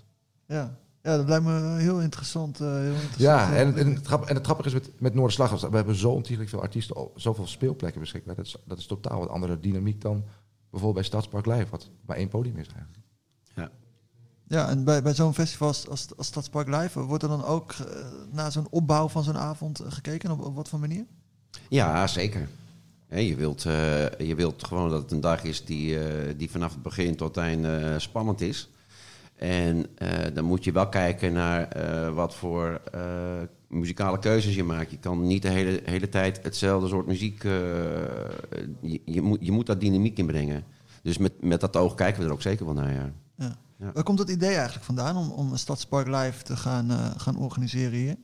Ja. 0.46 0.78
ja, 1.02 1.16
dat 1.16 1.28
lijkt 1.28 1.44
me 1.44 1.76
heel 1.78 2.00
interessant. 2.00 2.60
eh, 2.60 2.66
heel 2.72 2.84
interessant 2.92 3.18
Ja, 3.20 3.52
eh, 3.52 3.60
en, 3.60 3.76
en, 3.76 3.94
het, 3.94 4.06
grap, 4.06 4.24
en 4.26 4.34
het 4.34 4.44
grappige 4.44 4.68
is 4.68 4.74
met, 4.74 5.00
met 5.00 5.14
Noorderslag, 5.14 5.60
we 5.70 5.76
hebben 5.76 5.94
zo 5.94 6.10
ontiegelijk 6.10 6.50
veel 6.50 6.60
artiesten, 6.62 7.08
zoveel 7.14 7.46
speelplekken 7.46 8.00
beschikbaar. 8.00 8.34
Dat 8.34 8.46
is, 8.46 8.56
dat 8.64 8.78
is 8.78 8.86
totaal 8.86 9.18
wat 9.18 9.28
andere 9.28 9.60
dynamiek 9.60 10.00
dan 10.00 10.24
bijvoorbeeld 10.70 10.94
bij 10.94 11.04
Stadspark 11.04 11.46
Live, 11.46 11.70
wat 11.70 11.90
maar 12.06 12.16
één 12.16 12.28
podium 12.28 12.56
is 12.56 12.66
eigenlijk. 12.66 13.00
Ja, 14.46 14.68
en 14.68 14.84
bij, 14.84 15.02
bij 15.02 15.14
zo'n 15.14 15.34
festival 15.34 15.68
als, 15.68 15.88
als, 15.88 16.16
als 16.16 16.26
Stadspark 16.26 16.68
Live, 16.68 17.00
wordt 17.00 17.22
er 17.22 17.28
dan 17.28 17.44
ook 17.44 17.72
eh, 17.72 18.06
naar 18.30 18.52
zo'n 18.52 18.66
opbouw 18.70 19.08
van 19.08 19.22
zo'n 19.24 19.36
avond 19.38 19.80
eh, 19.80 19.92
gekeken? 19.92 20.30
Op, 20.30 20.40
op 20.44 20.54
wat 20.54 20.68
voor 20.68 20.78
manier? 20.78 21.06
Ja, 21.68 22.06
zeker. 22.06 22.48
Je, 23.20 23.34
wilt, 23.34 23.64
eh, 23.64 24.18
je 24.18 24.34
wilt 24.34 24.64
gewoon 24.64 24.90
dat 24.90 25.02
het 25.02 25.10
een 25.10 25.20
dag 25.20 25.42
is 25.42 25.64
die, 25.64 25.98
eh, 25.98 26.34
die 26.36 26.50
vanaf 26.50 26.72
het 26.72 26.82
begin 26.82 27.16
tot 27.16 27.34
het 27.34 27.44
einde 27.44 27.76
eh, 27.76 27.98
spannend 27.98 28.40
is. 28.40 28.70
En 29.36 29.86
dan 30.34 30.44
moet 30.44 30.64
je 30.64 30.72
wel 30.72 30.88
kijken 30.88 31.32
naar 31.32 31.68
wat 32.14 32.34
voor 32.34 32.80
muzikale 33.68 34.18
keuzes 34.18 34.54
je 34.54 34.64
maakt. 34.64 34.90
Je 34.90 34.98
kan 34.98 35.26
niet 35.26 35.42
de 35.42 35.48
hele, 35.48 35.80
hele 35.84 36.08
tijd 36.08 36.40
hetzelfde 36.42 36.88
soort 36.88 37.06
muziek. 37.06 37.42
je, 37.42 39.00
je, 39.04 39.22
moet, 39.22 39.38
je 39.40 39.52
moet 39.52 39.66
daar 39.66 39.78
dynamiek 39.78 40.18
in 40.18 40.26
brengen. 40.26 40.64
Dus 41.02 41.18
met, 41.18 41.32
met 41.40 41.60
dat 41.60 41.76
oog 41.76 41.94
kijken 41.94 42.20
we 42.20 42.26
er 42.26 42.32
ook 42.32 42.42
zeker 42.42 42.64
wel 42.64 42.74
naar. 42.74 42.92
Ja. 42.92 43.12
Ja. 43.36 43.56
Ja. 43.78 43.92
Waar 43.92 44.02
komt 44.02 44.18
het 44.18 44.30
idee 44.30 44.54
eigenlijk 44.54 44.84
vandaan 44.84 45.16
om, 45.16 45.30
om 45.30 45.52
een 45.52 45.58
Stadspark 45.58 46.06
Live 46.06 46.42
te 46.42 46.56
gaan, 46.56 46.90
gaan 47.16 47.36
organiseren 47.36 47.98
hier? 47.98 48.16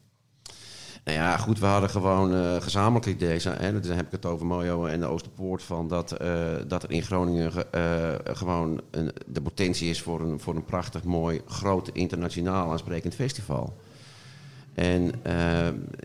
Nou 1.08 1.20
ja, 1.20 1.36
goed, 1.36 1.58
we 1.58 1.66
hadden 1.66 1.90
gewoon 1.90 2.34
eh 2.34 2.60
gezamenlijk 2.60 3.06
ideeën. 3.06 3.40
Hè, 3.44 3.80
dan 3.80 3.96
heb 3.96 4.06
ik 4.06 4.12
het 4.12 4.26
over 4.26 4.46
Mojo 4.46 4.86
en 4.86 5.00
de 5.00 5.06
Oosterpoort. 5.06 5.62
Van 5.62 5.88
dat, 5.88 6.12
eh, 6.12 6.44
dat 6.66 6.82
er 6.82 6.90
in 6.90 7.02
Groningen 7.02 7.52
ge- 7.52 7.66
eh, 7.70 8.34
gewoon 8.36 8.80
een, 8.90 9.10
de 9.26 9.40
potentie 9.40 9.88
is 9.90 10.02
voor 10.02 10.20
een, 10.20 10.40
voor 10.40 10.54
een 10.56 10.64
prachtig, 10.64 11.04
mooi, 11.04 11.40
groot, 11.46 11.90
internationaal 11.92 12.70
aansprekend 12.70 13.14
festival. 13.14 13.76
En 14.74 15.12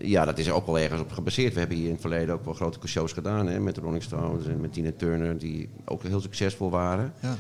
ja, 0.01 0.25
dat 0.25 0.37
is 0.37 0.47
er 0.47 0.53
ook 0.53 0.65
wel 0.65 0.79
ergens 0.79 1.01
op 1.01 1.11
gebaseerd. 1.11 1.53
We 1.53 1.59
hebben 1.59 1.77
hier 1.77 1.85
in 1.85 1.91
het 1.91 2.01
verleden 2.01 2.33
ook 2.35 2.45
wel 2.45 2.53
grote 2.53 2.87
shows 2.87 3.11
gedaan. 3.13 3.47
Hè, 3.47 3.59
met 3.59 3.77
Rolling 3.77 4.03
Stones 4.03 4.45
en 4.47 4.61
met 4.61 4.73
Tina 4.73 4.91
Turner, 4.97 5.37
die 5.37 5.69
ook 5.85 6.03
heel 6.03 6.21
succesvol 6.21 6.69
waren. 6.69 7.13
Ja. 7.19 7.35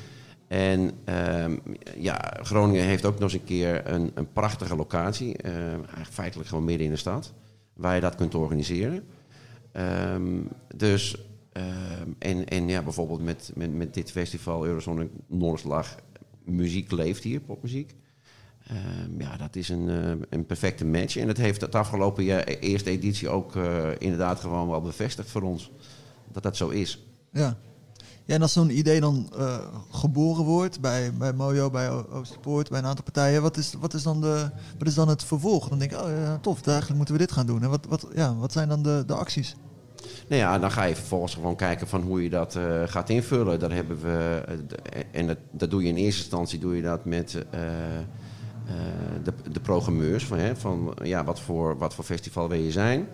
En 0.47 0.91
ehm, 1.05 1.57
ja, 1.97 2.33
Groningen 2.41 2.83
heeft 2.83 3.05
ook 3.05 3.13
nog 3.13 3.21
eens 3.23 3.33
een 3.33 3.43
keer 3.43 3.87
een, 3.89 4.11
een 4.13 4.31
prachtige 4.33 4.75
locatie. 4.75 5.37
eigenlijk 5.37 6.09
feitelijk 6.11 6.49
gewoon 6.49 6.63
midden 6.65 6.85
in 6.85 6.91
de 6.93 6.97
stad. 6.99 7.33
Waar 7.73 7.95
je 7.95 8.01
dat 8.01 8.15
kunt 8.15 8.35
organiseren. 8.35 9.03
Ehm, 9.71 10.41
dus, 10.75 11.17
ehm, 11.51 12.09
en, 12.19 12.47
en 12.47 12.67
ja, 12.67 12.81
bijvoorbeeld 12.81 13.23
met, 13.23 13.51
met, 13.55 13.73
met 13.73 13.93
dit 13.93 14.11
festival 14.11 14.65
Eurozone 14.65 15.09
Noorderslag. 15.27 15.95
Muziek 16.43 16.91
leeft 16.91 17.23
hier, 17.23 17.39
popmuziek. 17.39 17.95
Ehm, 18.67 19.21
ja, 19.21 19.37
dat 19.37 19.55
is 19.55 19.69
een, 19.69 19.89
eh, 19.89 20.11
een 20.29 20.45
perfecte 20.45 20.85
match. 20.85 21.17
En 21.17 21.27
dat 21.27 21.37
heeft 21.37 21.61
het 21.61 21.75
afgelopen 21.75 22.23
jaar, 22.23 22.43
eerste 22.43 22.89
editie 22.89 23.29
ook 23.29 23.55
eh, 23.55 23.89
inderdaad 23.97 24.39
gewoon 24.39 24.69
wel 24.69 24.81
bevestigd 24.81 25.29
voor 25.29 25.41
ons. 25.41 25.71
Dat 26.31 26.43
dat 26.43 26.57
zo 26.57 26.69
is. 26.69 27.05
Ja. 27.31 27.57
Ja, 28.25 28.35
en 28.35 28.41
als 28.41 28.53
zo'n 28.53 28.77
idee 28.77 28.99
dan 28.99 29.29
eh, 29.37 29.57
geboren 29.91 30.43
wordt 30.43 30.79
bij, 30.79 31.13
bij 31.13 31.33
Mojo, 31.33 31.69
bij 31.69 31.89
Oosterpoort, 31.89 32.69
bij 32.69 32.79
een 32.79 32.85
aantal 32.85 33.03
partijen, 33.03 33.41
wat 33.41 33.57
is, 33.57 33.73
wat, 33.79 33.93
is 33.93 34.03
dan 34.03 34.21
de, 34.21 34.49
wat 34.77 34.87
is 34.87 34.93
dan 34.93 35.07
het 35.07 35.23
vervolg? 35.23 35.69
Dan 35.69 35.79
denk 35.79 35.91
ik, 35.91 36.01
oh 36.01 36.09
ja, 36.09 36.37
tof, 36.37 36.67
eigenlijk 36.67 36.97
moeten 36.97 37.15
we 37.15 37.21
dit 37.21 37.31
gaan 37.31 37.45
doen. 37.45 37.63
En 37.63 37.69
wat, 37.69 37.85
wat, 37.89 38.07
ja, 38.15 38.35
wat 38.35 38.51
zijn 38.51 38.69
dan 38.69 38.83
de, 38.83 39.03
de 39.07 39.13
acties? 39.13 39.55
Nou 40.27 40.41
ja, 40.41 40.59
dan 40.59 40.71
ga 40.71 40.83
je 40.83 40.95
vervolgens 40.95 41.33
gewoon 41.33 41.55
kijken 41.55 41.87
van 41.87 42.01
hoe 42.01 42.23
je 42.23 42.29
dat 42.29 42.55
eh, 42.55 42.81
gaat 42.85 43.09
invullen. 43.09 43.59
Daar 43.59 43.71
hebben 43.71 44.01
we, 44.01 44.43
eh, 44.45 45.01
en 45.11 45.27
dat, 45.27 45.37
dat 45.51 45.69
doe 45.69 45.81
je 45.81 45.89
in 45.89 45.95
eerste 45.95 46.21
instantie 46.21 46.59
doe 46.59 46.75
je 46.75 46.81
dat 46.81 47.05
met 47.05 47.31
de, 49.23 49.33
de 49.51 49.59
programmeurs. 49.59 50.25
Van, 50.25 50.37
hè, 50.37 50.55
van 50.55 50.95
ja, 51.03 51.23
wat 51.23 51.39
voor, 51.39 51.77
wat 51.77 51.93
voor 51.93 52.03
festival 52.03 52.49
wil 52.49 52.59
je 52.59 52.71
zijn. 52.71 53.07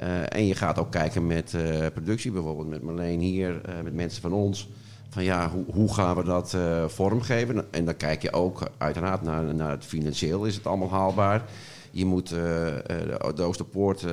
Eh, 0.00 0.34
en 0.36 0.46
je 0.46 0.54
gaat 0.54 0.78
ook 0.78 0.90
kijken 0.90 1.26
met 1.26 1.54
eh, 1.54 1.86
productie, 1.92 2.30
bijvoorbeeld 2.30 2.68
met 2.68 2.82
Marleen 2.82 3.20
hier, 3.20 3.60
eh, 3.64 3.80
met 3.82 3.94
mensen 3.94 4.22
van 4.22 4.32
ons. 4.32 4.68
Van 5.08 5.24
ja, 5.24 5.50
hoe, 5.50 5.64
hoe 5.72 5.94
gaan 5.94 6.16
we 6.16 6.24
dat 6.24 6.56
vormgeven? 6.92 7.72
En 7.72 7.84
dan 7.84 7.96
kijk 7.96 8.22
je 8.22 8.32
ook 8.32 8.70
uiteraard 8.78 9.22
naar, 9.22 9.54
naar 9.54 9.70
het 9.70 9.84
financieel. 9.84 10.44
Is 10.44 10.54
het 10.54 10.66
allemaal 10.66 10.90
haalbaar? 10.90 11.44
Je 11.90 12.04
moet, 12.04 12.32
eh, 12.32 12.38
de, 12.38 13.32
de 13.34 13.42
Oosterpoort 13.42 14.04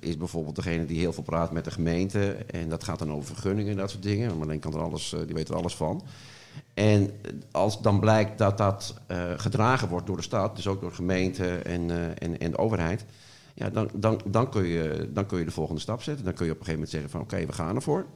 is 0.00 0.16
bijvoorbeeld 0.16 0.56
degene 0.56 0.86
die 0.86 0.98
heel 0.98 1.12
veel 1.12 1.22
praat 1.22 1.52
met 1.52 1.64
de 1.64 1.70
gemeente. 1.70 2.32
En 2.32 2.68
dat 2.68 2.84
gaat 2.84 2.98
dan 2.98 3.12
over 3.12 3.34
vergunningen 3.34 3.70
en 3.70 3.76
dat 3.76 3.90
soort 3.90 4.02
dingen. 4.02 4.38
Maar 4.38 4.58
kan 4.58 4.72
er 4.74 4.80
alles, 4.80 5.14
die 5.26 5.34
weet 5.34 5.48
er 5.48 5.56
alles 5.56 5.76
van. 5.76 6.02
En 6.74 7.10
als 7.50 7.82
dan 7.82 8.00
blijkt 8.00 8.38
dat 8.38 8.58
dat 8.58 8.94
gedragen 9.36 9.88
wordt 9.88 10.06
door 10.06 10.16
de 10.16 10.22
stad, 10.22 10.56
dus 10.56 10.66
ook 10.66 10.80
door 10.80 10.90
de 10.90 10.96
gemeente 10.96 11.56
en, 11.56 11.90
en, 12.18 12.38
en 12.40 12.50
de 12.50 12.58
overheid. 12.58 13.04
Ja, 13.60 13.70
dan, 13.70 13.90
dan, 13.94 14.20
dan, 14.26 14.50
kun 14.50 14.64
je, 14.66 15.10
dan 15.12 15.26
kun 15.26 15.38
je 15.38 15.44
de 15.44 15.50
volgende 15.50 15.80
stap 15.80 16.02
zetten. 16.02 16.24
Dan 16.24 16.34
kun 16.34 16.46
je 16.46 16.52
op 16.52 16.58
een 16.58 16.64
gegeven 16.64 16.86
moment 16.86 16.90
zeggen 16.90 17.10
van 17.10 17.20
oké, 17.20 17.46
we 17.46 17.52
gaan 17.52 17.76
ervoor. 17.76 18.06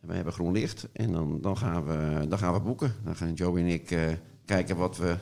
We 0.00 0.14
hebben 0.14 0.32
groen 0.32 0.52
licht 0.52 0.88
en 0.92 1.12
dan, 1.12 1.38
dan, 1.40 1.56
gaan, 1.56 1.84
we, 1.84 2.28
dan 2.28 2.38
gaan 2.38 2.52
we 2.52 2.60
boeken. 2.60 2.94
Dan 3.04 3.16
gaan 3.16 3.32
Joe 3.32 3.58
en 3.58 3.66
ik 3.66 3.90
eh, 3.90 4.00
kijken 4.44 4.76
wat 4.76 4.96
we, 4.96 5.16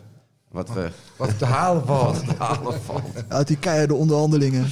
wat 0.49 0.73
we 0.73 0.91
Wat 1.17 1.39
te 1.39 1.45
halen 1.45 1.87
valt. 1.87 2.23
halen. 2.23 2.81
Uit 3.29 3.47
die 3.47 3.59
keiharde 3.59 3.95
onderhandelingen. 3.95 4.67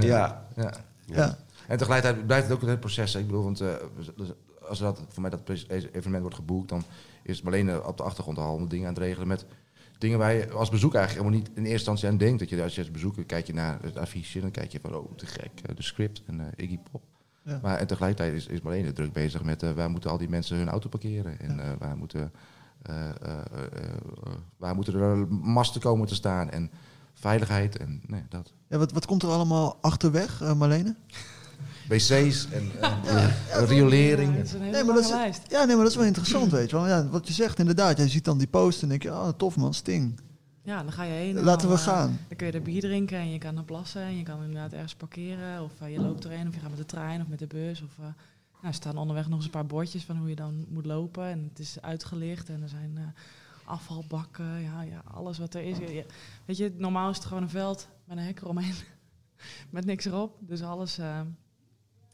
Ja, 0.00 0.46
Ja. 0.56 0.72
Ja. 1.06 1.38
En 1.68 1.78
tegelijkertijd 1.78 2.26
blijft 2.26 2.48
het 2.48 2.56
ook 2.56 2.68
een 2.68 2.78
proces. 2.78 3.14
Ik 3.14 3.26
bedoel, 3.26 3.42
want 3.42 3.60
eh, 3.60 3.68
dus 4.16 4.32
als 4.68 4.78
dat, 4.78 5.00
voor 5.08 5.22
mij 5.22 5.30
dat 5.30 5.40
evenement 5.92 6.20
wordt 6.20 6.36
geboekt, 6.36 6.68
dan 6.68 6.84
is 7.22 7.42
Marlene 7.42 7.86
op 7.86 7.96
de 7.96 8.02
achtergrond 8.02 8.38
al 8.38 8.68
dingen 8.68 8.86
aan 8.86 8.94
het 8.94 9.02
regelen 9.02 9.28
met 9.28 9.46
dingen 10.02 10.18
waar 10.18 10.32
je 10.32 10.50
als 10.50 10.70
bezoeker 10.70 10.98
eigenlijk 10.98 11.28
helemaal 11.28 11.46
niet 11.46 11.56
in 11.56 11.62
eerste 11.62 11.90
instantie 11.90 12.08
aan 12.08 12.16
denkt. 12.16 12.38
Dat 12.38 12.48
je 12.48 12.62
als 12.62 12.74
je 12.74 12.80
als 12.80 12.90
bezoeker 12.90 13.24
kijk 13.24 13.46
je 13.46 13.54
naar 13.54 13.78
het 13.82 13.96
affiche, 13.96 14.40
dan 14.40 14.50
kijk 14.50 14.72
je 14.72 14.78
van 14.82 14.94
oh 14.94 15.16
te 15.16 15.26
gek, 15.26 15.50
eh, 15.62 15.76
de 15.76 15.82
script 15.82 16.22
en 16.26 16.40
eh, 16.40 16.64
Iggy 16.64 16.78
Pop. 16.90 17.02
Ja. 17.44 17.58
Maar 17.62 17.78
en 17.78 17.86
tegelijkertijd 17.86 18.34
is, 18.34 18.46
is 18.46 18.60
Marlene 18.60 18.92
druk 18.92 19.12
bezig 19.12 19.42
met 19.42 19.62
eh, 19.62 19.72
waar 19.72 19.90
moeten 19.90 20.10
al 20.10 20.18
die 20.18 20.28
mensen 20.28 20.56
hun 20.56 20.68
auto 20.68 20.88
parkeren 20.88 21.40
en 21.40 21.60
eh, 21.60 21.70
waar 21.78 21.96
moeten 21.96 22.32
waar 24.56 24.74
moeten 24.74 24.94
er 24.94 25.28
masten 25.28 25.80
komen 25.80 26.06
te 26.06 26.14
staan 26.14 26.50
en 26.50 26.70
veiligheid 27.14 27.76
en 27.76 28.02
nee, 28.06 28.22
dat. 28.28 28.52
Ja, 28.68 28.78
wat, 28.78 28.92
wat 28.92 29.06
komt 29.06 29.22
er 29.22 29.28
allemaal 29.28 29.78
achterweg, 29.80 30.54
Marlene? 30.54 30.96
Wc's 31.88 32.48
en 32.50 32.70
riolering. 33.66 34.36
Ja, 34.52 34.58
Nee, 34.58 34.84
maar 34.84 34.94
dat 34.94 35.04
is, 35.04 35.10
lijst. 35.10 35.42
ja, 35.48 35.58
nee, 35.64 35.66
maar 35.74 35.84
dat 35.84 35.90
is 35.92 35.96
wel 35.98 36.06
interessant, 36.06 36.50
weet 36.50 36.70
je 36.70 36.76
wel. 36.76 36.86
Ja, 36.86 37.08
wat 37.08 37.26
je 37.26 37.32
zegt, 37.32 37.58
inderdaad. 37.58 37.96
Jij 37.96 38.08
ziet 38.08 38.24
dan 38.24 38.38
die 38.38 38.46
post 38.46 38.82
en 38.82 38.88
denk 38.88 39.02
je, 39.02 39.10
oh, 39.10 39.28
tof 39.28 39.56
man, 39.56 39.74
Sting. 39.74 40.20
Ja, 40.64 40.82
dan 40.82 40.92
ga 40.92 41.02
je 41.02 41.12
heen. 41.12 41.36
en 41.36 41.44
Laten 41.44 41.68
dan, 41.68 41.76
we 41.76 41.82
eh, 41.82 41.88
gaan. 41.88 42.18
Dan 42.28 42.36
kun 42.36 42.46
je 42.46 42.52
er 42.52 42.62
bier 42.62 42.80
drinken 42.80 43.18
en 43.18 43.30
je 43.30 43.38
kan 43.38 43.56
er 43.56 43.64
plassen. 43.64 44.02
En 44.02 44.16
je 44.16 44.22
kan 44.22 44.40
inderdaad 44.42 44.72
ergens 44.72 44.94
parkeren. 44.94 45.62
Of 45.62 45.72
eh, 45.80 45.92
je 45.92 46.00
loopt 46.00 46.24
erheen 46.24 46.48
of 46.48 46.54
je 46.54 46.60
gaat 46.60 46.68
met 46.70 46.78
de 46.78 46.86
trein 46.86 47.20
of 47.20 47.26
met 47.28 47.38
de 47.38 47.46
bus. 47.46 47.82
Of, 47.82 47.90
eh, 47.98 48.04
nou, 48.04 48.14
er 48.66 48.74
staan 48.74 48.96
onderweg 48.96 49.26
nog 49.26 49.34
eens 49.36 49.44
een 49.44 49.50
paar 49.50 49.66
bordjes 49.66 50.04
van 50.04 50.16
hoe 50.16 50.28
je 50.28 50.34
dan 50.34 50.64
moet 50.68 50.86
lopen. 50.86 51.24
En 51.24 51.48
het 51.50 51.58
is 51.58 51.76
uitgelicht 51.80 52.48
en 52.48 52.62
er 52.62 52.68
zijn 52.68 52.92
eh, 52.96 53.02
afvalbakken. 53.64 54.60
Ja, 54.60 54.82
ja, 54.82 55.02
alles 55.14 55.38
wat 55.38 55.54
er 55.54 55.62
is. 55.62 55.76
Je- 55.78 55.94
je- 55.94 56.06
weet 56.44 56.56
je, 56.56 56.72
normaal 56.76 57.10
is 57.10 57.16
het 57.16 57.26
gewoon 57.26 57.42
een 57.42 57.48
veld 57.50 57.88
met 58.04 58.16
een 58.18 58.24
hek 58.24 58.40
eromheen. 58.40 58.74
met 59.70 59.84
niks 59.84 60.04
erop. 60.04 60.36
Dus 60.40 60.62
alles, 60.62 60.98
eh, 60.98 61.20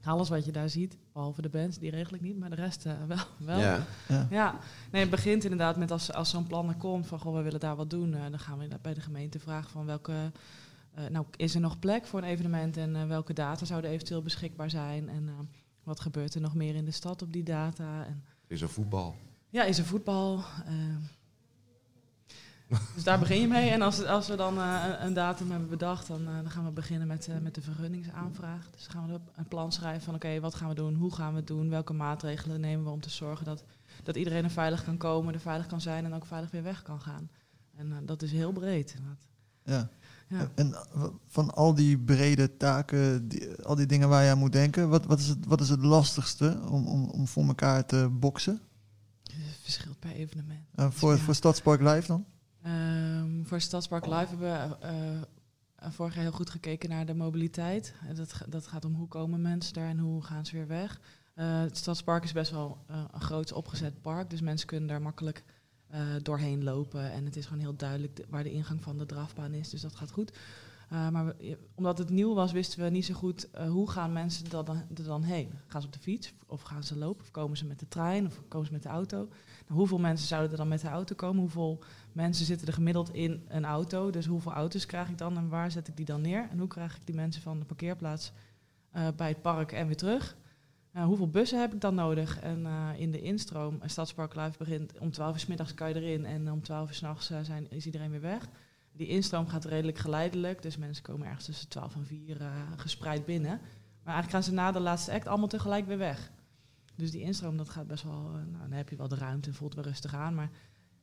alles 0.05 0.29
wat 0.29 0.45
je 0.45 0.53
daar 0.53 0.69
ziet, 0.69 0.97
behalve 1.13 1.43
de 1.43 1.49
bands, 1.49 1.79
die 1.79 1.91
regel 1.91 2.15
ik 2.15 2.21
niet. 2.21 2.39
Maar 2.39 2.51
de 2.51 2.57
rest 2.57 2.87
eh, 2.87 2.93
wel. 3.07 3.19
wel. 3.47 3.59
Ja. 3.59 3.87
Ja. 4.09 4.27
Ja, 4.31 4.59
nee, 4.93 5.01
het 5.01 5.11
begint 5.11 5.43
inderdaad 5.43 5.77
met 5.77 5.91
als, 5.91 6.13
als 6.13 6.31
zo'n 6.31 6.47
plan 6.47 6.69
er 6.69 6.75
komt 6.77 7.07
van 7.07 7.19
goh, 7.19 7.35
we 7.37 7.43
willen 7.43 7.61
daar 7.61 7.77
wat 7.77 7.91
doen. 7.91 8.15
eh, 8.15 8.21
dan 8.31 8.39
gaan 8.39 8.59
we 8.59 8.69
bij 8.83 8.95
de 8.95 9.01
gemeente 9.01 9.39
vragen 9.39 9.71
van 9.71 9.87
welke, 9.87 10.33
eh, 10.95 11.07
nou 11.07 11.27
is 11.37 11.55
er 11.55 11.61
nog 11.61 11.79
plek 11.79 12.07
voor 12.07 12.19
een 12.23 12.29
evenement 12.29 12.77
en 12.77 12.97
eh, 12.97 13.07
welke 13.07 13.33
data 13.33 13.65
zouden 13.65 13.91
eventueel 13.91 14.23
beschikbaar 14.23 14.71
zijn. 14.71 15.09
En 15.09 15.29
eh, 15.29 15.35
wat 15.83 16.01
gebeurt 16.01 16.35
er 16.35 16.41
nog 16.41 16.55
meer 16.55 16.75
in 16.75 16.85
de 16.85 16.91
stad 16.91 17.23
op 17.23 17.33
die 17.33 17.43
data. 17.45 18.05
En, 18.07 18.25
is 18.47 18.61
er 18.61 18.69
voetbal. 18.69 19.17
ja, 19.49 19.65
is 19.65 19.79
er 19.79 19.85
voetbal? 19.85 20.45
Dus 22.95 23.05
daar 23.05 23.19
begin 23.19 23.41
je 23.41 23.47
mee. 23.49 23.71
En 23.71 23.83
als, 23.83 24.05
als 24.05 24.29
we 24.29 24.37
dan 24.37 24.59
eh, 24.59 24.85
een- 25.01 25.13
datum 25.15 25.51
hebben 25.51 25.69
bedacht, 25.69 26.07
dan, 26.07 26.21
eh, 26.29 26.35
dan 26.35 26.51
gaan 26.51 26.65
we 26.65 26.71
beginnen 26.71 27.07
met, 27.09 27.29
eh, 27.29 27.39
met 27.39 27.55
de 27.55 27.61
vergunningsaanvraag. 27.63 28.71
Dus 28.71 28.83
dan 28.83 28.93
gaan 28.93 29.13
we 29.13 29.21
een 29.37 29.49
plan 29.49 29.73
schrijven 29.73 30.03
van 30.03 30.15
oké, 30.15 30.41
wat 30.41 30.55
gaan 30.55 30.69
we 30.69 30.75
doen, 30.75 30.95
hoe 30.95 31.15
gaan 31.15 31.31
we 31.33 31.37
het 31.39 31.47
doen, 31.47 31.69
welke 31.71 31.93
maatregelen 31.93 32.61
nemen 32.61 32.85
we 32.85 32.91
om 32.91 33.01
te 33.01 33.11
zorgen 33.11 33.45
dat, 33.45 33.65
dat 34.03 34.17
iedereen 34.17 34.45
er 34.45 34.51
veilig 34.51 34.85
kan 34.85 34.97
komen, 34.97 35.35
er 35.35 35.41
veilig 35.41 35.67
kan 35.67 35.81
zijn 35.81 36.05
en 36.05 36.15
ook 36.15 36.27
veilig 36.27 36.51
weer 36.51 36.63
weg 36.63 36.83
kan 36.83 37.01
gaan. 37.01 37.31
En 37.77 38.03
dat 38.07 38.23
is 38.23 38.33
heel 38.33 38.53
breed. 38.53 38.95
inderdaad. 38.97 39.27
Ja. 39.65 39.89
Ja. 40.39 40.49
En 40.55 40.75
van 41.27 41.51
al 41.55 41.75
die 41.75 41.99
brede 41.99 42.57
taken, 42.57 43.29
die, 43.29 43.55
al 43.63 43.75
die 43.75 43.87
dingen 43.87 44.09
waar 44.09 44.25
je 44.25 44.31
aan 44.31 44.39
moet 44.39 44.53
denken, 44.53 44.89
wat, 44.89 45.07
wat, 45.07 45.19
is, 45.19 45.29
het, 45.29 45.47
wat 45.47 45.61
is 45.61 45.69
het 45.69 45.81
lastigste 45.83 46.61
om, 46.69 46.87
om, 46.87 47.05
om 47.05 47.27
voor 47.29 47.47
elkaar 47.47 47.87
te 47.87 48.09
boksen? 48.13 48.61
Het 49.23 49.59
verschilt 49.63 49.99
per 49.99 50.11
evenement. 50.11 50.61
Voor, 50.75 51.13
Ja. 51.13 51.19
voor 51.19 51.35
Stadspark 51.35 51.81
Live 51.81 52.07
dan? 52.07 52.25
Ehm, 52.63 53.45
voor 53.45 53.61
Stadspark 53.61 54.07
Live 54.07 54.17
hebben 54.29 54.39
we 54.51 54.77
eh, 54.87 55.17
eh, 55.17 55.91
vorig 55.91 56.15
jaar 56.15 56.23
heel 56.23 56.33
goed 56.33 56.51
gekeken 56.51 56.89
naar 56.89 57.07
de 57.07 57.15
mobiliteit. 57.15 57.95
Dat, 58.15 58.35
dat 58.49 58.67
gaat 58.67 58.85
om 58.85 58.95
hoe 58.95 59.09
komen 59.09 59.43
mensen 59.43 59.75
daar 59.75 59.89
en 59.89 59.99
hoe 59.99 60.23
gaan 60.23 60.47
ze 60.47 60.57
weer 60.57 60.67
weg. 60.67 61.01
Eh, 61.35 61.61
het 61.61 61.77
Stadspark 61.77 62.25
is 62.25 62.33
best 62.33 62.51
wel 62.51 62.79
eh, 62.87 63.05
een 63.13 63.21
groot 63.21 63.53
opgezet 63.53 64.01
park, 64.03 64.31
dus 64.31 64.41
mensen 64.41 64.67
kunnen 64.67 64.89
daar 64.89 65.03
makkelijk 65.03 65.45
eh, 65.89 66.01
doorheen 66.23 66.65
lopen. 66.65 67.13
En 67.13 67.25
het 67.25 67.37
is 67.37 67.45
gewoon 67.47 67.63
heel 67.63 67.77
duidelijk 67.77 68.17
de- 68.17 68.25
waar 68.29 68.43
de 68.43 68.53
ingang 68.53 68.83
van 68.83 68.99
de 68.99 69.07
drafbaan 69.07 69.53
is, 69.53 69.71
dus 69.71 69.81
dat 69.81 69.97
gaat 69.97 70.11
goed. 70.11 70.39
Eh, 70.89 71.09
maar 71.09 71.35
omdat 71.75 71.99
het 71.99 72.11
nieuw 72.11 72.35
was, 72.35 72.53
wisten 72.53 72.83
we 72.83 72.91
niet 72.91 73.05
zo 73.05 73.15
goed 73.15 73.51
eh, 73.51 73.71
hoe 73.71 73.91
gaan 73.91 74.13
mensen 74.13 74.51
dat 74.51 74.67
dan, 74.67 74.77
er 74.77 75.05
dan 75.05 75.23
heen. 75.23 75.51
Gaan 75.67 75.81
ze 75.81 75.87
op 75.87 75.93
de 75.93 75.99
fiets 75.99 76.35
of 76.47 76.63
gaan 76.63 76.83
ze 76.83 76.99
lopen 76.99 77.23
of 77.23 77.31
komen 77.31 77.57
ze 77.57 77.67
met 77.67 77.79
de 77.79 77.89
trein 77.89 78.27
of 78.27 78.41
komen 78.49 78.67
ze 78.67 78.73
met 78.73 78.83
de 78.83 78.89
auto? 78.89 79.17
Nou, 79.17 79.79
hoeveel 79.79 79.99
mensen 79.99 80.27
zouden 80.27 80.51
er 80.51 80.57
dan 80.57 80.69
met 80.69 80.81
de 80.81 80.89
auto 80.89 81.15
komen? 81.15 81.41
Hoeveel 81.41 81.79
mensen 82.13 82.47
zitten 82.47 82.67
er 82.67 82.73
gemiddeld 82.73 83.15
in 83.15 83.45
een 83.49 83.65
auto? 83.65 84.11
Dus 84.11 84.27
hoeveel 84.27 84.53
auto's 84.53 84.87
krijg 84.87 85.09
ik 85.09 85.19
dan 85.19 85.37
en 85.37 85.49
waar 85.49 85.71
zet 85.71 85.89
ik 85.89 85.97
die 85.97 86.07
dan 86.07 86.21
neer? 86.21 86.49
En 86.51 86.59
hoe 86.59 86.69
krijg 86.69 86.97
ik 86.97 87.07
die 87.07 87.15
mensen 87.15 87.43
van 87.43 87.59
de 87.59 87.65
parkeerplaats 87.65 88.33
eh, 88.91 89.09
bij 89.17 89.29
het 89.29 89.43
park 89.43 89.73
en 89.73 89.87
weer 89.87 89.97
terug? 89.97 90.37
Hoeveel 90.93 91.31
bussen 91.31 91.61
heb 91.61 91.75
ik 91.75 91.81
dan 91.81 91.95
nodig? 91.95 92.41
En 92.41 92.67
in 92.97 93.11
de 93.11 93.21
instroom, 93.21 93.79
Stadspark 93.85 94.35
Live 94.35 94.59
begint 94.59 94.99
om 94.99 95.11
12 95.11 95.33
uur 95.33 95.41
's 95.41 95.47
middags 95.47 95.75
kan 95.75 95.89
je 95.89 95.95
erin 95.95 96.25
en 96.25 96.53
om 96.53 96.63
12 96.63 96.89
uur 96.89 96.95
s'nachts 96.95 97.27
zijn 97.27 97.71
is 97.71 97.87
iedereen 97.87 98.11
weer 98.11 98.21
weg. 98.21 98.49
Die 98.99 99.07
instroom 99.07 99.49
gaat 99.49 99.65
redelijk 99.65 99.99
geleidelijk, 99.99 100.63
dus 100.63 100.77
mensen 100.77 101.03
komen 101.03 101.27
ergens 101.27 101.45
tussen 101.45 101.69
12 101.69 101.95
en 101.95 102.07
4 102.07 102.41
eh, 102.41 102.51
gespreid 102.77 103.25
binnen. 103.25 103.61
Maar 104.03 104.15
eigenlijk 104.15 104.31
gaan 104.31 104.43
ze 104.43 104.53
na 104.53 104.73
de 104.73 104.81
laatste 104.81 105.13
act 105.13 105.27
allemaal 105.27 105.49
tegelijk 105.49 105.87
weer 105.87 105.99
weg. 105.99 106.31
Dus 106.95 107.11
die 107.11 107.21
instroom, 107.21 107.57
dat 107.57 107.69
gaat 107.69 107.87
best 107.87 108.03
wel, 108.03 108.27
eh, 108.27 108.33
nou, 108.33 108.69
dan 108.69 108.73
heb 108.73 108.89
je 108.89 108.97
wel 108.97 109.09
de 109.09 109.17
ruimte 109.17 109.49
en 109.49 109.55
voelt 109.55 109.75
wel 109.75 109.85
rustig 109.85 110.15
aan. 110.15 110.35
Maar 110.35 110.51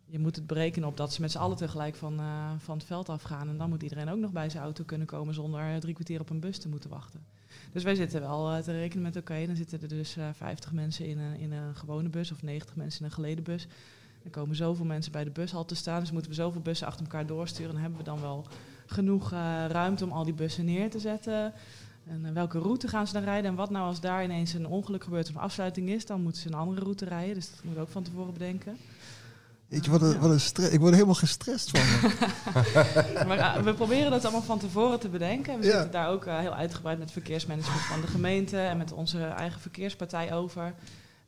je 0.05 0.19
moet 0.19 0.35
het 0.35 0.47
berekenen 0.47 0.89
op 0.89 0.97
dat 0.97 1.13
ze 1.13 1.21
met 1.21 1.31
z'n 1.31 1.37
allen 1.37 1.57
tegelijk 1.57 1.95
van, 1.95 2.19
eh, 2.19 2.51
van 2.57 2.77
het 2.77 2.85
veld 2.85 3.09
afgaan. 3.09 3.49
En 3.49 3.57
dan 3.57 3.69
moet 3.69 3.83
iedereen 3.83 4.09
ook 4.09 4.19
nog 4.19 4.31
bij 4.31 4.49
zijn 4.49 4.63
auto 4.63 4.83
kunnen 4.83 5.07
komen 5.07 5.33
zonder 5.33 5.79
drie 5.79 5.93
kwartier 5.93 6.19
op 6.19 6.29
een 6.29 6.39
bus 6.39 6.57
te 6.57 6.69
moeten 6.69 6.89
wachten. 6.89 7.25
Dus 7.71 7.83
wij 7.83 7.95
zitten 7.95 8.21
wel 8.21 8.61
te 8.63 8.71
rekenen 8.71 9.03
met, 9.03 9.15
oké, 9.15 9.45
dan 9.45 9.55
zitten 9.55 9.81
er 9.81 9.87
dus 9.87 10.17
eh 10.17 10.29
50 10.33 10.71
mensen 10.71 11.05
in 11.05 11.17
een, 11.17 11.39
in 11.39 11.51
een 11.51 11.75
gewone 11.75 12.09
bus 12.09 12.31
of 12.31 12.41
90 12.41 12.75
mensen 12.75 12.99
in 12.99 13.05
een 13.05 13.11
geleden 13.11 13.43
bus. 13.43 13.67
Er 14.25 14.31
komen 14.31 14.55
zoveel 14.55 14.85
mensen 14.85 15.11
bij 15.11 15.23
de 15.23 15.29
bus 15.29 15.53
al 15.53 15.65
te 15.65 15.75
staan, 15.75 15.99
dus 15.99 16.11
moeten 16.11 16.29
we 16.31 16.35
zoveel 16.37 16.61
bussen 16.61 16.87
achter 16.87 17.01
elkaar 17.05 17.25
doorsturen. 17.25 17.71
Dan 17.71 17.81
hebben 17.81 17.99
we 17.99 18.05
dan 18.05 18.21
wel 18.21 18.45
genoeg 18.85 19.31
eh, 19.31 19.65
ruimte 19.67 20.03
om 20.03 20.11
al 20.11 20.23
die 20.23 20.33
bussen 20.33 20.65
neer 20.65 20.89
te 20.89 20.99
zetten. 20.99 21.53
En 22.07 22.25
eh, 22.25 22.31
welke 22.31 22.59
route 22.59 22.87
gaan 22.87 23.07
ze 23.07 23.13
dan 23.13 23.23
rijden? 23.23 23.49
En 23.51 23.55
wat 23.55 23.69
nou 23.69 23.85
als 23.87 23.99
daar 23.99 24.23
ineens 24.23 24.53
een 24.53 24.67
ongeluk 24.67 25.03
gebeurt 25.03 25.29
of 25.29 25.35
een 25.35 25.41
afsluiting 25.41 25.89
is, 25.89 26.05
dan 26.05 26.21
moeten 26.21 26.41
ze 26.41 26.47
een 26.47 26.53
andere 26.53 26.81
route 26.81 27.05
rijden. 27.05 27.33
Dus 27.33 27.45
dat 27.49 27.55
moeten 27.63 27.73
we 27.81 27.87
ook 27.87 27.93
van 27.93 28.03
tevoren 28.03 28.33
bedenken. 28.33 28.77
Weet 29.67 29.85
je, 29.85 29.91
wat 29.91 30.01
een, 30.01 30.19
wat 30.19 30.29
een 30.31 30.39
stress. 30.39 30.71
Ik 30.71 30.77
word 30.79 30.89
er 30.89 30.95
helemaal 30.95 31.15
gestrest 31.19 31.69
van. 31.69 32.11
Maar 33.27 33.37
eh, 33.37 33.55
we 33.63 33.73
proberen 33.73 34.11
dat 34.11 34.23
allemaal 34.23 34.41
van 34.41 34.59
tevoren 34.59 34.99
te 34.99 35.09
bedenken. 35.09 35.59
We 35.59 35.65
Ja. 35.65 35.71
zitten 35.71 35.91
daar 35.91 36.09
ook 36.09 36.25
heel 36.25 36.53
uitgebreid 36.53 36.99
met 36.99 37.11
verkeersmanagement 37.11 37.81
van 37.81 38.01
de 38.01 38.07
gemeente 38.07 38.57
en 38.57 38.77
met 38.77 38.91
onze 38.91 39.23
eigen 39.23 39.61
verkeerspartij 39.61 40.33
over. 40.33 40.73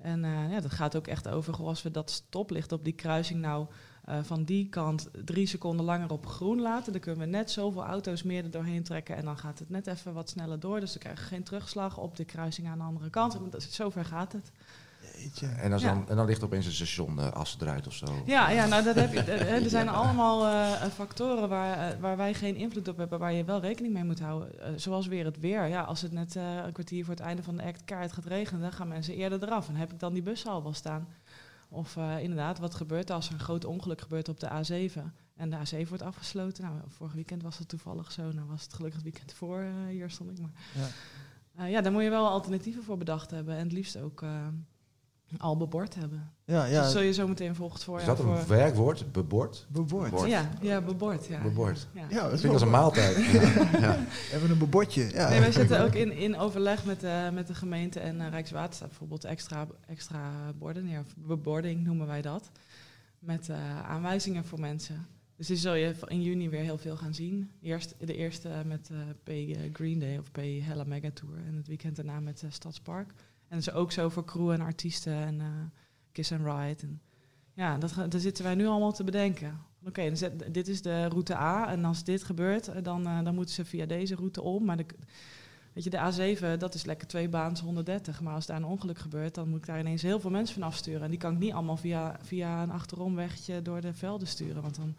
En 0.01 0.23
eh, 0.23 0.51
ja, 0.51 0.59
dat 0.59 0.71
gaat 0.71 0.95
ook 0.95 1.07
echt 1.07 1.27
over, 1.27 1.55
als 1.55 1.81
we 1.81 1.91
dat 1.91 2.11
stoplicht 2.11 2.71
op 2.71 2.83
die 2.83 2.93
kruising 2.93 3.41
nou 3.41 3.67
eh, 4.03 4.19
van 4.23 4.43
die 4.43 4.69
kant 4.69 5.09
drie 5.25 5.47
seconden 5.47 5.85
langer 5.85 6.11
op 6.11 6.25
groen 6.25 6.61
laten, 6.61 6.91
dan 6.91 7.01
kunnen 7.01 7.21
we 7.21 7.27
net 7.27 7.51
zoveel 7.51 7.83
auto's 7.83 8.23
meer 8.23 8.43
er 8.43 8.51
doorheen 8.51 8.83
trekken 8.83 9.15
en 9.15 9.25
dan 9.25 9.37
gaat 9.37 9.59
het 9.59 9.69
net 9.69 9.87
even 9.87 10.13
wat 10.13 10.29
sneller 10.29 10.59
door. 10.59 10.79
Dus 10.79 10.93
we 10.93 10.99
krijgen 10.99 11.25
geen 11.25 11.43
terugslag 11.43 11.97
op 11.97 12.15
de 12.15 12.25
kruising 12.25 12.67
aan 12.67 12.77
de 12.77 12.83
andere 12.83 13.09
kant. 13.09 13.39
Zover 13.57 14.05
gaat 14.05 14.31
het. 14.31 14.51
Jeetje. 15.17 15.47
En, 15.47 15.73
als 15.73 15.81
Ja. 15.81 15.93
dan, 15.93 16.09
en 16.09 16.15
dan 16.15 16.25
ligt 16.25 16.43
opeens 16.43 16.65
een 16.65 16.71
station 16.71 17.17
uh, 17.19 17.31
as 17.31 17.57
eruit 17.61 17.87
of 17.87 17.93
zo. 17.93 18.05
Ja, 18.25 18.49
ja 18.49 18.65
nou, 18.65 18.83
dat 18.83 18.95
heb 18.95 19.13
je, 19.13 19.19
eh, 19.31 19.63
er 19.63 19.69
zijn 19.69 19.89
allemaal 19.89 20.45
eh, 20.45 20.89
factoren 20.89 21.49
waar, 21.49 21.91
eh, 21.91 21.99
waar 21.99 22.17
wij 22.17 22.33
geen 22.33 22.55
invloed 22.55 22.87
op 22.87 22.97
hebben, 22.97 23.19
waar 23.19 23.33
je 23.33 23.43
wel 23.43 23.59
rekening 23.61 23.93
mee 23.93 24.03
moet 24.03 24.19
houden. 24.19 24.59
Eh, 24.61 24.71
zoals 24.75 25.07
weer 25.07 25.25
het 25.25 25.39
weer. 25.39 25.65
Ja, 25.67 25.81
als 25.81 26.01
het 26.01 26.11
net 26.11 26.35
eh, 26.35 26.55
een 26.65 26.71
kwartier 26.71 27.05
voor 27.05 27.13
het 27.13 27.23
einde 27.23 27.43
van 27.43 27.55
de 27.57 27.63
act 27.63 27.85
kaart 27.85 28.11
gaat 28.11 28.25
regenen, 28.25 28.61
dan 28.61 28.71
gaan 28.71 28.87
mensen 28.87 29.13
eerder 29.15 29.43
eraf. 29.43 29.67
En 29.67 29.75
heb 29.75 29.91
ik 29.93 29.99
dan 29.99 30.13
die 30.13 30.23
bussen 30.23 30.51
al 30.51 30.63
wel 30.63 30.73
staan. 30.73 31.07
Of 31.69 31.97
eh, 31.97 32.19
inderdaad, 32.19 32.59
wat 32.59 32.75
gebeurt 32.75 33.09
als 33.11 33.27
er 33.27 33.33
een 33.33 33.39
groot 33.39 33.65
ongeluk 33.65 34.01
gebeurt 34.01 34.29
op 34.29 34.39
de 34.39 34.47
A7 34.49 35.01
en 35.35 35.49
de 35.49 35.57
A7 35.57 35.87
wordt 35.87 36.03
afgesloten? 36.03 36.63
Nou, 36.63 36.75
vorig 36.87 37.13
weekend 37.13 37.43
was 37.43 37.57
het 37.57 37.67
toevallig 37.67 38.11
zo. 38.11 38.31
Nou 38.31 38.47
was 38.47 38.63
het 38.63 38.73
gelukkig 38.73 39.01
het 39.03 39.09
weekend 39.11 39.33
voor 39.33 39.59
eh, 39.59 39.69
hier 39.89 40.09
stond 40.09 40.29
ik. 40.31 40.39
Maar 40.39 40.51
Ja. 40.75 40.87
Eh, 41.63 41.71
ja, 41.71 41.81
daar 41.81 41.91
moet 41.91 42.03
je 42.03 42.09
wel 42.09 42.27
alternatieven 42.29 42.83
voor 42.83 42.97
bedacht 42.97 43.31
hebben. 43.31 43.55
En 43.55 43.63
het 43.63 43.71
liefst 43.71 43.97
ook 43.97 44.21
eh, 44.21 44.29
al 45.37 45.57
bebord 45.57 45.95
hebben. 45.95 46.31
Ja, 46.45 46.61
Dus 46.63 46.71
ja. 46.71 46.81
dat 46.81 46.91
zul 46.91 47.01
je 47.01 47.13
zo 47.13 47.27
meteen 47.27 47.55
volgt 47.55 47.83
voor. 47.83 47.99
Is 47.99 48.05
dat 48.05 48.19
een 48.19 48.45
werkwoord? 48.47 49.11
Bebord? 49.11 49.65
Bebord. 49.69 50.09
Bebord. 50.09 50.29
Ja, 50.29 50.49
ja, 50.61 50.81
bebord. 50.81 51.25
Ja. 51.25 51.41
Bebord. 51.41 51.87
Ja. 51.93 52.05
Ja, 52.09 52.29
dat 52.29 52.45
als 52.45 52.61
een 52.61 52.69
maaltijd. 52.69 53.17
Even 54.33 54.49
een 54.49 54.57
bebordje. 54.57 55.09
Ja. 55.11 55.29
Nee, 55.29 55.39
wij 55.39 55.51
zitten 55.51 55.81
ook 55.81 55.93
in, 55.93 56.11
in 56.11 56.37
overleg 56.37 56.85
met, 56.85 57.03
eh, 57.03 57.29
met 57.29 57.47
de 57.47 57.55
gemeente 57.55 57.99
en 57.99 58.21
eh, 58.21 58.29
Rijkswaterstaat 58.29 58.87
bijvoorbeeld 58.87 59.23
extra, 59.23 59.67
extra 59.87 60.31
borden 60.57 60.85
neer. 60.85 60.99
Of 60.99 61.15
bebording 61.17 61.83
noemen 61.83 62.07
wij 62.07 62.21
dat. 62.21 62.51
Met 63.19 63.49
eh, 63.49 63.81
aanwijzingen 63.83 64.45
voor 64.45 64.59
mensen. 64.59 65.07
Dus 65.37 65.47
die 65.47 65.57
zul 65.57 65.73
je 65.73 65.95
in 66.07 66.21
juni 66.21 66.49
weer 66.49 66.61
heel 66.61 66.77
veel 66.77 66.97
gaan 66.97 67.13
zien. 67.13 67.51
Eerst 67.61 67.95
de 67.99 68.15
eerste 68.15 68.49
met 68.65 68.89
eh, 68.89 68.97
P 69.23 69.57
Green 69.73 69.99
Day 69.99 70.17
of 70.17 70.31
P 70.31 70.37
Hella 70.61 70.83
Mega 70.83 71.09
Tour. 71.13 71.37
En 71.47 71.55
het 71.55 71.67
weekend 71.67 71.95
daarna 71.95 72.19
met 72.19 72.43
Stadspark. 72.49 73.13
En 73.47 73.57
is 73.57 73.71
ook 73.71 73.91
zo 73.91 74.09
voor 74.09 74.25
crew 74.25 74.49
en 74.49 74.61
artiesten 74.61 75.13
en 75.13 75.41
eh, 75.41 75.47
Kiss 76.11 76.31
and 76.31 76.45
Ride. 76.45 76.81
En 76.81 77.01
ja, 77.53 77.77
dat, 77.77 77.93
daar 78.09 78.19
zitten 78.19 78.43
wij 78.43 78.55
nu 78.55 78.67
allemaal 78.67 78.93
te 78.93 79.03
bedenken. 79.03 79.59
Oké, 79.85 80.11
dit 80.51 80.67
is 80.67 80.81
de 80.81 81.05
route 81.05 81.35
A. 81.35 81.69
En 81.71 81.85
als 81.85 82.03
dit 82.03 82.23
gebeurt, 82.23 82.67
eh, 82.67 82.83
dan, 82.83 83.07
eh, 83.07 83.23
dan 83.23 83.35
moeten 83.35 83.55
ze 83.55 83.65
via 83.65 83.85
deze 83.85 84.15
route 84.15 84.41
om. 84.41 84.65
Maar 84.65 84.77
de, 84.77 84.85
Weet 85.73 85.83
je, 85.83 85.91
de 85.91 86.35
A7, 86.35 86.59
dat 86.59 86.73
is 86.73 86.85
lekker 86.85 87.07
twee 87.07 87.29
baans 87.29 87.59
130. 87.59 88.21
Maar 88.21 88.33
als 88.33 88.45
daar 88.45 88.57
een 88.57 88.65
ongeluk 88.65 88.97
gebeurt, 88.97 89.35
dan 89.35 89.49
moet 89.49 89.57
ik 89.57 89.65
daar 89.65 89.79
ineens 89.79 90.01
heel 90.01 90.19
veel 90.19 90.29
mensen 90.29 90.59
van 90.59 90.67
afsturen. 90.67 91.01
En 91.01 91.09
die 91.09 91.19
kan 91.19 91.33
ik 91.33 91.39
niet 91.39 91.53
allemaal 91.53 91.77
via, 91.77 92.19
via 92.21 92.63
een 92.63 92.71
achteromwegje 92.71 93.61
door 93.61 93.81
de 93.81 93.93
velden 93.93 94.27
sturen. 94.27 94.61
Want 94.61 94.75
dan, 94.75 94.95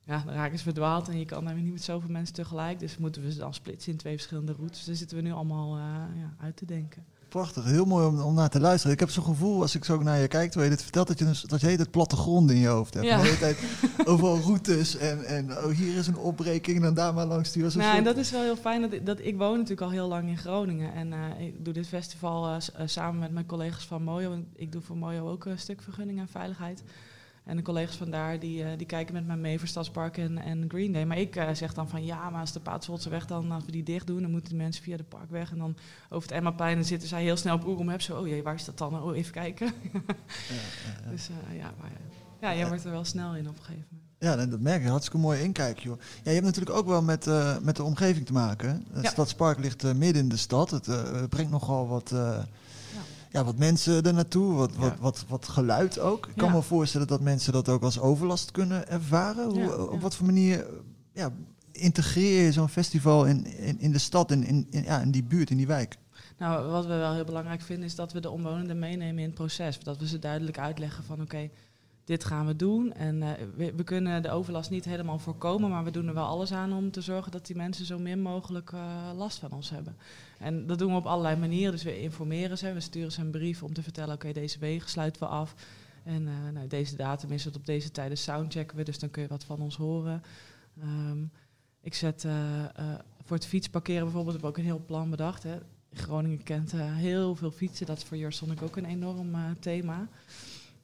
ja, 0.00 0.22
dan 0.24 0.34
raken 0.34 0.58
ze 0.58 0.64
verdwaald 0.64 1.08
en 1.08 1.18
je 1.18 1.24
kan 1.24 1.44
daar 1.44 1.54
niet 1.54 1.72
met 1.72 1.82
zoveel 1.82 2.10
mensen 2.10 2.34
tegelijk. 2.34 2.78
Dus 2.78 2.96
moeten 2.96 3.22
we 3.22 3.32
ze 3.32 3.38
dan 3.38 3.54
splitsen 3.54 3.92
in 3.92 3.98
twee 3.98 4.14
verschillende 4.14 4.52
routes. 4.52 4.76
Dus 4.76 4.86
daar 4.86 4.96
zitten 4.96 5.16
we 5.16 5.22
nu 5.22 5.32
allemaal 5.32 5.78
ja, 5.78 6.34
uit 6.38 6.56
te 6.56 6.64
denken. 6.64 7.04
Prachtig, 7.32 7.64
heel 7.64 7.84
mooi 7.84 8.06
om, 8.06 8.20
om 8.20 8.34
naar 8.34 8.48
te 8.48 8.60
luisteren. 8.60 8.92
Ik 8.92 9.00
heb 9.00 9.10
zo'n 9.10 9.24
gevoel 9.24 9.60
als 9.62 9.74
ik 9.74 9.84
zo 9.84 10.02
naar 10.02 10.18
je 10.18 10.28
kijk, 10.28 10.50
terwijl 10.50 10.70
je 10.70 10.76
dit 10.76 10.84
vertelt, 10.84 11.06
dat 11.08 11.18
je, 11.18 11.24
dus, 11.24 11.42
dat 11.42 11.60
je 11.60 11.66
het 11.66 11.90
plattegrond 11.90 12.50
in 12.50 12.56
je 12.56 12.66
hoofd 12.66 12.94
hebt. 12.94 13.06
Ja. 13.06 13.16
De 13.16 13.22
hele 13.22 13.38
tijd 13.38 13.58
overal 14.04 14.38
routes 14.38 14.96
en, 14.96 15.24
en 15.24 15.50
oh, 15.50 15.66
hier 15.70 15.96
is 15.96 16.06
een 16.06 16.16
opbreking 16.16 16.76
en 16.76 16.82
dan 16.82 16.94
daar 16.94 17.14
maar 17.14 17.26
langs 17.26 17.48
sturen. 17.48 17.78
Nou, 17.78 17.96
en 17.96 18.04
dat 18.04 18.16
is 18.16 18.30
wel 18.30 18.42
heel 18.42 18.56
fijn. 18.56 18.80
Dat, 18.80 18.92
ik- 18.92 19.06
dat, 19.06 19.18
ik 19.20 19.36
woon 19.36 19.52
natuurlijk 19.52 19.80
al 19.80 19.90
heel 19.90 20.08
lang 20.08 20.28
in 20.28 20.38
Groningen. 20.38 20.94
En 20.94 21.12
eh, 21.12 21.46
ik 21.46 21.64
doe 21.64 21.72
dit 21.72 21.86
festival 21.86 22.46
eh, 22.46 22.56
eh, 22.74 22.86
samen 22.86 23.20
met 23.20 23.32
mijn 23.32 23.46
collega's 23.46 23.84
van 23.86 24.02
Mojo. 24.02 24.32
En 24.32 24.46
ik 24.56 24.72
doe 24.72 24.82
voor 24.82 24.96
Mojo 24.96 25.28
ook 25.30 25.44
een 25.44 25.58
stuk 25.58 25.82
vergunning 25.82 26.18
en 26.18 26.28
veiligheid. 26.28 26.82
En 27.44 27.56
de 27.56 27.62
collega's 27.62 27.96
van 27.96 28.10
daar, 28.10 28.38
die, 28.38 28.64
eh, 28.64 28.70
die 28.76 28.86
kijken 28.86 29.14
met 29.14 29.26
mij 29.26 29.36
mee 29.36 29.58
voor 29.58 29.68
Stadspark 29.68 30.18
en, 30.18 30.38
en 30.38 30.64
Green 30.68 30.92
Day. 30.92 31.04
Maar 31.04 31.18
ik 31.18 31.36
eh, 31.36 31.48
zeg 31.52 31.74
dan 31.74 31.88
van, 31.88 32.04
ja, 32.04 32.30
maar 32.30 32.40
als 32.40 32.52
de 32.52 32.60
Paatswoldse 32.60 33.08
weg 33.08 33.26
dan, 33.26 33.50
als 33.50 33.64
we 33.64 33.72
die 33.72 33.82
dicht 33.82 34.06
doen, 34.06 34.22
dan 34.22 34.30
moeten 34.30 34.50
de 34.50 34.56
mensen 34.56 34.82
via 34.82 34.96
de 34.96 35.04
parkweg. 35.04 35.50
En 35.50 35.58
dan 35.58 35.76
over 36.08 36.28
het 36.28 36.38
Emmaplein, 36.38 36.74
dan 36.74 36.84
zitten 36.84 37.08
zij 37.08 37.22
heel 37.22 37.36
snel 37.36 37.54
op 37.54 37.62
Google 37.62 37.84
Maps. 37.84 38.04
Zo, 38.04 38.18
oh 38.18 38.26
jee, 38.26 38.42
waar 38.42 38.54
is 38.54 38.64
dat 38.64 38.78
dan? 38.78 39.02
Oh, 39.02 39.16
even 39.16 39.32
kijken. 39.32 39.72
Dus 41.10 41.28
eh, 41.28 41.56
ja, 41.58 41.72
maar, 41.80 41.90
ja, 42.40 42.50
je 42.50 42.66
wordt 42.68 42.84
er 42.84 42.90
wel 42.90 43.04
snel 43.04 43.36
in 43.36 43.48
op 43.48 43.56
een 43.56 43.64
gegeven 43.64 43.86
moment. 43.90 44.10
Ja, 44.18 44.36
dat 44.36 44.50
dat 44.50 44.60
merk 44.60 44.82
je. 44.82 44.88
Hartstikke 44.88 45.18
mooi 45.18 45.42
inkijk, 45.42 45.78
joh. 45.78 45.98
Ja, 45.98 46.30
je 46.30 46.30
hebt 46.30 46.44
natuurlijk 46.44 46.76
ook 46.76 46.86
wel 46.86 47.02
met, 47.02 47.26
met 47.62 47.76
de 47.76 47.82
omgeving 47.82 48.26
te 48.26 48.32
maken. 48.32 48.84
Het. 48.92 49.06
Stadspark 49.06 49.58
ligt 49.58 49.82
midden 49.82 50.22
in 50.22 50.28
de 50.28 50.36
stad. 50.36 50.70
Het 50.70 50.88
brengt 51.28 51.50
nogal 51.50 51.88
wat, 51.88 52.14
ja. 53.32 53.44
wat 53.44 53.58
mensen 53.58 54.02
er 54.02 54.14
naartoe, 54.14 54.54
wat, 54.54 54.76
wat, 54.76 54.90
Ja. 54.92 54.96
wat, 55.00 55.24
wat 55.28 55.48
geluid 55.48 55.98
ook. 55.98 56.26
Ik 56.26 56.36
kan 56.36 56.48
Ja. 56.48 56.54
me 56.54 56.62
voorstellen 56.62 57.06
dat 57.06 57.20
mensen 57.20 57.52
dat 57.52 57.68
ook 57.68 57.82
als 57.82 58.00
overlast 58.00 58.50
kunnen 58.50 58.88
ervaren. 58.88 59.44
Hoe, 59.44 59.58
Ja, 59.58 59.68
Op 59.74 60.00
wat 60.00 60.14
voor 60.16 60.26
manier 60.26 60.60
eh, 60.66 60.72
ja, 61.12 61.30
integreer 61.72 62.44
je 62.44 62.52
zo'n 62.52 62.68
festival 62.68 63.26
in, 63.26 63.46
in, 63.46 63.80
in 63.80 63.92
de 63.92 63.98
stad 63.98 64.30
en 64.30 64.44
in, 64.44 64.66
in, 64.70 64.82
ja, 64.84 65.00
in 65.00 65.10
die 65.10 65.24
buurt, 65.24 65.50
in 65.50 65.56
die 65.56 65.66
wijk? 65.66 65.96
Nou, 66.38 66.70
wat 66.70 66.86
we 66.86 66.96
wel 66.96 67.14
heel 67.14 67.24
belangrijk 67.24 67.60
vinden 67.62 67.84
is 67.86 67.94
dat 67.94 68.12
we 68.12 68.20
de 68.20 68.30
omwonenden 68.30 68.78
meenemen 68.78 69.18
in 69.18 69.26
het 69.26 69.34
proces. 69.34 69.78
Dat 69.78 69.98
we 69.98 70.06
ze 70.06 70.18
duidelijk 70.18 70.58
uitleggen 70.58 71.04
van 71.04 71.20
oké, 71.20 71.50
dit 72.04 72.24
gaan 72.24 72.46
we 72.46 72.56
doen. 72.56 72.92
En 72.92 73.22
eh, 73.22 73.72
we, 73.76 73.84
kunnen 73.84 74.22
de 74.22 74.30
overlast 74.30 74.70
niet 74.70 74.84
helemaal 74.84 75.18
voorkomen, 75.18 75.70
maar 75.70 75.84
we 75.84 75.90
doen 75.90 76.08
er 76.08 76.14
wel 76.14 76.24
alles 76.24 76.52
aan 76.52 76.72
om 76.72 76.90
te 76.90 77.00
zorgen 77.00 77.32
dat 77.32 77.46
die 77.46 77.56
mensen 77.56 77.84
zo 77.84 77.98
min 77.98 78.20
mogelijk 78.20 78.72
eh, 78.72 79.10
last 79.16 79.38
van 79.38 79.52
ons 79.52 79.70
hebben. 79.70 79.96
En 80.38 80.66
dat 80.66 80.78
doen 80.78 80.90
we 80.90 80.96
op 80.96 81.06
allerlei 81.06 81.36
manieren. 81.36 81.72
Dus 81.72 81.82
we 81.82 82.00
informeren 82.00 82.58
ze, 82.58 82.72
we 82.72 82.80
sturen 82.80 83.12
ze 83.12 83.20
een 83.20 83.30
brief 83.30 83.62
om 83.62 83.72
te 83.72 83.82
vertellen, 83.82 84.14
oké, 84.14 84.32
deze 84.32 84.58
wegen 84.58 84.90
sluiten 84.90 85.22
we 85.22 85.28
af. 85.28 85.54
En 86.04 86.28
eh, 86.28 86.52
nou, 86.52 86.66
deze 86.66 86.96
datum 86.96 87.30
is 87.30 87.44
het 87.44 87.56
op 87.56 87.66
deze 87.66 87.90
tijden 87.90 88.18
soundchecken 88.18 88.76
we, 88.76 88.84
dus 88.84 88.98
dan 88.98 89.10
kun 89.10 89.22
je 89.22 89.28
wat 89.28 89.44
van 89.44 89.60
ons 89.60 89.76
horen. 89.76 90.22
Ehm, 90.80 91.22
ik 91.80 91.94
zet 91.94 92.26
voor 93.24 93.36
het 93.36 93.46
fietsparkeren 93.46 94.02
bijvoorbeeld, 94.02 94.34
heb 94.34 94.44
ik 94.44 94.48
ook 94.48 94.58
een 94.58 94.64
heel 94.64 94.84
plan 94.86 95.10
bedacht. 95.10 95.42
Hè. 95.42 95.58
Groningen 95.92 96.42
kent 96.42 96.72
heel 96.76 97.34
veel 97.34 97.50
fietsen. 97.50 97.86
Dat 97.86 97.96
is 97.96 98.04
voor 98.04 98.16
Your 98.16 98.62
ook 98.62 98.76
een 98.76 98.84
enorm 98.84 99.58
thema. 99.60 100.08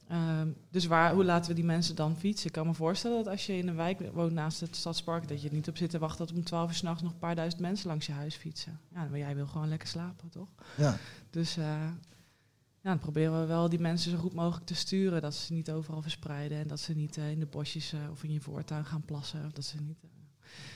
Ehm, 0.09 0.47
dus 0.69 0.85
waar, 0.85 1.13
hoe 1.13 1.23
laten 1.23 1.49
we 1.49 1.55
die 1.55 1.65
mensen 1.65 1.95
dan 1.95 2.17
fietsen? 2.17 2.47
Ik 2.47 2.53
kan 2.53 2.67
me 2.67 2.73
voorstellen 2.73 3.17
dat 3.17 3.27
als 3.27 3.45
je 3.45 3.57
in 3.57 3.67
een 3.67 3.75
wijk 3.75 4.13
woont 4.13 4.33
naast 4.33 4.59
het 4.59 4.75
stadspark... 4.75 5.27
dat 5.27 5.41
je 5.41 5.51
niet 5.51 5.67
op 5.67 5.77
zit 5.77 5.89
te 5.89 5.99
wachten 5.99 6.27
dat 6.27 6.35
om 6.35 6.43
12 6.43 6.69
uur 6.69 6.75
s'nachts 6.75 7.01
nog 7.01 7.11
een 7.11 7.19
paar 7.19 7.35
duizend 7.35 7.61
mensen 7.61 7.87
langs 7.87 8.05
je 8.05 8.11
huis 8.11 8.35
fietsen. 8.35 8.79
Ja, 8.93 9.07
maar 9.09 9.19
jij 9.19 9.35
wil 9.35 9.47
gewoon 9.47 9.69
lekker 9.69 9.87
slapen, 9.87 10.29
toch? 10.29 10.49
Ja. 10.77 10.97
Dus 11.29 11.57
eh, 11.57 11.65
ja, 12.81 12.89
dan 12.89 12.99
proberen 12.99 13.39
we 13.39 13.45
wel 13.45 13.69
die 13.69 13.79
mensen 13.79 14.11
zo 14.11 14.17
goed 14.17 14.33
mogelijk 14.33 14.65
te 14.65 14.75
sturen. 14.75 15.21
Dat 15.21 15.35
ze 15.35 15.53
niet 15.53 15.71
overal 15.71 16.01
verspreiden 16.01 16.57
en 16.57 16.67
dat 16.67 16.79
ze 16.79 16.93
niet 16.93 17.17
eh, 17.17 17.31
in 17.31 17.39
de 17.39 17.45
bosjes 17.45 17.93
eh, 17.93 17.99
of 18.11 18.23
in 18.23 18.31
je 18.31 18.41
voortuin 18.41 18.85
gaan 18.85 19.05
plassen. 19.05 19.45
Of 19.45 19.51
dat 19.51 19.65
ze 19.65 19.77
niet... 19.81 19.97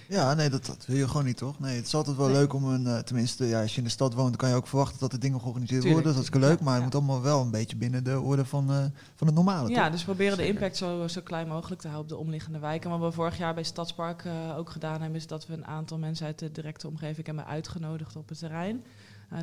Ja, 0.10 0.34
nee, 0.34 0.50
dat, 0.50 0.66
dat 0.66 0.86
wil 0.86 0.96
je 0.98 1.08
gewoon 1.08 1.26
niet, 1.26 1.38
toch? 1.38 1.60
Nee, 1.60 1.76
het 1.76 1.86
is 1.86 1.96
altijd 1.96 2.18
wel 2.18 2.26
Nee. 2.28 2.36
leuk 2.36 2.54
om 2.54 2.64
een... 2.66 2.88
eh, 2.88 2.98
tenminste, 3.00 3.46
ja, 3.46 3.62
als 3.62 3.72
je 3.72 3.78
in 3.78 3.84
de 3.84 3.90
stad 3.90 4.14
woont, 4.14 4.28
dan 4.30 4.38
kan 4.38 4.50
je 4.50 4.56
ook 4.56 4.68
verwachten 4.68 5.00
dat 5.00 5.14
er 5.14 5.20
dingen 5.20 5.40
georganiseerd 5.40 5.82
Tuurlijk. 5.82 6.04
worden. 6.06 6.24
Dat 6.24 6.34
is 6.36 6.40
leuk, 6.50 6.60
maar 6.60 6.70
het 6.74 6.78
Ja. 6.78 6.84
moet 6.84 6.96
allemaal 6.96 7.22
wel 7.22 7.42
een 7.42 7.52
beetje 7.52 7.76
binnen 7.76 8.04
de 8.04 8.20
orde 8.20 8.46
van, 8.46 8.72
eh, 8.72 8.78
van 9.16 9.28
het 9.28 9.36
normale, 9.36 9.70
Ja, 9.70 9.82
toch? 9.84 9.92
dus 9.92 10.00
we 10.00 10.06
proberen 10.06 10.38
de 10.38 10.48
impact 10.48 10.78
zo, 10.78 11.08
zo 11.08 11.22
klein 11.22 11.48
mogelijk 11.48 11.82
te 11.82 11.88
houden 11.88 12.12
op 12.18 12.20
de 12.20 12.26
omliggende 12.26 12.60
wijken. 12.60 12.92
En 12.92 13.00
wat 13.00 13.10
we 13.10 13.16
vorig 13.16 13.38
jaar 13.38 13.54
bij 13.54 13.64
Stadspark 13.64 14.26
eh, 14.26 14.58
ook 14.58 14.70
gedaan 14.70 15.02
hebben, 15.02 15.20
is 15.20 15.28
dat 15.28 15.48
we 15.48 15.54
een 15.54 15.66
aantal 15.66 15.98
mensen 15.98 16.26
uit 16.26 16.40
de 16.40 16.52
directe 16.52 16.88
omgeving 16.88 17.26
hebben 17.26 17.46
uitgenodigd 17.46 18.16
op 18.16 18.30
het 18.30 18.40
terrein. 18.40 18.84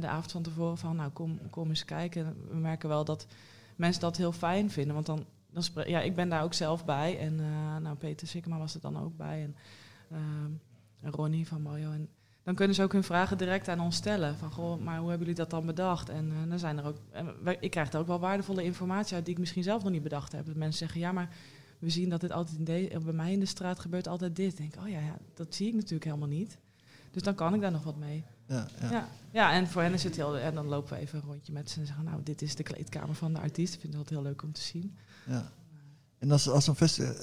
De 0.01 0.09
avond 0.09 0.33
van 0.33 0.43
tevoren 0.43 0.79
van, 0.79 0.97
nou 0.97 1.11
kom, 1.11 1.39
kom 1.51 1.69
eens 1.69 1.85
kijken. 1.85 2.27
En 2.27 2.37
we 2.51 2.57
merken 2.57 2.89
wel 2.89 3.05
dat 3.05 3.27
mensen 3.77 4.01
dat 4.01 4.17
heel 4.17 4.33
fijn 4.33 4.71
vinden. 4.71 4.95
Want 4.95 5.07
dan, 5.07 5.25
dan 5.51 5.65
ja, 5.87 6.01
ik 6.01 6.15
ben 6.15 6.29
daar 6.29 6.43
ook 6.43 6.55
zelf 6.55 6.85
bij. 6.85 7.19
En 7.19 7.41
nou, 7.83 7.97
Peter 7.97 8.27
Sikkema 8.27 8.59
was 8.59 8.75
er 8.75 8.81
dan 8.81 8.99
ook 8.99 9.17
bij. 9.17 9.43
En, 9.43 9.57
ehm, 10.11 10.51
Ronnie 11.15 11.47
van 11.47 11.63
Mojo. 11.63 11.91
En 11.91 12.09
dan 12.43 12.55
kunnen 12.55 12.75
ze 12.77 12.83
ook 12.83 12.93
hun 12.93 13.05
vragen 13.05 13.39
direct 13.39 13.69
aan 13.69 13.81
ons 13.81 13.97
stellen. 13.97 14.37
Van, 14.37 14.53
goh, 14.53 14.81
maar 14.81 14.99
hoe 14.99 15.09
hebben 15.09 15.27
jullie 15.27 15.43
dat 15.43 15.51
dan 15.51 15.67
bedacht? 15.67 16.09
En 16.09 16.33
eh, 16.33 16.49
dan 16.49 16.59
zijn 16.59 16.79
er 16.79 16.85
ook... 16.85 16.97
Wij- 17.43 17.57
ik 17.61 17.71
krijg 17.71 17.93
er 17.93 17.99
ook 18.01 18.07
wel 18.07 18.21
waardevolle 18.21 18.65
informatie 18.65 19.15
uit 19.15 19.25
die 19.25 19.35
ik 19.35 19.41
misschien 19.41 19.63
zelf 19.63 19.83
nog 19.83 19.93
niet 19.93 20.03
bedacht 20.03 20.33
heb. 20.33 20.47
Dat 20.47 20.55
mensen 20.57 20.79
zeggen, 20.79 21.01
ja, 21.01 21.13
maar 21.13 21.29
we 21.79 21.91
zien 21.91 22.09
dat 22.09 22.21
dit 22.21 22.33
altijd 22.33 22.59
in 22.59 22.65
de, 22.65 23.01
bij 23.05 23.13
mij 23.13 23.33
in 23.33 23.41
de 23.41 23.47
straat 23.47 23.81
gebeurt 23.81 24.09
altijd 24.09 24.37
dit. 24.37 24.59
Ik 24.59 24.59
denk, 24.59 24.85
oh 24.85 24.89
ja, 24.91 25.01
ja, 25.01 25.17
dat 25.35 25.55
zie 25.55 25.69
ik 25.69 25.75
natuurlijk 25.75 26.05
helemaal 26.05 26.29
niet. 26.29 26.59
Dus 27.11 27.23
dan 27.23 27.35
kan 27.35 27.55
ik 27.55 27.61
daar 27.61 27.71
nog 27.71 27.85
wat 27.85 27.97
mee. 27.97 28.25
Ja, 28.47 28.67
ja. 28.81 28.91
Ja, 28.91 29.09
ja. 29.31 29.53
en 29.53 29.67
voor 29.69 29.83
hen 29.83 29.93
is 29.93 30.05
het 30.05 30.17
heel... 30.17 30.39
En 30.39 30.55
dan 30.55 30.67
lopen 30.67 30.93
we 30.95 30.99
even 31.01 31.19
een 31.19 31.25
rondje 31.25 31.53
met 31.53 31.71
ze 31.71 31.81
en 31.81 31.87
zeggen... 31.87 32.05
nou, 32.05 32.23
dit 32.23 32.43
is 32.43 32.55
de 32.55 32.63
kleedkamer 32.63 33.15
van 33.15 33.33
de 33.33 33.41
artiest. 33.41 33.75
Ik 33.75 33.81
vind 33.81 33.95
het 33.95 34.09
heel 34.09 34.23
leuk 34.23 34.43
om 34.43 34.53
te 34.53 34.61
zien. 34.61 34.97
Ja. 35.27 35.53
En 36.19 36.31
als, 36.31 36.49
als 36.49 36.67
een 36.67 36.75
festival... 36.75 37.15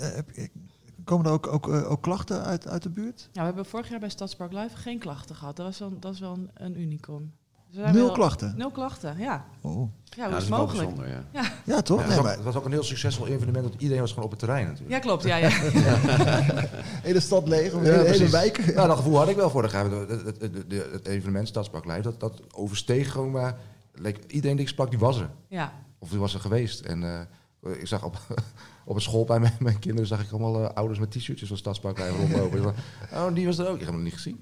komen 1.07 1.25
er 1.25 1.31
ook, 1.31 1.47
ook, 1.47 1.73
eh, 1.73 1.91
ook 1.91 2.01
klachten 2.01 2.43
uit, 2.43 2.67
uit 2.67 2.83
de 2.83 2.89
buurt? 2.89 3.29
Ja, 3.31 3.39
we 3.39 3.45
hebben 3.47 3.65
vorig 3.65 3.89
jaar 3.89 3.99
bij 3.99 4.09
Stadspark 4.09 4.51
Live 4.53 4.75
geen 4.77 4.99
klachten 4.99 5.35
gehad. 5.35 5.55
Dat, 5.55 5.65
was 5.65 5.79
wel, 5.79 5.93
dat 5.99 6.13
is 6.13 6.19
wel 6.19 6.33
een, 6.33 6.49
een 6.53 6.79
unicum. 6.81 7.33
Dus 7.71 7.91
Nul 7.91 8.05
wel- 8.05 8.11
klachten? 8.13 8.53
Nul 8.57 8.71
klachten, 8.71 9.17
ja. 9.19 9.45
Oh. 9.61 9.89
Ja, 10.03 10.23
hoe 10.23 10.31
dat 10.31 10.33
is 10.33 10.37
het 10.39 10.49
wel 10.49 10.59
mogelijk? 10.59 10.95
bijzonder, 10.95 11.23
ja. 11.31 11.41
Ja, 11.65 11.81
toch? 11.81 11.99
Ja, 11.99 12.05
het, 12.07 12.15
was 12.15 12.25
ook, 12.25 12.35
het 12.35 12.43
was 12.43 12.55
ook 12.55 12.65
een 12.65 12.71
heel 12.71 12.83
succesvol 12.83 13.27
evenement, 13.27 13.65
want 13.67 13.81
iedereen 13.81 14.01
was 14.01 14.09
gewoon 14.09 14.25
op 14.25 14.29
het 14.31 14.39
terrein 14.39 14.65
natuurlijk. 14.65 14.91
Ja, 14.91 14.99
klopt. 14.99 15.23
Ja, 15.23 15.35
ja. 15.35 15.49
hele 17.09 17.19
stad 17.19 17.47
leeg, 17.47 17.73
of 17.73 17.83
Ja, 17.85 17.91
hele, 17.91 18.09
hele 18.09 18.29
wijk. 18.29 18.73
Nou, 18.75 18.87
dat 18.87 18.97
gevoel 18.97 19.17
had 19.17 19.27
ik 19.29 19.35
wel 19.35 19.49
vorig 19.49 19.71
jaar. 19.71 19.85
Het, 19.91 20.09
het, 20.09 20.25
het, 20.25 20.41
het- 20.41 20.91
het 20.91 21.07
evenement 21.07 21.47
Stadspark 21.47 21.85
Live, 21.85 22.01
dat, 22.01 22.19
dat 22.19 22.41
oversteeg 22.53 23.11
gewoon 23.11 23.31
maar... 23.31 23.57
leek- 23.93 24.23
Iedereen 24.31 24.55
die 24.55 24.65
ik 24.65 24.71
sprak, 24.71 24.89
die 24.89 24.99
was 24.99 25.19
er. 25.19 25.29
ja. 25.47 25.73
Of 25.99 26.09
die 26.09 26.19
was 26.19 26.33
er 26.33 26.39
geweest. 26.39 26.79
En 26.79 27.03
eh, 27.03 27.71
ik 27.79 27.87
zag 27.87 28.03
op, 28.03 28.17
op 28.87 28.95
het 28.95 29.03
school 29.03 29.25
bij 29.25 29.39
mijn, 29.59 29.79
kinderen 29.79 30.07
zag 30.07 30.21
ik 30.23 30.31
allemaal 30.31 30.63
eh, 30.63 30.73
ouders 30.73 30.99
met 30.99 31.11
t-shirtjes 31.11 31.47
van 31.47 31.57
Stadspark 31.57 31.97
Live 31.99 32.11
rondlopen. 32.17 32.59
Ik 32.61 32.65
oh, 33.13 33.33
die 33.33 33.45
was 33.45 33.57
er 33.57 33.67
ook. 33.67 33.73
Ik 33.73 33.79
heb 33.79 33.87
hem 33.87 33.95
nog 33.95 34.03
niet 34.03 34.13
gezien. 34.13 34.39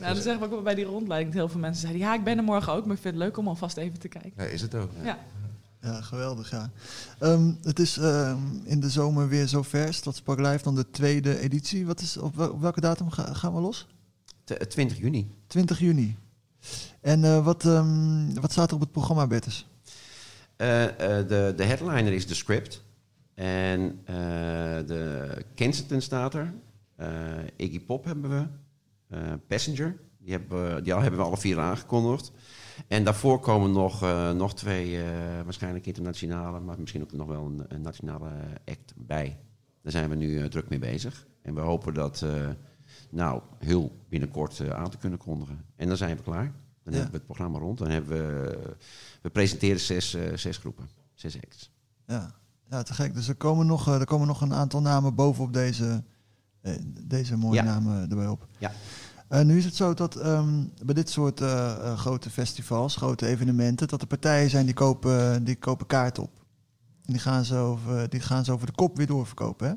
Nou, 0.00 0.14
dat 0.14 0.22
zeggen 0.22 0.38
we 0.38 0.44
ook 0.44 0.50
wel 0.50 0.62
bij 0.62 0.74
die 0.74 0.84
rondleiding. 0.84 1.32
Dat 1.32 1.40
heel 1.42 1.50
veel 1.50 1.60
mensen 1.60 1.80
zeiden, 1.80 2.02
ja, 2.02 2.14
ik 2.14 2.24
ben 2.24 2.38
er 2.38 2.44
morgen 2.44 2.72
ook, 2.72 2.84
maar 2.86 2.96
ik 2.96 3.02
vind 3.02 3.14
het 3.14 3.22
leuk 3.22 3.36
om 3.36 3.48
alvast 3.48 3.76
even 3.76 3.98
te 3.98 4.08
kijken. 4.08 4.32
Nee, 4.36 4.52
is 4.52 4.60
het 4.60 4.74
ook. 4.74 4.90
Ja. 5.02 5.18
Ja, 5.82 6.00
geweldig, 6.00 6.50
ja. 6.50 6.70
Ehm, 7.18 7.52
het 7.62 7.78
is 7.78 7.96
ehm, 7.96 8.38
in 8.64 8.80
de 8.80 8.90
zomer 8.90 9.28
weer 9.28 9.48
zover. 9.48 9.94
Stadspark 9.94 10.38
Live 10.38 10.62
dan 10.62 10.74
de 10.74 10.90
tweede 10.90 11.38
editie. 11.38 11.86
Wat 11.86 12.00
is, 12.00 12.16
op, 12.16 12.36
wel- 12.36 12.50
op 12.50 12.60
welke 12.60 12.80
datum 12.80 13.10
ga- 13.10 13.34
gaan 13.34 13.54
we 13.54 13.60
los? 13.60 13.86
T- 14.44 14.70
20 14.70 14.98
juni. 14.98 15.30
20 15.46 15.78
juni. 15.78 16.16
En 17.00 17.24
eh, 17.24 17.44
wat, 17.44 17.64
ehm, 17.64 18.34
wat 18.40 18.52
staat 18.52 18.68
er 18.68 18.74
op 18.74 18.80
het 18.80 18.92
programma, 18.92 19.26
Bertus? 19.26 19.68
Eh, 20.56 20.84
eh, 20.84 21.28
de, 21.28 21.52
de 21.56 21.64
headliner 21.64 22.12
is 22.12 22.26
de 22.26 22.34
script. 22.34 22.82
En 23.40 24.00
eh, 24.04 24.14
de 24.86 25.28
Kensington 25.54 26.00
staat 26.00 26.34
er. 26.34 26.52
Eh, 26.96 27.08
Iggy 27.56 27.80
Pop 27.80 28.04
hebben 28.04 28.30
we. 28.30 28.46
Eh, 29.16 29.32
Passenger. 29.46 29.96
Die 30.18 30.32
hebben, 30.32 30.74
we- 30.74 30.82
die 30.82 30.94
al 30.94 31.00
hebben 31.00 31.20
we 31.20 31.26
alle 31.26 31.36
vier 31.38 31.58
aangekondigd. 31.60 32.32
En 32.88 33.04
daarvoor 33.04 33.40
komen 33.40 33.72
nog, 33.72 34.00
nog 34.34 34.54
twee, 34.54 35.00
waarschijnlijk 35.44 35.86
internationale, 35.86 36.60
maar 36.60 36.80
misschien 36.80 37.02
ook 37.02 37.12
nog 37.12 37.26
wel 37.26 37.44
een, 37.46 37.64
een 37.68 37.80
nationale 37.80 38.30
act 38.64 38.92
bij. 38.96 39.38
Daar 39.82 39.92
zijn 39.92 40.08
we 40.10 40.14
nu 40.16 40.48
druk 40.48 40.68
mee 40.68 40.78
bezig. 40.78 41.26
En 41.42 41.54
we 41.54 41.60
hopen 41.60 41.94
dat 41.94 42.24
nou, 43.10 43.42
heel 43.58 43.92
binnenkort 44.08 44.70
aan 44.70 44.90
te 44.90 44.98
kunnen 44.98 45.18
kondigen. 45.18 45.64
En 45.76 45.88
dan 45.88 45.96
zijn 45.96 46.16
we 46.16 46.22
klaar. 46.22 46.52
Dan 46.82 46.92
Ja. 46.94 47.00
hebben 47.00 47.10
we 47.10 47.16
het 47.16 47.26
programma 47.26 47.58
rond. 47.58 47.78
Dan 47.78 47.90
hebben 47.90 48.16
we, 48.44 48.58
we 49.22 49.30
presenteren 49.30 49.80
zes, 49.80 50.16
zes 50.34 50.56
groepen, 50.56 50.88
zes 51.14 51.36
acts. 51.36 51.70
Ja, 52.06 52.34
ja 52.70 52.82
te 52.82 52.94
gek. 52.94 53.14
Dus 53.14 53.28
er 53.28 53.34
komen 53.34 53.66
nog, 53.66 53.88
eh, 53.88 54.00
er 54.00 54.04
komen 54.04 54.26
nog 54.26 54.40
een 54.40 54.54
aantal 54.54 54.80
namen 54.80 55.14
bovenop 55.14 55.52
deze, 55.52 56.02
eh, 56.60 56.72
deze 57.06 57.36
mooie 57.36 57.54
Ja. 57.54 57.64
namen 57.64 58.10
erbij 58.10 58.26
op. 58.26 58.46
Ja. 58.58 58.72
Eh, 59.28 59.42
nu 59.42 59.56
is 59.58 59.64
het 59.64 59.76
zo 59.76 59.94
dat 59.94 60.16
ehm, 60.16 60.64
bij 60.84 60.94
dit 60.94 61.10
soort 61.10 61.40
grote 61.96 62.30
festivals, 62.30 62.96
grote 62.96 63.26
evenementen, 63.26 63.88
dat 63.88 64.00
er 64.00 64.06
partijen 64.06 64.50
zijn 64.50 64.64
die 64.64 64.74
kopen, 64.74 65.44
die 65.44 65.56
kopen 65.56 65.86
kaart 65.86 66.18
op. 66.18 66.30
En 67.04 67.12
die 67.12 67.22
gaan, 67.22 67.44
ze 67.44 67.56
over, 67.56 68.08
die 68.08 68.20
gaan 68.20 68.44
ze 68.44 68.52
over 68.52 68.66
de 68.66 68.72
kop 68.72 68.96
weer 68.96 69.06
doorverkopen. 69.06 69.68
Hè? 69.68 69.74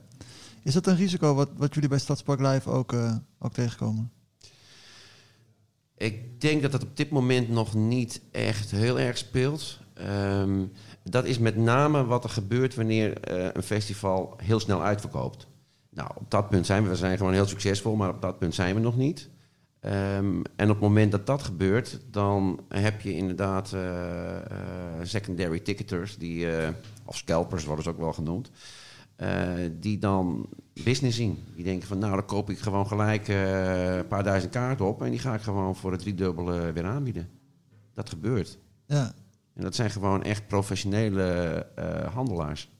Is 0.63 0.73
dat 0.73 0.87
een 0.87 0.95
risico 0.95 1.33
wat, 1.33 1.49
wat 1.57 1.73
jullie 1.73 1.89
bij 1.89 1.97
Stadspark 1.99 2.39
Live 2.39 2.69
ook, 2.69 2.95
ook 3.39 3.53
tegenkomen? 3.53 4.11
Ik 5.97 6.41
denk 6.41 6.61
dat 6.61 6.71
dat 6.71 6.83
op 6.83 6.97
dit 6.97 7.09
moment 7.09 7.49
nog 7.49 7.73
niet 7.73 8.21
echt 8.31 8.71
heel 8.71 8.99
erg 8.99 9.17
speelt. 9.17 9.79
Ehm, 9.93 10.65
dat 11.03 11.25
is 11.25 11.39
met 11.39 11.55
name 11.55 12.05
wat 12.05 12.23
er 12.23 12.29
gebeurt 12.29 12.75
wanneer 12.75 13.21
eh, 13.21 13.49
een 13.53 13.63
festival 13.63 14.33
heel 14.37 14.59
snel 14.59 14.83
uitverkoopt. 14.83 15.47
Nou, 15.89 16.09
op 16.15 16.31
dat 16.31 16.49
punt 16.49 16.65
zijn 16.65 16.83
we, 16.83 16.89
we 16.89 16.95
zijn 16.95 17.17
gewoon 17.17 17.33
heel 17.33 17.47
succesvol, 17.47 17.95
maar 17.95 18.09
op 18.09 18.21
dat 18.21 18.39
punt 18.39 18.55
zijn 18.55 18.75
we 18.75 18.81
nog 18.81 18.97
niet. 18.97 19.29
Ehm, 19.79 20.41
en 20.55 20.69
op 20.69 20.75
het 20.75 20.79
moment 20.79 21.11
dat 21.11 21.25
dat 21.25 21.43
gebeurt, 21.43 21.99
dan 22.11 22.59
heb 22.67 23.01
je 23.01 23.13
inderdaad 23.13 23.73
eh, 23.73 24.37
secondary 25.03 25.59
ticketers, 25.59 26.17
die, 26.17 26.47
of 27.05 27.17
scalpers 27.17 27.65
worden 27.65 27.83
ze 27.83 27.89
ook 27.89 27.99
wel 27.99 28.13
genoemd, 28.13 28.51
die 29.79 29.97
dan 29.97 30.49
business 30.83 31.17
zien. 31.17 31.43
Die 31.55 31.63
denken 31.63 31.87
van, 31.87 31.97
nou 31.97 32.15
dan 32.15 32.25
koop 32.25 32.49
ik 32.49 32.59
gewoon 32.59 32.87
gelijk 32.87 33.27
een 33.27 34.07
paar 34.07 34.23
duizend 34.23 34.51
kaarten 34.51 34.85
op 34.85 35.01
en 35.01 35.09
die 35.09 35.19
ga 35.19 35.33
ik 35.33 35.41
gewoon 35.41 35.75
voor 35.75 35.91
het 35.91 36.01
driedubbele 36.01 36.71
weer 36.71 36.85
aanbieden. 36.85 37.29
Dat 37.93 38.09
gebeurt. 38.09 38.57
Ja. 38.85 39.13
En 39.55 39.63
dat 39.63 39.75
zijn 39.75 39.89
gewoon 39.91 40.23
echt 40.23 40.47
professionele 40.47 41.23
eh, 41.75 42.13
handelaars. 42.13 42.71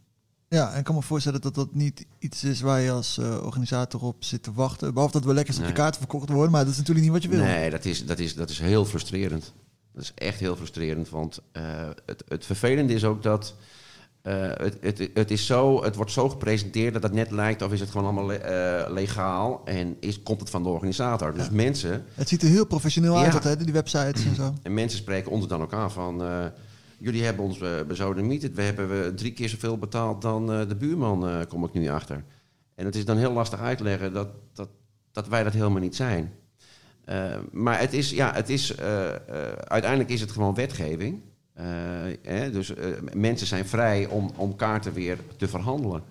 Ja, 0.48 0.72
en 0.74 0.78
ik 0.80 0.84
kan 0.84 0.96
me 0.96 1.02
voorstellen 1.02 1.42
dat 1.42 1.56
dat 1.56 1.74
niet 1.74 2.06
iets 2.20 2.44
is 2.44 2.62
waar 2.62 2.80
je 2.82 2.92
als 2.92 3.18
eh, 3.18 3.44
organisator 3.44 4.02
op 4.02 4.24
zit 4.24 4.44
te 4.44 4.54
wachten. 4.54 4.94
Behalve 4.94 5.14
dat 5.14 5.26
we 5.26 5.34
lekker 5.34 5.54
dat 5.54 5.62
je 5.62 5.68
Nee. 5.68 5.78
kaarten 5.78 6.00
verkocht 6.02 6.30
worden, 6.30 6.52
maar 6.52 6.64
dat 6.64 6.72
is 6.72 6.78
natuurlijk 6.78 7.06
niet 7.06 7.14
wat 7.16 7.24
je 7.24 7.30
wil. 7.30 7.40
Nee, 7.40 7.70
dat 7.70 7.86
is, 7.86 8.06
dat, 8.06 8.20
is, 8.20 8.36
dat 8.36 8.50
is 8.50 8.60
heel 8.60 8.86
frustrerend. 8.86 9.54
Dat 9.94 10.04
is 10.04 10.12
echt 10.16 10.40
heel 10.40 10.56
frustrerend. 10.56 11.10
Want 11.10 11.40
eh, 11.52 11.64
het, 12.06 12.24
het 12.28 12.46
vervelende 12.46 12.94
is 12.94 13.04
ook 13.04 13.24
dat. 13.24 13.56
Eh, 14.24 14.50
het, 14.54 14.78
het, 14.82 15.10
het, 15.14 15.32
is 15.32 15.46
zo, 15.46 15.84
het 15.84 15.96
wordt 15.96 16.12
zo 16.12 16.30
gepresenteerd 16.30 16.94
dat 16.94 17.04
het 17.04 17.14
net 17.14 17.32
lijkt 17.32 17.62
of 17.62 17.72
is 17.74 17.80
het 17.80 17.90
gewoon 17.90 18.06
allemaal 18.06 18.26
le- 18.26 18.34
eh, 18.36 18.92
legaal 18.92 19.62
en 19.66 19.98
is, 20.00 20.24
komt 20.24 20.40
het 20.40 20.50
van 20.50 20.64
de 20.64 20.70
organisator. 20.70 21.34
Dus 21.34 21.50
mensen, 21.50 22.06
Het 22.14 22.30
ziet 22.30 22.42
er 22.42 22.48
heel 22.48 22.66
professioneel 22.66 23.18
uit, 23.18 23.32
dat, 23.32 23.44
hè, 23.44 23.58
die 23.58 23.74
websites 23.74 24.26
en 24.26 24.36
zo. 24.36 24.54
en 24.64 24.74
mensen 24.74 25.00
spreken 25.00 25.32
ons 25.32 25.48
dan 25.48 25.62
ook 25.62 25.74
aan 25.74 25.92
van... 25.92 26.24
eh, 26.24 26.46
jullie 26.98 27.24
hebben 27.24 27.46
ons 27.46 27.58
bezodemieterd. 27.88 28.54
We 28.56 28.62
hebben 28.62 28.90
we 28.90 29.14
drie 29.14 29.32
keer 29.34 29.50
zoveel 29.50 29.78
betaald 29.78 30.22
dan 30.22 30.46
de 30.48 30.76
buurman, 30.80 31.46
kom 31.48 31.64
ik 31.66 31.74
nu 31.74 31.88
achter. 31.90 32.24
En 32.76 32.86
het 32.86 32.96
is 32.96 33.06
dan 33.06 33.18
heel 33.18 33.34
lastig 33.34 33.60
uitleggen 33.60 34.14
dat, 34.14 34.28
dat, 34.54 34.70
dat 35.12 35.28
wij 35.28 35.44
dat 35.44 35.54
helemaal 35.54 35.82
niet 35.82 35.96
zijn. 35.96 36.34
Maar 37.52 37.80
het 37.80 37.94
is, 37.94 38.10
ja, 38.10 38.34
het 38.34 38.50
is, 38.50 38.78
uiteindelijk 39.68 40.10
is 40.10 40.22
het 40.22 40.32
gewoon 40.32 40.54
wetgeving. 40.54 41.22
Uh, 41.60 41.66
hè, 42.22 42.52
dus 42.52 42.74
mensen 43.14 43.48
zijn 43.48 43.66
vrij 43.66 44.08
om, 44.08 44.32
om 44.36 44.56
kaarten 44.56 44.94
weer 44.94 45.18
te 45.38 45.48
verhandelen. 45.48 46.04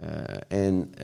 Uh, 0.00 0.08
en 0.48 0.94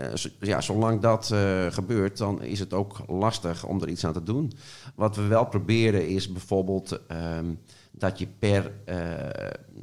ja, 0.40 0.60
zolang 0.60 1.00
dat 1.00 1.34
gebeurt, 1.70 2.18
dan 2.18 2.42
is 2.42 2.58
het 2.58 2.72
ook 2.72 2.98
lastig 3.06 3.66
om 3.66 3.82
er 3.82 3.88
iets 3.88 4.06
aan 4.06 4.12
te 4.12 4.22
doen. 4.22 4.52
Wat 4.94 5.16
we 5.16 5.26
wel 5.26 5.46
proberen 5.46 6.08
is 6.08 6.32
bijvoorbeeld 6.32 7.00
um, 7.38 7.58
dat 7.90 8.18
je 8.18 8.26
per, 8.38 8.72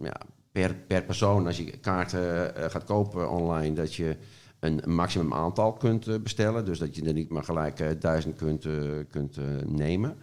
ja, 0.02 0.18
per, 0.52 0.76
per 0.88 1.04
persoon, 1.04 1.46
als 1.46 1.58
je 1.58 1.78
kaarten 1.78 2.54
gaat 2.72 2.84
kopen 2.84 3.30
online, 3.30 3.76
dat 3.76 3.96
je 3.96 4.16
een 4.60 4.82
maximum 4.86 5.34
aantal 5.34 5.74
kunt 5.74 6.24
bestellen. 6.24 6.66
Dus 6.66 6.80
dat 6.80 6.96
je 6.96 7.06
er 7.06 7.14
niet 7.14 7.30
maar 7.30 7.44
gelijk 7.44 8.02
duizend 8.02 8.36
kunt, 8.36 8.68
kunt 9.10 9.38
nemen. 9.66 10.16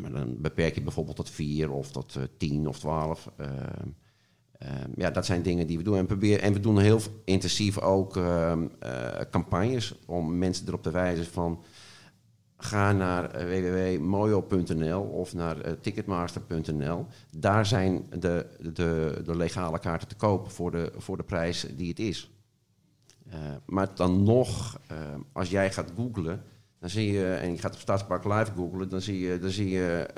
Maar 0.00 0.10
dan 0.12 0.36
beperk 0.40 0.74
je 0.74 0.82
bijvoorbeeld 0.82 1.16
tot 1.16 1.30
vier 1.30 1.70
of 1.70 1.90
tot 1.90 2.18
tien 2.36 2.68
of 2.68 2.78
twaalf. 2.78 3.30
Uh, 4.62 4.70
ja, 4.96 5.10
dat 5.10 5.26
zijn 5.26 5.42
dingen 5.42 5.66
die 5.66 5.76
we 5.76 5.82
doen. 5.82 5.96
En, 5.96 6.06
probeer, 6.06 6.40
en 6.40 6.52
we 6.52 6.60
doen 6.60 6.78
heel 6.78 7.00
intensief 7.24 7.78
ook 7.78 8.16
uh, 8.16 8.52
campagnes 9.30 9.94
om 10.06 10.38
mensen 10.38 10.66
erop 10.68 10.82
te 10.82 10.90
wijzen 10.90 11.26
van... 11.26 11.62
ga 12.56 12.92
naar 12.92 13.30
www.mojo.nl 13.30 15.02
of 15.02 15.34
naar 15.34 15.80
ticketmaster.nl. 15.80 17.06
Daar 17.36 17.66
zijn 17.66 18.06
de, 18.18 18.46
de, 18.72 19.20
de 19.24 19.36
legale 19.36 19.78
kaarten 19.78 20.08
te 20.08 20.16
kopen 20.16 20.50
voor 20.50 20.70
de, 20.70 20.92
voor 20.96 21.16
de 21.16 21.22
prijs 21.22 21.66
die 21.76 21.88
het 21.88 21.98
is. 21.98 22.30
Maar 23.66 23.94
dan 23.94 24.22
nog, 24.22 24.80
als 25.32 25.50
jij 25.50 25.72
gaat 25.72 25.92
googlen... 25.96 26.42
Dan 26.80 26.90
zie 26.90 27.12
je, 27.12 27.34
en 27.34 27.50
je 27.50 27.58
gaat 27.58 27.74
op 27.74 27.80
Stadspark 27.80 28.24
Live 28.24 28.52
googlen... 28.56 28.88
dan 28.88 29.00
zie 29.00 29.18
je, 29.18 29.38
dan 29.38 29.50
zie 29.50 29.68
je 29.68 30.08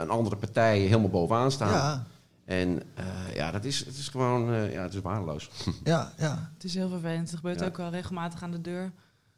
een 0.00 0.10
andere 0.10 0.36
partij 0.36 0.78
helemaal 0.78 1.10
bovenaan 1.10 1.50
staan... 1.50 1.72
Ja. 1.72 2.06
En 2.48 2.82
uh, 2.98 3.34
ja, 3.34 3.50
dat 3.50 3.64
is, 3.64 3.78
het 3.78 3.96
is 3.96 4.08
gewoon 4.08 4.50
uh, 4.50 4.72
ja, 4.72 4.82
het 4.82 4.94
is 4.94 5.00
waardeloos. 5.00 5.50
Ja, 5.84 6.12
ja. 6.18 6.50
Het 6.54 6.64
is 6.64 6.74
heel 6.74 6.88
vervelend. 6.88 7.28
Het 7.28 7.36
gebeurt 7.36 7.60
ja. 7.60 7.66
ook 7.66 7.76
wel 7.76 7.90
regelmatig 7.90 8.42
aan 8.42 8.50
de 8.50 8.60
deur. 8.60 8.92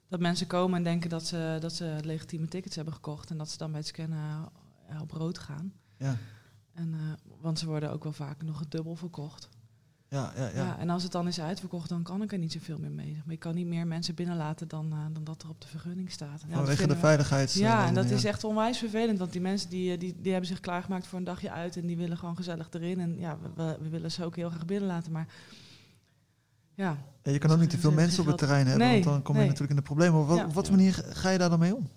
Dat 0.09 0.21
mensen 0.21 0.47
komen 0.47 0.77
en 0.77 0.83
denken 0.83 1.11
dat 1.11 1.27
ze, 1.27 1.57
dat 1.61 1.73
ze 1.73 1.97
legitieme 2.03 2.49
tickets 2.49 2.77
hebben 2.77 2.95
gekocht. 2.95 3.31
En 3.31 3.39
dat 3.39 3.49
ze 3.49 3.59
dan 3.59 3.71
bij 3.71 3.81
het 3.81 3.89
scannen 3.89 4.49
op 5.01 5.11
rood 5.11 5.39
gaan. 5.39 5.73
Ja. 5.97 6.17
En, 6.75 6.95
want 7.41 7.59
ze 7.59 7.67
worden 7.67 7.91
ook 7.91 8.03
wel 8.03 8.13
vaak 8.13 8.43
nog 8.43 8.69
dubbel 8.69 8.97
verkocht. 8.97 9.49
Ja, 10.11 10.33
ja, 10.37 10.43
ja. 10.55 10.65
ja, 10.65 10.79
en 10.79 10.91
als 10.91 11.03
het 11.03 11.13
dan 11.13 11.29
is 11.29 11.41
uitverkocht, 11.41 11.89
dan 11.89 12.03
kan 12.03 12.23
ik 12.23 12.33
er 12.33 12.39
niet 12.39 12.53
zoveel 12.53 12.79
meer 12.79 12.91
mee. 12.91 13.15
Maar 13.25 13.35
je 13.35 13.37
kan 13.37 13.55
niet 13.55 13.67
meer 13.67 13.87
mensen 13.87 14.15
binnenlaten 14.15 14.69
dan, 14.69 14.87
uh, 14.93 14.99
dan 15.13 15.25
dat 15.25 15.43
er 15.43 15.49
op 15.49 15.61
de 15.61 15.67
vergunning 15.67 16.11
staat. 16.11 16.45
Ja, 16.49 16.55
Vanwege 16.55 16.87
de 16.87 16.97
veiligheids... 16.97 17.55
Ja, 17.55 17.87
en 17.87 17.95
dat 17.95 18.09
ja. 18.09 18.15
is 18.15 18.25
echt 18.25 18.45
onwijs 18.45 18.79
vervelend. 18.79 19.19
Want 19.19 19.33
die 19.33 19.41
mensen 19.41 19.71
die, 19.71 19.99
die, 19.99 20.17
die 20.21 20.31
hebben 20.33 20.49
zich 20.51 20.61
klaargemaakt 20.61 21.07
voor 21.07 21.19
een 21.19 21.25
dagje 21.25 21.51
uit... 21.51 21.77
en 21.77 21.87
die 21.87 21.97
willen 21.97 22.19
gewoon 22.19 22.37
gezellig 22.37 22.69
erin. 22.71 23.01
En 23.01 23.19
ja, 23.19 23.39
we, 23.55 23.77
we 23.81 23.89
willen 23.89 24.11
ze 24.11 24.25
ook 24.25 24.37
heel 24.37 24.51
graag 24.51 24.65
binnenlaten, 24.65 25.13
maar... 25.13 25.27
Ja. 26.75 26.97
ja 27.23 27.33
je 27.33 27.39
kan 27.39 27.51
ook 27.51 27.61
niet 27.61 27.71
te 27.71 27.79
veel 27.79 27.93
mensen 27.93 28.21
op 28.21 28.27
het 28.27 28.39
terrein 28.39 28.67
hebben, 28.67 28.87
nee, 28.87 28.93
want 28.93 29.05
dan 29.05 29.23
kom 29.23 29.35
je 29.35 29.41
nee. 29.41 29.49
natuurlijk 29.49 29.79
in 29.79 29.85
de 29.85 29.95
problemen. 29.95 30.21
Op 30.21 30.29
wat, 30.29 30.45
op 30.45 30.55
wat 30.55 30.71
manier 30.71 31.05
ga 31.11 31.31
je 31.31 31.39
daar 31.39 31.51
dan 31.51 31.59
mee 31.59 31.75
om? 31.75 31.89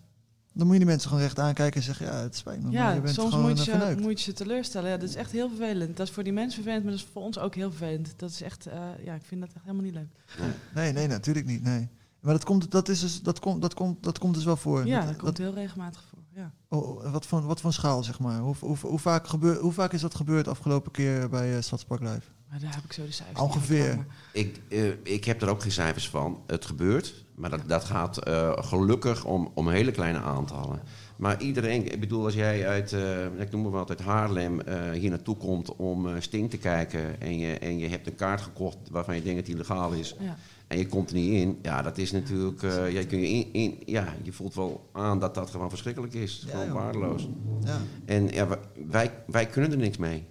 Dan 0.54 0.66
moet 0.66 0.72
je 0.72 0.82
die 0.82 0.90
mensen 0.90 1.10
gewoon 1.10 1.24
recht 1.24 1.40
aankijken 1.40 1.76
en 1.76 1.86
zeggen, 1.86 2.06
ja, 2.06 2.14
het 2.14 2.36
spijt 2.36 2.64
me, 2.64 2.72
ja, 2.72 2.84
maar 2.84 2.96
je 2.96 3.02
bent 3.02 3.14
soms 3.14 3.34
gewoon 3.34 3.50
moet 3.50 3.66
je, 3.66 3.72
verneukt. 3.72 4.02
moet 4.02 4.20
je 4.20 4.24
ze 4.24 4.34
teleurstellen. 4.34 4.90
Ja, 4.90 4.98
dat 4.98 5.10
is 5.10 5.16
echt 5.16 5.32
heel 5.32 5.48
vervelend. 5.48 5.98
Dat 5.98 6.08
is 6.08 6.14
voor 6.14 6.24
die 6.24 6.34
mensen 6.34 6.54
vervelend, 6.54 6.84
maar 6.84 6.94
dat 6.94 7.02
is 7.02 7.08
voor 7.14 7.22
ons 7.22 7.40
ook 7.40 7.56
heel 7.56 7.70
vervelend. 7.70 8.14
Dat 8.16 8.30
is 8.30 8.42
echt, 8.42 8.68
uh, 8.68 8.74
ja, 9.06 9.14
ik 9.14 9.26
vind 9.26 9.42
dat 9.42 9.50
echt 9.54 9.64
helemaal 9.66 9.84
niet 9.84 9.94
leuk. 9.94 10.48
Nee, 10.74 10.92
nee, 10.92 11.08
natuurlijk 11.08 11.46
niet, 11.46 11.64
nee. 11.64 11.90
Maar 12.20 12.34
dat 12.34 12.44
komt, 12.44 12.72
dat 12.72 12.90
is 12.90 13.00
dus, 13.00 13.22
dat 13.22 13.40
komt, 13.40 13.62
dat 13.62 13.74
komt, 13.74 14.04
dat 14.04 14.20
komt 14.20 14.36
dus 14.36 14.44
wel 14.44 14.58
voor. 14.58 14.86
Ja, 14.86 15.00
dat, 15.00 15.08
dat 15.08 15.18
komt 15.18 15.38
heel 15.38 15.54
regelmatig 15.54 16.04
voor. 16.10 16.20
Ja. 16.36 16.52
Oh, 16.68 17.12
wat 17.12 17.26
voor, 17.26 17.42
wat 17.46 17.62
voor 17.62 17.74
schaal, 17.74 18.04
zeg 18.04 18.20
maar? 18.20 18.40
Hoe, 18.40 18.56
hoe, 18.60 18.78
hoe, 18.82 19.00
vaak 19.00 19.28
gebeur, 19.28 19.60
hoe 19.60 19.72
vaak 19.72 19.94
is 19.94 20.02
dat 20.02 20.16
gebeurd 20.16 20.48
afgelopen 20.48 20.92
keer 20.92 21.30
bij 21.30 21.56
uh, 21.56 21.62
Stadspark 21.62 22.02
Live? 22.02 22.22
Maar 22.50 22.60
daar 22.60 22.76
heb 22.76 22.84
ik 22.84 22.94
zo 22.94 23.06
de 23.06 23.12
cijfers. 23.12 23.40
Ongeveer. 23.40 23.94
Van, 23.94 24.06
ik, 24.32 24.62
uh, 24.70 24.94
ik 25.04 25.26
heb 25.26 25.42
er 25.42 25.50
ook 25.50 25.62
geen 25.62 25.72
cijfers 25.72 26.10
van. 26.10 26.42
Het 26.48 26.66
gebeurt, 26.66 27.23
maar 27.36 27.50
dat, 27.50 27.62
dat 27.68 27.84
gaat 27.84 28.28
uh, 28.28 28.52
gelukkig 28.56 29.26
om, 29.26 29.52
om 29.54 29.70
hele 29.70 29.92
kleine 29.92 30.20
aantallen. 30.20 30.82
Maar 31.18 31.42
iedereen, 31.42 31.92
ik 31.94 32.00
bedoel, 32.00 32.24
als 32.26 32.34
jij 32.34 32.68
uit, 32.68 32.92
uh, 32.92 33.26
ik 33.40 33.52
noem 33.52 33.62
maar 33.62 33.72
wat, 33.72 33.90
uit 33.90 34.02
Haarlem 34.02 34.60
uh, 34.68 34.92
hier 34.92 35.10
naartoe 35.10 35.38
komt 35.38 35.76
om 35.76 36.22
Sting 36.22 36.50
te 36.50 36.58
kijken 36.58 37.22
en 37.22 37.38
je, 37.38 37.58
en 37.58 37.78
je 37.80 37.88
hebt 37.88 38.08
een 38.08 38.16
kaart 38.16 38.42
gekocht 38.42 38.78
waarvan 38.92 39.16
je 39.16 39.22
denkt 39.22 39.38
dat 39.38 39.46
die 39.46 39.58
legaal 39.58 39.92
is 39.92 40.16
ja. 40.20 40.38
en 40.68 40.78
je 40.78 40.88
komt 40.88 41.10
er 41.10 41.16
niet 41.16 41.34
in, 41.34 41.60
ja, 41.62 41.82
dat 41.82 41.98
is 41.98 42.12
natuurlijk, 42.12 42.62
ja, 42.92 43.06
kun 43.06 43.20
je, 43.20 43.28
in, 43.28 43.54
in, 43.54 43.80
ja, 43.86 44.14
je 44.24 44.32
voelt 44.32 44.56
wel 44.56 44.90
aan 44.92 45.20
dat 45.20 45.36
dat 45.36 45.50
gewoon 45.50 45.70
verschrikkelijk 45.70 46.14
is, 46.14 46.44
ja, 46.46 46.52
gewoon 46.52 46.74
waardeloos. 46.74 47.30
Ja. 47.64 47.78
En 48.06 48.28
ja, 48.28 48.48
wij, 48.88 49.12
wij 49.28 49.46
kunnen 49.46 49.72
er 49.72 49.78
niks 49.78 49.98
mee. 49.98 50.26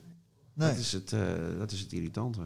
Nee. 0.54 0.68
Dat, 0.68 0.78
is 0.78 0.92
het, 0.92 1.14
dat 1.58 1.70
is 1.72 1.80
het 1.80 1.92
irritante. 1.92 2.40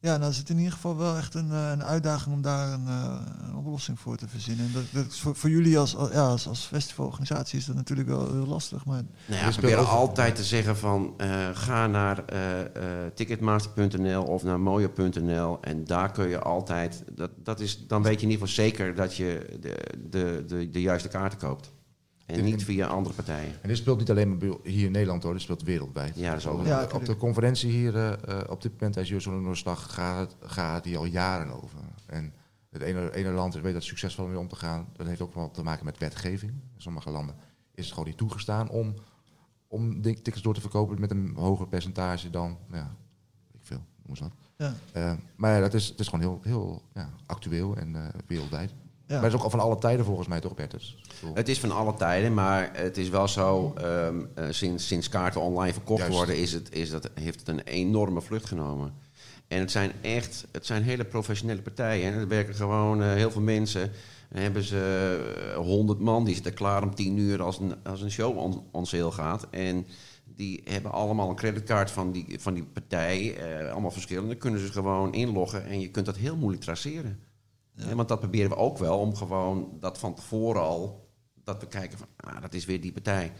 Ja, 0.00 0.16
nou 0.16 0.30
is 0.30 0.36
het 0.36 0.48
in 0.48 0.56
ieder 0.56 0.72
geval 0.72 0.96
wel 0.96 1.16
echt 1.16 1.34
een, 1.34 1.50
een 1.50 1.84
uitdaging 1.84 2.34
om 2.34 2.42
daar 2.42 2.72
een, 2.72 2.86
uh, 2.86 3.20
een 3.48 3.56
oplossing 3.56 4.00
voor 4.00 4.16
te 4.16 4.28
verzinnen. 4.28 4.66
En 4.66 4.72
dat, 4.72 4.84
dat 4.92 5.12
is 5.12 5.20
voor, 5.20 5.36
voor 5.36 5.50
jullie 5.50 5.78
als, 5.78 5.96
ja, 6.12 6.28
als, 6.28 6.48
als 6.48 6.64
festivalorganisatie 6.64 7.58
is 7.58 7.64
dat 7.66 7.76
natuurlijk 7.76 8.08
wel 8.08 8.32
heel 8.32 8.46
lastig. 8.46 8.84
Maar 8.84 9.02
nou 9.26 9.40
ja, 9.40 9.46
we 9.46 9.52
proberen 9.52 9.88
altijd 9.88 10.36
te 10.36 10.44
zeggen 10.44 10.76
van 10.76 11.14
uh, 11.16 11.48
ga 11.52 11.86
naar 11.86 12.24
uh, 12.32 12.42
ticketmaster.nl 13.14 14.22
of 14.22 14.42
naar 14.42 14.60
mooie.nl 14.60 15.58
en 15.60 15.84
daar 15.84 16.12
kun 16.12 16.28
je 16.28 16.38
altijd, 16.38 17.04
dat, 17.12 17.30
dat 17.36 17.60
is, 17.60 17.86
dan 17.86 18.02
weet 18.02 18.20
je 18.20 18.26
in 18.26 18.32
ieder 18.32 18.48
geval 18.48 18.64
zeker 18.64 18.94
dat 18.94 19.16
je 19.16 19.58
de, 19.60 19.94
de, 20.10 20.44
de, 20.46 20.70
de 20.70 20.80
juiste 20.80 21.08
kaarten 21.08 21.38
koopt. 21.38 21.72
En 22.36 22.44
niet 22.44 22.64
via 22.64 22.86
andere 22.86 23.14
partijen. 23.14 23.62
En 23.62 23.68
dit 23.68 23.76
speelt 23.76 23.98
niet 23.98 24.10
alleen 24.10 24.36
maar 24.36 24.48
hier 24.62 24.86
in 24.86 24.92
Nederland 24.92 25.22
hoor, 25.22 25.32
dit 25.32 25.42
speelt 25.42 25.62
wereldwijd. 25.62 26.16
Ja, 26.16 26.30
dat 26.30 26.38
is 26.38 26.46
ook 26.46 26.66
ja, 26.66 26.88
Op 26.94 27.04
de 27.04 27.16
conferentie 27.16 27.70
hier 27.70 27.94
uh, 27.94 28.40
op 28.48 28.62
dit 28.62 28.72
moment, 28.72 28.96
als 28.96 29.08
Jurgen 29.08 29.42
Noorslag 29.42 29.94
gaat, 29.94 30.36
gaat 30.40 30.84
die 30.84 30.96
al 30.96 31.04
jaren 31.04 31.62
over. 31.62 31.78
En 32.06 32.32
het 32.70 32.82
ene, 32.82 33.14
ene 33.14 33.30
land 33.30 33.54
weet 33.54 33.72
dat 33.72 33.82
succesvol 33.82 34.26
mee 34.26 34.38
om 34.38 34.48
te 34.48 34.56
gaan. 34.56 34.88
Dat 34.96 35.06
heeft 35.06 35.20
ook 35.20 35.34
wel 35.34 35.50
te 35.50 35.62
maken 35.62 35.84
met 35.84 35.98
wetgeving. 35.98 36.52
In 36.52 36.80
sommige 36.80 37.10
landen 37.10 37.34
is 37.74 37.84
het 37.84 37.92
gewoon 37.92 38.08
niet 38.08 38.18
toegestaan 38.18 38.68
om, 38.68 38.94
om 39.66 40.02
tickets 40.02 40.42
door 40.42 40.54
te 40.54 40.60
verkopen 40.60 41.00
met 41.00 41.10
een 41.10 41.32
hoger 41.36 41.68
percentage 41.68 42.30
dan, 42.30 42.58
ja, 42.72 42.96
ik 43.52 43.60
veel, 43.62 43.84
noem 44.02 44.08
eens 44.08 44.20
wat. 44.20 44.32
Ja. 44.56 44.74
Uh, 44.96 45.12
maar 45.36 45.54
ja, 45.54 45.60
dat 45.60 45.74
is, 45.74 45.88
het 45.88 46.00
is 46.00 46.08
gewoon 46.08 46.24
heel, 46.24 46.40
heel 46.42 46.82
ja, 46.94 47.10
actueel 47.26 47.76
en 47.76 47.94
uh, 47.94 48.08
wereldwijd. 48.26 48.74
Ja. 49.08 49.14
Maar 49.14 49.24
het 49.24 49.32
is 49.32 49.38
ook 49.38 49.44
al 49.44 49.50
van 49.50 49.60
alle 49.60 49.78
tijden 49.78 50.04
volgens 50.04 50.28
mij 50.28 50.40
toch, 50.40 50.54
Bertus? 50.54 50.96
Het 51.34 51.48
is 51.48 51.60
van 51.60 51.70
alle 51.70 51.94
tijden, 51.94 52.34
maar 52.34 52.70
het 52.72 52.96
is 52.96 53.08
wel 53.08 53.28
zo, 53.28 53.74
um, 53.82 54.28
uh, 54.38 54.44
sinds, 54.50 54.86
sinds 54.86 55.08
kaarten 55.08 55.40
online 55.40 55.72
verkocht 55.72 56.00
Juist. 56.00 56.16
worden, 56.16 56.36
is 56.36 56.52
het, 56.52 56.72
is 56.72 56.90
dat, 56.90 57.10
heeft 57.14 57.38
het 57.38 57.48
een 57.48 57.60
enorme 57.60 58.20
vlucht 58.20 58.46
genomen. 58.46 58.92
En 59.48 59.58
het 59.58 59.70
zijn 59.70 59.92
echt, 60.00 60.46
het 60.52 60.66
zijn 60.66 60.82
hele 60.82 61.04
professionele 61.04 61.62
partijen. 61.62 62.12
En 62.12 62.18
er 62.18 62.28
werken 62.28 62.54
gewoon 62.54 63.02
uh, 63.02 63.12
heel 63.12 63.30
veel 63.30 63.40
mensen 63.40 63.92
Dan 64.30 64.42
hebben 64.42 64.62
ze 64.62 65.52
eh, 65.54 65.56
100 65.56 65.98
man, 65.98 66.24
die 66.24 66.34
zitten 66.34 66.54
klaar 66.54 66.82
om 66.82 66.94
10 66.94 67.16
uur 67.16 67.42
als 67.42 67.58
een, 67.58 67.74
als 67.84 68.00
een 68.00 68.10
show 68.10 68.38
on, 68.38 68.62
on 68.70 68.86
sale 68.86 69.10
gaat. 69.10 69.46
En 69.50 69.86
die 70.24 70.62
hebben 70.64 70.92
allemaal 70.92 71.28
een 71.28 71.36
creditcard 71.36 71.90
van 71.90 72.12
die, 72.12 72.36
van 72.38 72.54
die 72.54 72.64
partij, 72.64 73.36
eh, 73.36 73.72
allemaal 73.72 73.90
verschillende. 73.90 74.28
Dan 74.28 74.38
kunnen 74.38 74.60
ze 74.60 74.72
gewoon 74.72 75.12
inloggen 75.12 75.66
en 75.66 75.80
je 75.80 75.90
kunt 75.90 76.06
dat 76.06 76.16
heel 76.16 76.36
moeilijk 76.36 76.62
traceren. 76.62 77.18
Hè, 77.82 77.94
want 77.94 78.08
dat 78.08 78.20
proberen 78.20 78.50
we 78.50 78.56
ook 78.56 78.78
wel, 78.78 78.98
om 78.98 79.16
gewoon 79.16 79.68
dat 79.80 79.98
van 79.98 80.14
tevoren 80.14 80.62
al, 80.62 81.08
dat 81.44 81.60
we 81.60 81.66
kijken 81.66 81.98
van, 81.98 82.06
ah, 82.16 82.40
dat 82.40 82.54
is 82.54 82.64
weer 82.64 82.80
die 82.80 82.92
partij. 82.92 83.32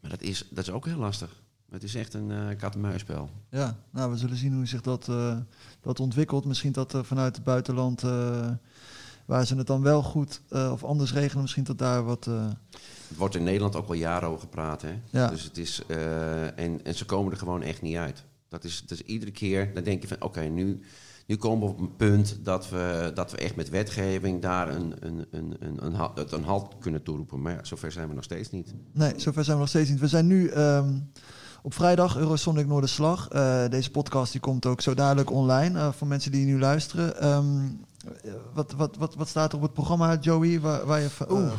Maar 0.00 0.10
dat 0.10 0.22
is, 0.22 0.48
dat 0.50 0.64
is 0.64 0.70
ook 0.70 0.86
heel 0.86 0.98
lastig. 0.98 1.42
Het 1.70 1.82
is 1.82 1.94
echt 1.94 2.14
een 2.14 2.30
eh 2.30 2.56
kat-en-muisspel. 2.56 3.30
Ja, 3.50 3.76
nou, 3.90 4.10
we 4.10 4.16
zullen 4.16 4.36
zien 4.36 4.54
hoe 4.54 4.66
zich 4.66 4.80
dat, 4.80 5.08
eh, 5.08 5.36
dat 5.80 6.00
ontwikkelt. 6.00 6.44
Misschien 6.44 6.72
dat 6.72 6.94
eh, 6.94 7.02
vanuit 7.02 7.36
het 7.36 7.44
buitenland, 7.44 8.00
waar 9.24 9.46
ze 9.46 9.56
het 9.56 9.66
dan 9.66 9.82
wel 9.82 10.02
goed 10.02 10.42
of 10.50 10.84
anders 10.84 11.12
regelen, 11.12 11.42
misschien 11.42 11.64
dat 11.64 11.78
daar 11.78 12.04
wat... 12.04 12.24
Het 12.24 13.16
wordt 13.16 13.34
in 13.34 13.42
Nederland 13.42 13.76
ook 13.76 13.88
al 13.88 13.94
jaren 13.94 14.28
over 14.28 14.40
gepraat. 14.40 14.82
Hè? 14.82 15.00
Ja. 15.10 15.28
Dus 15.28 15.42
het 15.42 15.58
is, 15.58 15.82
en, 16.56 16.84
en 16.84 16.94
ze 16.94 17.04
komen 17.04 17.32
er 17.32 17.38
gewoon 17.38 17.62
echt 17.62 17.82
niet 17.82 17.96
uit. 17.96 18.24
Dat 18.48 18.64
is, 18.64 18.80
dat 18.80 18.90
is 18.90 19.02
iedere 19.02 19.30
keer, 19.30 19.74
dan 19.74 19.84
denk 19.84 20.02
je 20.02 20.08
van 20.08 20.22
oké, 20.22 20.40
nu, 20.40 20.80
nu 21.28 21.36
komen 21.36 21.66
we 21.66 21.72
op 21.74 21.80
een 21.80 21.96
punt 21.96 22.38
dat 22.42 22.68
we, 22.68 23.10
dat 23.14 23.30
we 23.30 23.36
echt 23.36 23.56
met 23.56 23.68
wetgeving 23.68 24.42
daar 24.42 24.68
een, 24.68 24.94
een, 25.00 25.26
een, 25.30 25.56
een, 25.60 25.84
een, 25.86 25.94
ha- 25.94 26.12
een 26.30 26.44
halt 26.44 26.74
kunnen 26.78 27.02
toeroepen. 27.02 27.42
Maar 27.42 27.52
ja, 27.52 27.64
zover 27.64 27.92
zijn 27.92 28.08
we 28.08 28.14
nog 28.14 28.24
steeds 28.24 28.50
niet. 28.50 28.74
Nee, 28.92 29.12
zover 29.16 29.44
zijn 29.44 29.56
we 29.56 29.62
nog 29.62 29.70
steeds 29.70 29.90
niet. 29.90 30.00
We 30.00 30.08
zijn 30.08 30.26
nu 30.26 30.48
ehm, 30.48 30.94
op 31.62 31.74
vrijdag 31.74 32.16
Eurosonic 32.16 32.66
Noorderslag. 32.66 33.28
Eh 33.28 33.64
deze 33.68 33.90
podcast 33.90 34.32
die 34.32 34.40
komt 34.40 34.66
ook 34.66 34.80
zo 34.80 34.94
dadelijk 34.94 35.30
online 35.30 35.78
eh, 35.78 35.92
voor 35.92 36.06
mensen 36.06 36.32
die 36.32 36.46
nu 36.46 36.58
luisteren. 36.58 37.20
Ehm, 37.20 37.56
eh, 37.64 37.70
wat, 38.54 38.72
wat, 38.72 38.96
wat, 38.96 39.14
wat 39.14 39.28
staat 39.28 39.50
er 39.50 39.56
op 39.56 39.62
het 39.62 39.72
programma, 39.72 40.16
Joey, 40.20 40.60
waar, 40.60 40.86
waar 40.86 41.00
je 41.00 41.08
eh, 41.28 41.52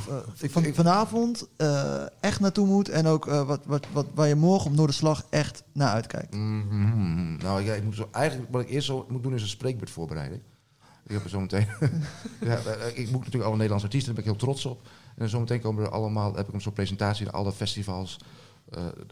eh, 0.44 0.50
van, 0.50 0.74
vanavond 0.74 1.48
eh, 1.58 2.04
echt 2.20 2.40
naartoe 2.40 2.68
moet 2.68 2.90
en 2.90 3.06
ook 3.06 3.26
wat, 3.26 3.66
wat, 3.66 3.88
wat, 3.92 4.06
waar 4.14 4.28
je 4.28 4.36
morgen 4.36 4.70
op 4.70 4.78
Noorderslag 4.78 5.26
echt 5.30 5.64
naar 5.74 5.90
uitkijkt? 5.90 6.34
Mhm. 6.34 7.36
Nou, 7.36 7.62
ja, 7.62 7.74
ik 7.74 7.84
moet 7.84 7.96
zo, 7.96 8.08
eigenlijk 8.12 8.52
wat 8.52 8.62
ik 8.62 8.70
eerst 8.70 8.88
zo 8.88 9.06
moet 9.10 9.24
doen 9.24 9.34
is 9.34 9.42
een 9.42 9.48
spreekbeurt 9.48 9.90
voorbereiden. 9.90 10.42
Ik 11.06 11.16
heb 11.16 11.24
er 11.24 11.30
zo 11.30 11.40
meteen. 11.40 11.68
ja, 12.42 12.58
ik 12.94 13.12
moet 13.12 13.20
natuurlijk 13.20 13.44
alle 13.44 13.56
Nederlandse 13.56 13.86
artiesten, 13.86 14.16
daar 14.16 14.24
ben 14.24 14.34
ik 14.34 14.40
heel 14.40 14.48
trots 14.48 14.66
op. 14.66 14.88
En 15.16 15.30
zo 15.30 15.40
meteen 15.40 15.62
komen 15.62 15.84
er 15.84 15.90
allemaal, 15.90 16.36
heb 16.36 16.48
ik 16.48 16.54
een 16.54 16.62
soort 16.62 16.76
presentatie 16.76 17.26
naar 17.26 17.34
alle 17.34 17.52
festivals 17.52 18.18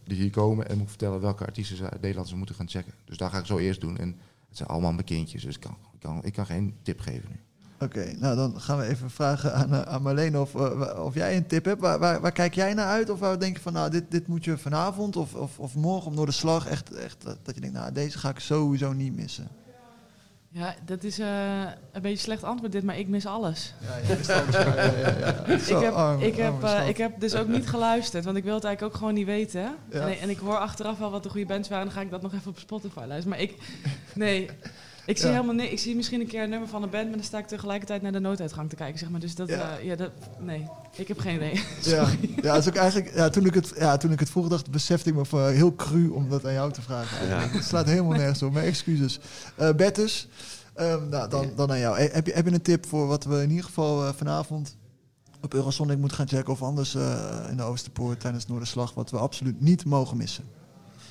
die 0.03 0.17
hier 0.17 0.29
komen. 0.29 0.67
En 0.67 0.73
moet 0.73 0.83
ik 0.83 0.89
vertellen 0.89 1.21
welke 1.21 1.45
artiesten 1.45 1.77
ze 1.77 1.89
uit 1.89 2.01
Nederland 2.01 2.27
ze 2.27 2.35
moeten 2.35 2.55
gaan 2.55 2.69
checken. 2.69 2.93
Dus 3.05 3.17
daar 3.17 3.29
ga 3.29 3.37
ik 3.37 3.45
zo 3.45 3.57
eerst 3.57 3.81
doen. 3.81 3.97
En 3.97 4.19
het 4.47 4.57
zijn 4.57 4.69
allemaal 4.69 4.95
bekendjes, 4.95 5.43
dus 5.43 5.55
ik 5.55 5.61
kan, 5.61 5.77
kan, 5.99 6.23
ik 6.23 6.33
kan 6.33 6.45
geen 6.45 6.75
tip 6.83 6.99
geven 6.99 7.29
nu. 7.29 7.39
Oké, 7.79 8.13
nou 8.19 8.35
dan 8.35 8.61
gaan 8.61 8.77
we 8.77 8.85
even 8.85 9.09
vragen 9.09 9.53
aan, 9.53 9.73
eh, 9.73 9.81
aan 9.81 10.01
Marleen 10.01 10.37
of, 10.37 10.55
eh, 10.55 11.03
of 11.03 11.13
jij 11.13 11.37
een 11.37 11.47
tip 11.47 11.65
hebt. 11.65 11.81
Waar, 11.81 11.99
waar, 11.99 12.21
waar 12.21 12.31
kijk 12.31 12.53
jij 12.53 12.73
naar 12.73 12.87
uit? 12.87 13.09
Of 13.09 13.19
waar 13.19 13.39
denk 13.39 13.55
je 13.55 13.61
van, 13.61 13.73
nou, 13.73 13.89
dit, 13.89 14.11
dit 14.11 14.27
moet 14.27 14.43
je 14.43 14.57
vanavond 14.57 15.15
of, 15.15 15.33
of, 15.33 15.59
of 15.59 15.75
morgen 15.75 16.07
op 16.07 16.15
Noorderslag 16.15 16.67
echt, 16.67 16.93
echt 16.93 17.23
eh, 17.25 17.33
dat 17.43 17.55
je 17.55 17.61
denkt, 17.61 17.75
nou, 17.75 17.91
deze 17.91 18.17
ga 18.17 18.29
ik 18.29 18.39
sowieso 18.39 18.93
niet 18.93 19.15
missen. 19.15 19.47
Ja, 20.57 20.75
dat 20.85 21.03
is 21.03 21.19
eh, 21.19 21.61
een 21.91 22.01
beetje 22.01 22.17
slecht 22.17 22.43
antwoord 22.43 22.71
dit, 22.71 22.83
maar 22.83 22.97
ik 22.97 23.07
mis 23.07 23.25
alles. 23.25 23.73
Ja, 23.79 23.97
ja, 24.07 24.15
ja. 25.47 25.57
Zo 25.57 25.75
ik, 25.77 25.83
heb, 25.83 25.93
arm, 25.93 26.21
ik, 26.21 26.35
heb, 26.35 26.63
eh, 26.63 26.87
ik 26.87 26.97
heb 26.97 27.19
dus 27.19 27.35
ook 27.35 27.47
niet 27.47 27.67
geluisterd, 27.67 28.25
want 28.25 28.37
ik 28.37 28.43
wil 28.43 28.53
het 28.53 28.63
eigenlijk 28.63 28.93
ook 28.93 28.99
gewoon 28.99 29.15
niet 29.15 29.25
weten. 29.25 29.75
Ja. 29.91 30.07
En, 30.07 30.19
en 30.19 30.29
ik 30.29 30.37
hoor 30.37 30.57
achteraf 30.57 30.97
wel 30.97 31.11
wat 31.11 31.23
de 31.23 31.29
goede 31.29 31.45
bands 31.45 31.69
waren, 31.69 31.87
en 31.87 31.89
dan 31.93 31.99
ga 31.99 32.05
ik 32.05 32.11
dat 32.11 32.21
nog 32.21 32.33
even 32.33 32.51
op 32.51 32.59
Spotify 32.59 32.97
luisteren. 33.07 33.29
Maar 33.29 33.39
ik, 33.39 33.55
nee, 34.13 34.49
ik 35.07 35.17
zie 35.17 35.25
Ja. 35.27 35.33
helemaal 35.33 35.55
niks. 35.55 35.71
Ik 35.71 35.79
zie 35.79 35.95
misschien 35.95 36.19
een 36.21 36.27
keer 36.27 36.43
een 36.43 36.49
nummer 36.49 36.67
van 36.69 36.83
een 36.83 36.89
band, 36.89 37.07
maar 37.07 37.15
dan 37.17 37.25
sta 37.25 37.37
ik 37.37 37.47
tegelijkertijd 37.47 38.01
naar 38.01 38.11
de 38.11 38.19
nooduitgang 38.19 38.69
te 38.69 38.75
kijken, 38.75 38.99
zeg 38.99 39.09
maar. 39.09 39.19
Dus 39.19 39.35
dat, 39.35 39.47
Ja. 39.49 39.55
ja, 39.55 39.77
ja 39.83 39.95
dat, 39.95 40.11
nee, 40.39 40.67
ik 40.95 41.07
heb 41.07 41.19
geen 41.19 41.35
idee. 41.35 41.63
Ja, 41.83 42.07
ja, 42.41 42.55
is 42.55 42.67
ook 42.67 42.75
eigenlijk, 42.75 43.15
ja, 43.15 43.29
toen, 43.29 43.45
ik 43.45 43.53
het, 43.53 43.73
ja, 43.77 43.97
toen 43.97 44.11
ik 44.11 44.19
het 44.19 44.29
vroeg 44.29 44.47
dacht, 44.47 44.71
besefte 44.71 45.09
ik 45.09 45.15
me 45.15 45.25
van 45.25 45.47
heel 45.49 45.75
cru 45.75 46.07
om 46.09 46.29
dat 46.29 46.45
aan 46.45 46.53
jou 46.53 46.71
te 46.71 46.81
vragen. 46.81 47.17
eigenlijk. 47.17 47.53
Het 47.53 47.63
slaat 47.63 47.85
helemaal 47.85 48.17
nergens 48.17 48.43
op, 48.43 48.53
mijn 48.53 48.65
excuses. 48.65 49.19
Eh 49.55 49.73
Bertus, 49.73 50.27
ehm, 50.73 51.09
nou, 51.09 51.29
dan, 51.29 51.51
dan 51.55 51.71
aan 51.71 51.79
jou. 51.79 51.97
Eh, 51.97 52.13
Heb 52.13 52.25
je, 52.25 52.33
heb 52.33 52.45
je 52.45 52.53
een 52.53 52.61
tip 52.61 52.85
voor 52.85 53.07
wat 53.07 53.23
we 53.23 53.41
in 53.41 53.49
ieder 53.49 53.65
geval 53.65 54.05
eh, 54.07 54.13
vanavond 54.13 54.77
op 55.41 55.53
Eurosonic 55.53 55.97
moeten 55.97 56.17
gaan 56.17 56.27
checken 56.27 56.53
of 56.53 56.61
anders 56.61 56.95
eh, 56.95 57.45
in 57.49 57.57
de 57.57 57.63
Oosterpoort 57.63 58.19
tijdens 58.19 58.47
Noorderslag, 58.47 58.93
wat 58.93 59.11
we 59.11 59.17
absoluut 59.17 59.61
niet 59.61 59.85
mogen 59.85 60.17
missen? 60.17 60.43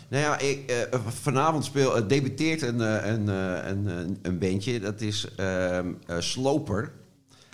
Nou 0.09 0.22
ja, 0.22 0.38
ik, 0.38 0.70
eh, 0.70 1.00
vanavond 1.09 1.64
speel, 1.64 1.96
eh, 1.96 2.09
debuteert 2.09 2.62
een, 2.62 2.80
eh, 2.80 3.07
een, 3.07 3.28
eh, 3.28 3.68
een, 3.68 3.86
een, 3.86 4.18
een 4.22 4.38
bandje. 4.38 4.80
Dat 4.80 5.00
is 5.00 5.34
ehm, 5.36 5.92
eh, 6.07 6.16
Sloper. 6.18 6.92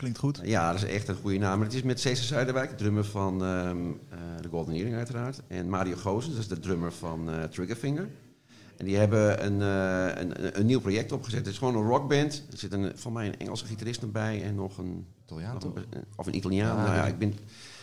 Klinkt 0.02 0.20
goed. 0.20 0.40
Ja, 0.44 0.72
dat 0.72 0.82
is 0.82 0.88
echt 0.88 1.08
een 1.08 1.14
goede 1.14 1.38
naam. 1.38 1.56
Maar 1.58 1.66
het 1.66 1.76
is 1.76 1.82
met 1.82 2.00
Cesar 2.00 2.24
Zuiderwijk, 2.24 2.70
de 2.70 2.76
drummer 2.76 3.04
van 3.04 3.44
ehm, 3.44 3.76
eh, 4.08 4.18
de 4.40 4.48
Golden 4.48 4.74
Earring 4.74 4.96
uiteraard. 4.96 5.40
En 5.46 5.68
Mario 5.68 5.96
Gozens, 5.96 6.34
dat 6.34 6.42
is 6.42 6.48
de 6.48 6.58
drummer 6.58 6.92
van 6.92 7.30
eh, 7.30 7.42
Triggerfinger. 7.42 8.08
En 8.76 8.84
die 8.84 8.96
hebben 8.96 9.44
een, 9.44 9.62
eh, 9.62 10.22
een, 10.22 10.58
een, 10.58 10.66
nieuw 10.66 10.80
project 10.80 11.12
opgezet. 11.12 11.38
Het 11.38 11.48
is 11.48 11.58
gewoon 11.58 11.76
een 11.76 11.88
rockband. 11.88 12.44
Er 12.52 12.58
zit 12.58 12.72
een, 12.72 12.92
van 12.94 13.12
mij 13.12 13.26
een 13.26 13.38
Engelse 13.38 13.66
gitarist 13.66 14.02
erbij 14.02 14.42
en 14.42 14.54
nog 14.54 14.78
een, 14.78 15.06
Italiaan 15.24 15.58
of 16.16 16.26
een 16.26 16.36
Italiaan. 16.36 16.76
Ja, 16.76 16.84
nou 16.84 16.96
ja, 16.96 17.06
ik 17.06 17.18
ben, 17.18 17.28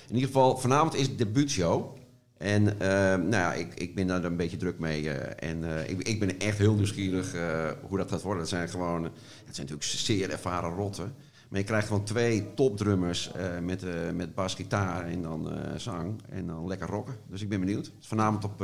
in 0.07 0.15
ieder 0.15 0.27
geval, 0.27 0.57
vanavond 0.57 0.95
is 0.95 1.09
de 1.09 1.15
debuutshow. 1.15 1.97
En 2.39 2.79
ehm, 2.79 3.19
nou 3.19 3.29
ja, 3.29 3.53
ik, 3.53 3.73
ik 3.73 3.95
ben 3.95 4.07
daar 4.07 4.23
een 4.23 4.35
beetje 4.35 4.57
druk 4.57 4.79
mee. 4.79 5.09
eh, 5.09 5.49
en 5.49 5.63
eh, 5.63 5.89
ik, 5.89 6.07
ik 6.07 6.19
ben 6.19 6.39
echt 6.39 6.57
heel 6.57 6.73
nieuwsgierig 6.73 7.33
eh, 7.33 7.71
hoe 7.87 7.97
dat 7.97 8.11
gaat 8.11 8.21
worden. 8.21 8.41
Het 8.41 8.49
zijn 8.49 8.69
gewoon, 8.69 9.03
het 9.03 9.55
zijn 9.55 9.67
natuurlijk 9.67 9.83
zeer 9.83 10.29
ervaren 10.29 10.69
rotten. 10.69 11.13
Maar 11.49 11.59
je 11.59 11.65
krijgt 11.65 11.87
gewoon 11.87 12.03
twee 12.03 12.53
topdrummers 12.53 13.31
met, 13.61 13.85
met 14.15 14.35
bas, 14.35 14.55
gitaar 14.55 15.05
en 15.05 15.21
dan 15.21 15.51
zang. 15.77 16.21
En 16.29 16.47
dan 16.47 16.67
lekker 16.67 16.87
rocken. 16.87 17.15
Dus 17.27 17.41
ik 17.41 17.49
ben 17.49 17.59
benieuwd. 17.59 17.91
Vanavond 17.99 18.43
op, 18.43 18.59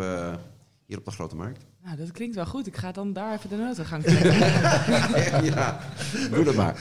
hier 0.86 0.98
op 0.98 1.06
de 1.06 1.12
Grote 1.12 1.36
Markt. 1.36 1.66
Nou, 1.86 1.98
dat 1.98 2.12
klinkt 2.12 2.36
wel 2.36 2.46
goed. 2.46 2.68
Ik 2.68 2.78
ga 2.78 2.92
dan 2.92 3.14
daar 3.14 3.34
even 3.34 3.50
de 3.50 3.56
nooduitgang 3.56 4.04
checken. 4.06 5.46
ja, 5.54 5.80
doe 6.32 6.44
dat 6.44 6.56
maar. 6.56 6.76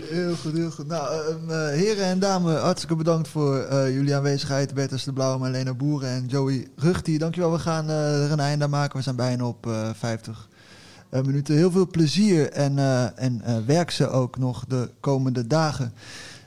Heel 0.00 0.34
goed, 0.36 0.52
heel 0.52 0.70
goed. 0.70 0.86
Nou, 0.86 1.08
eh, 1.08 1.28
ehm, 1.28 1.50
eh, 1.50 1.78
heren 1.78 2.04
en 2.04 2.18
dames, 2.18 2.60
hartstikke 2.60 2.96
bedankt 2.96 3.28
voor 3.28 3.58
eh, 3.58 3.94
jullie 3.94 4.14
aanwezigheid. 4.14 4.74
Bertus 4.74 5.04
de 5.04 5.12
Blauw, 5.12 5.38
Marlena 5.38 5.74
Boeren 5.74 6.08
en 6.08 6.26
Joey 6.26 6.68
Ruchti. 6.76 7.18
Dankjewel, 7.18 7.52
we 7.52 7.58
gaan 7.58 7.88
eh, 7.88 8.24
er 8.24 8.32
een 8.32 8.40
einde 8.40 8.64
aan 8.64 8.70
maken. 8.70 8.96
We 8.96 9.02
zijn 9.02 9.16
bijna 9.16 9.44
op 9.44 9.66
eh 9.66 9.90
50 9.94 10.48
eh, 11.14 11.22
minuten. 11.22 11.54
Heel 11.54 11.70
veel 11.70 11.86
plezier 11.86 12.50
en, 12.50 12.78
eh, 12.78 13.18
en 13.22 13.40
eh, 13.44 13.56
werk 13.66 13.90
ze 13.90 14.08
ook 14.08 14.38
nog 14.38 14.64
de 14.68 14.90
komende 15.00 15.46
dagen. 15.46 15.92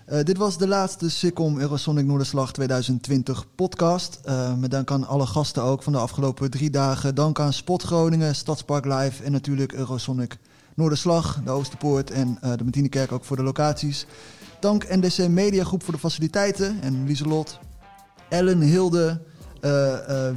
Eh, 0.08 0.24
dit 0.24 0.38
was 0.38 0.58
de 0.58 0.68
laatste 0.68 1.10
Sikkom 1.10 1.60
Eurosonic 1.60 2.06
Noorderslag 2.06 2.54
2020 2.54 3.46
podcast. 3.56 4.20
Eh, 4.24 4.54
met 4.54 4.72
dank 4.72 4.92
aan 4.92 5.08
alle 5.08 5.26
gasten 5.26 5.64
ook 5.64 5.84
van 5.84 5.94
de 5.94 6.00
afgelopen 6.00 6.52
drie 6.52 6.70
dagen. 6.70 7.16
Dank 7.16 7.40
aan 7.40 7.54
Spot 7.54 7.84
Groningen, 7.84 8.36
Stadspark 8.36 8.86
Live 8.86 9.24
en 9.24 9.32
natuurlijk 9.32 9.74
Eurosonic 9.74 10.38
Noorderslag, 10.76 11.42
de 11.44 11.52
Oosterpoort 11.52 12.12
en 12.12 12.38
eh, 12.42 12.52
de 12.58 12.64
Martinekerk 12.64 13.12
ook 13.12 13.24
voor 13.24 13.36
de 13.36 13.44
locaties. 13.44 14.06
Dank 14.60 14.96
NDC 14.96 15.28
Media 15.28 15.64
Groep 15.64 15.84
voor 15.84 15.94
de 15.94 16.00
faciliteiten 16.00 16.82
en 16.82 17.06
Lieselot, 17.06 17.60
Ellen, 18.30 18.62
Hilde, 18.62 19.22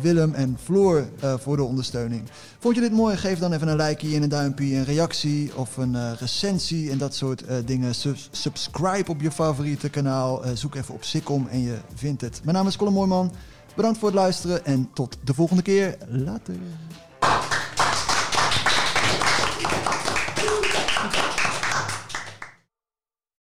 Willem 0.00 0.34
en 0.34 0.56
Floor 0.62 1.08
eh, 1.20 1.34
voor 1.38 1.56
de 1.56 1.62
ondersteuning. 1.62 2.22
Vond 2.58 2.74
je 2.74 2.80
dit 2.80 2.92
mooi? 2.92 3.16
Geef 3.16 3.38
dan 3.38 3.52
even 3.52 3.68
een 3.68 3.76
likeje 3.76 4.16
en 4.16 4.22
een 4.22 4.28
duimpje, 4.28 4.74
een 4.74 4.84
reactie 4.84 5.56
of 5.56 5.76
een 5.76 5.94
eh, 5.94 6.12
recensie 6.18 6.90
en 6.90 6.98
dat 6.98 7.14
soort 7.14 7.44
eh, 7.44 7.56
dingen. 7.64 7.94
Subscribe 8.30 9.10
op 9.10 9.20
je 9.20 9.30
favoriete 9.30 9.88
kanaal. 9.88 10.44
Eh, 10.44 10.50
zoek 10.54 10.74
even 10.74 10.94
op 10.94 11.04
Sikkom 11.04 11.46
en 11.50 11.62
je 11.62 11.78
vindt 11.94 12.20
het. 12.20 12.40
Mijn 12.44 12.56
naam 12.56 12.66
is 12.66 12.76
Colin 12.76 12.92
Mooijman. 12.92 13.32
Bedankt 13.74 13.98
voor 13.98 14.08
het 14.08 14.18
luisteren 14.18 14.64
en 14.64 14.90
tot 14.94 15.16
de 15.24 15.34
volgende 15.34 15.62
keer. 15.62 15.96
Later. 16.08 16.54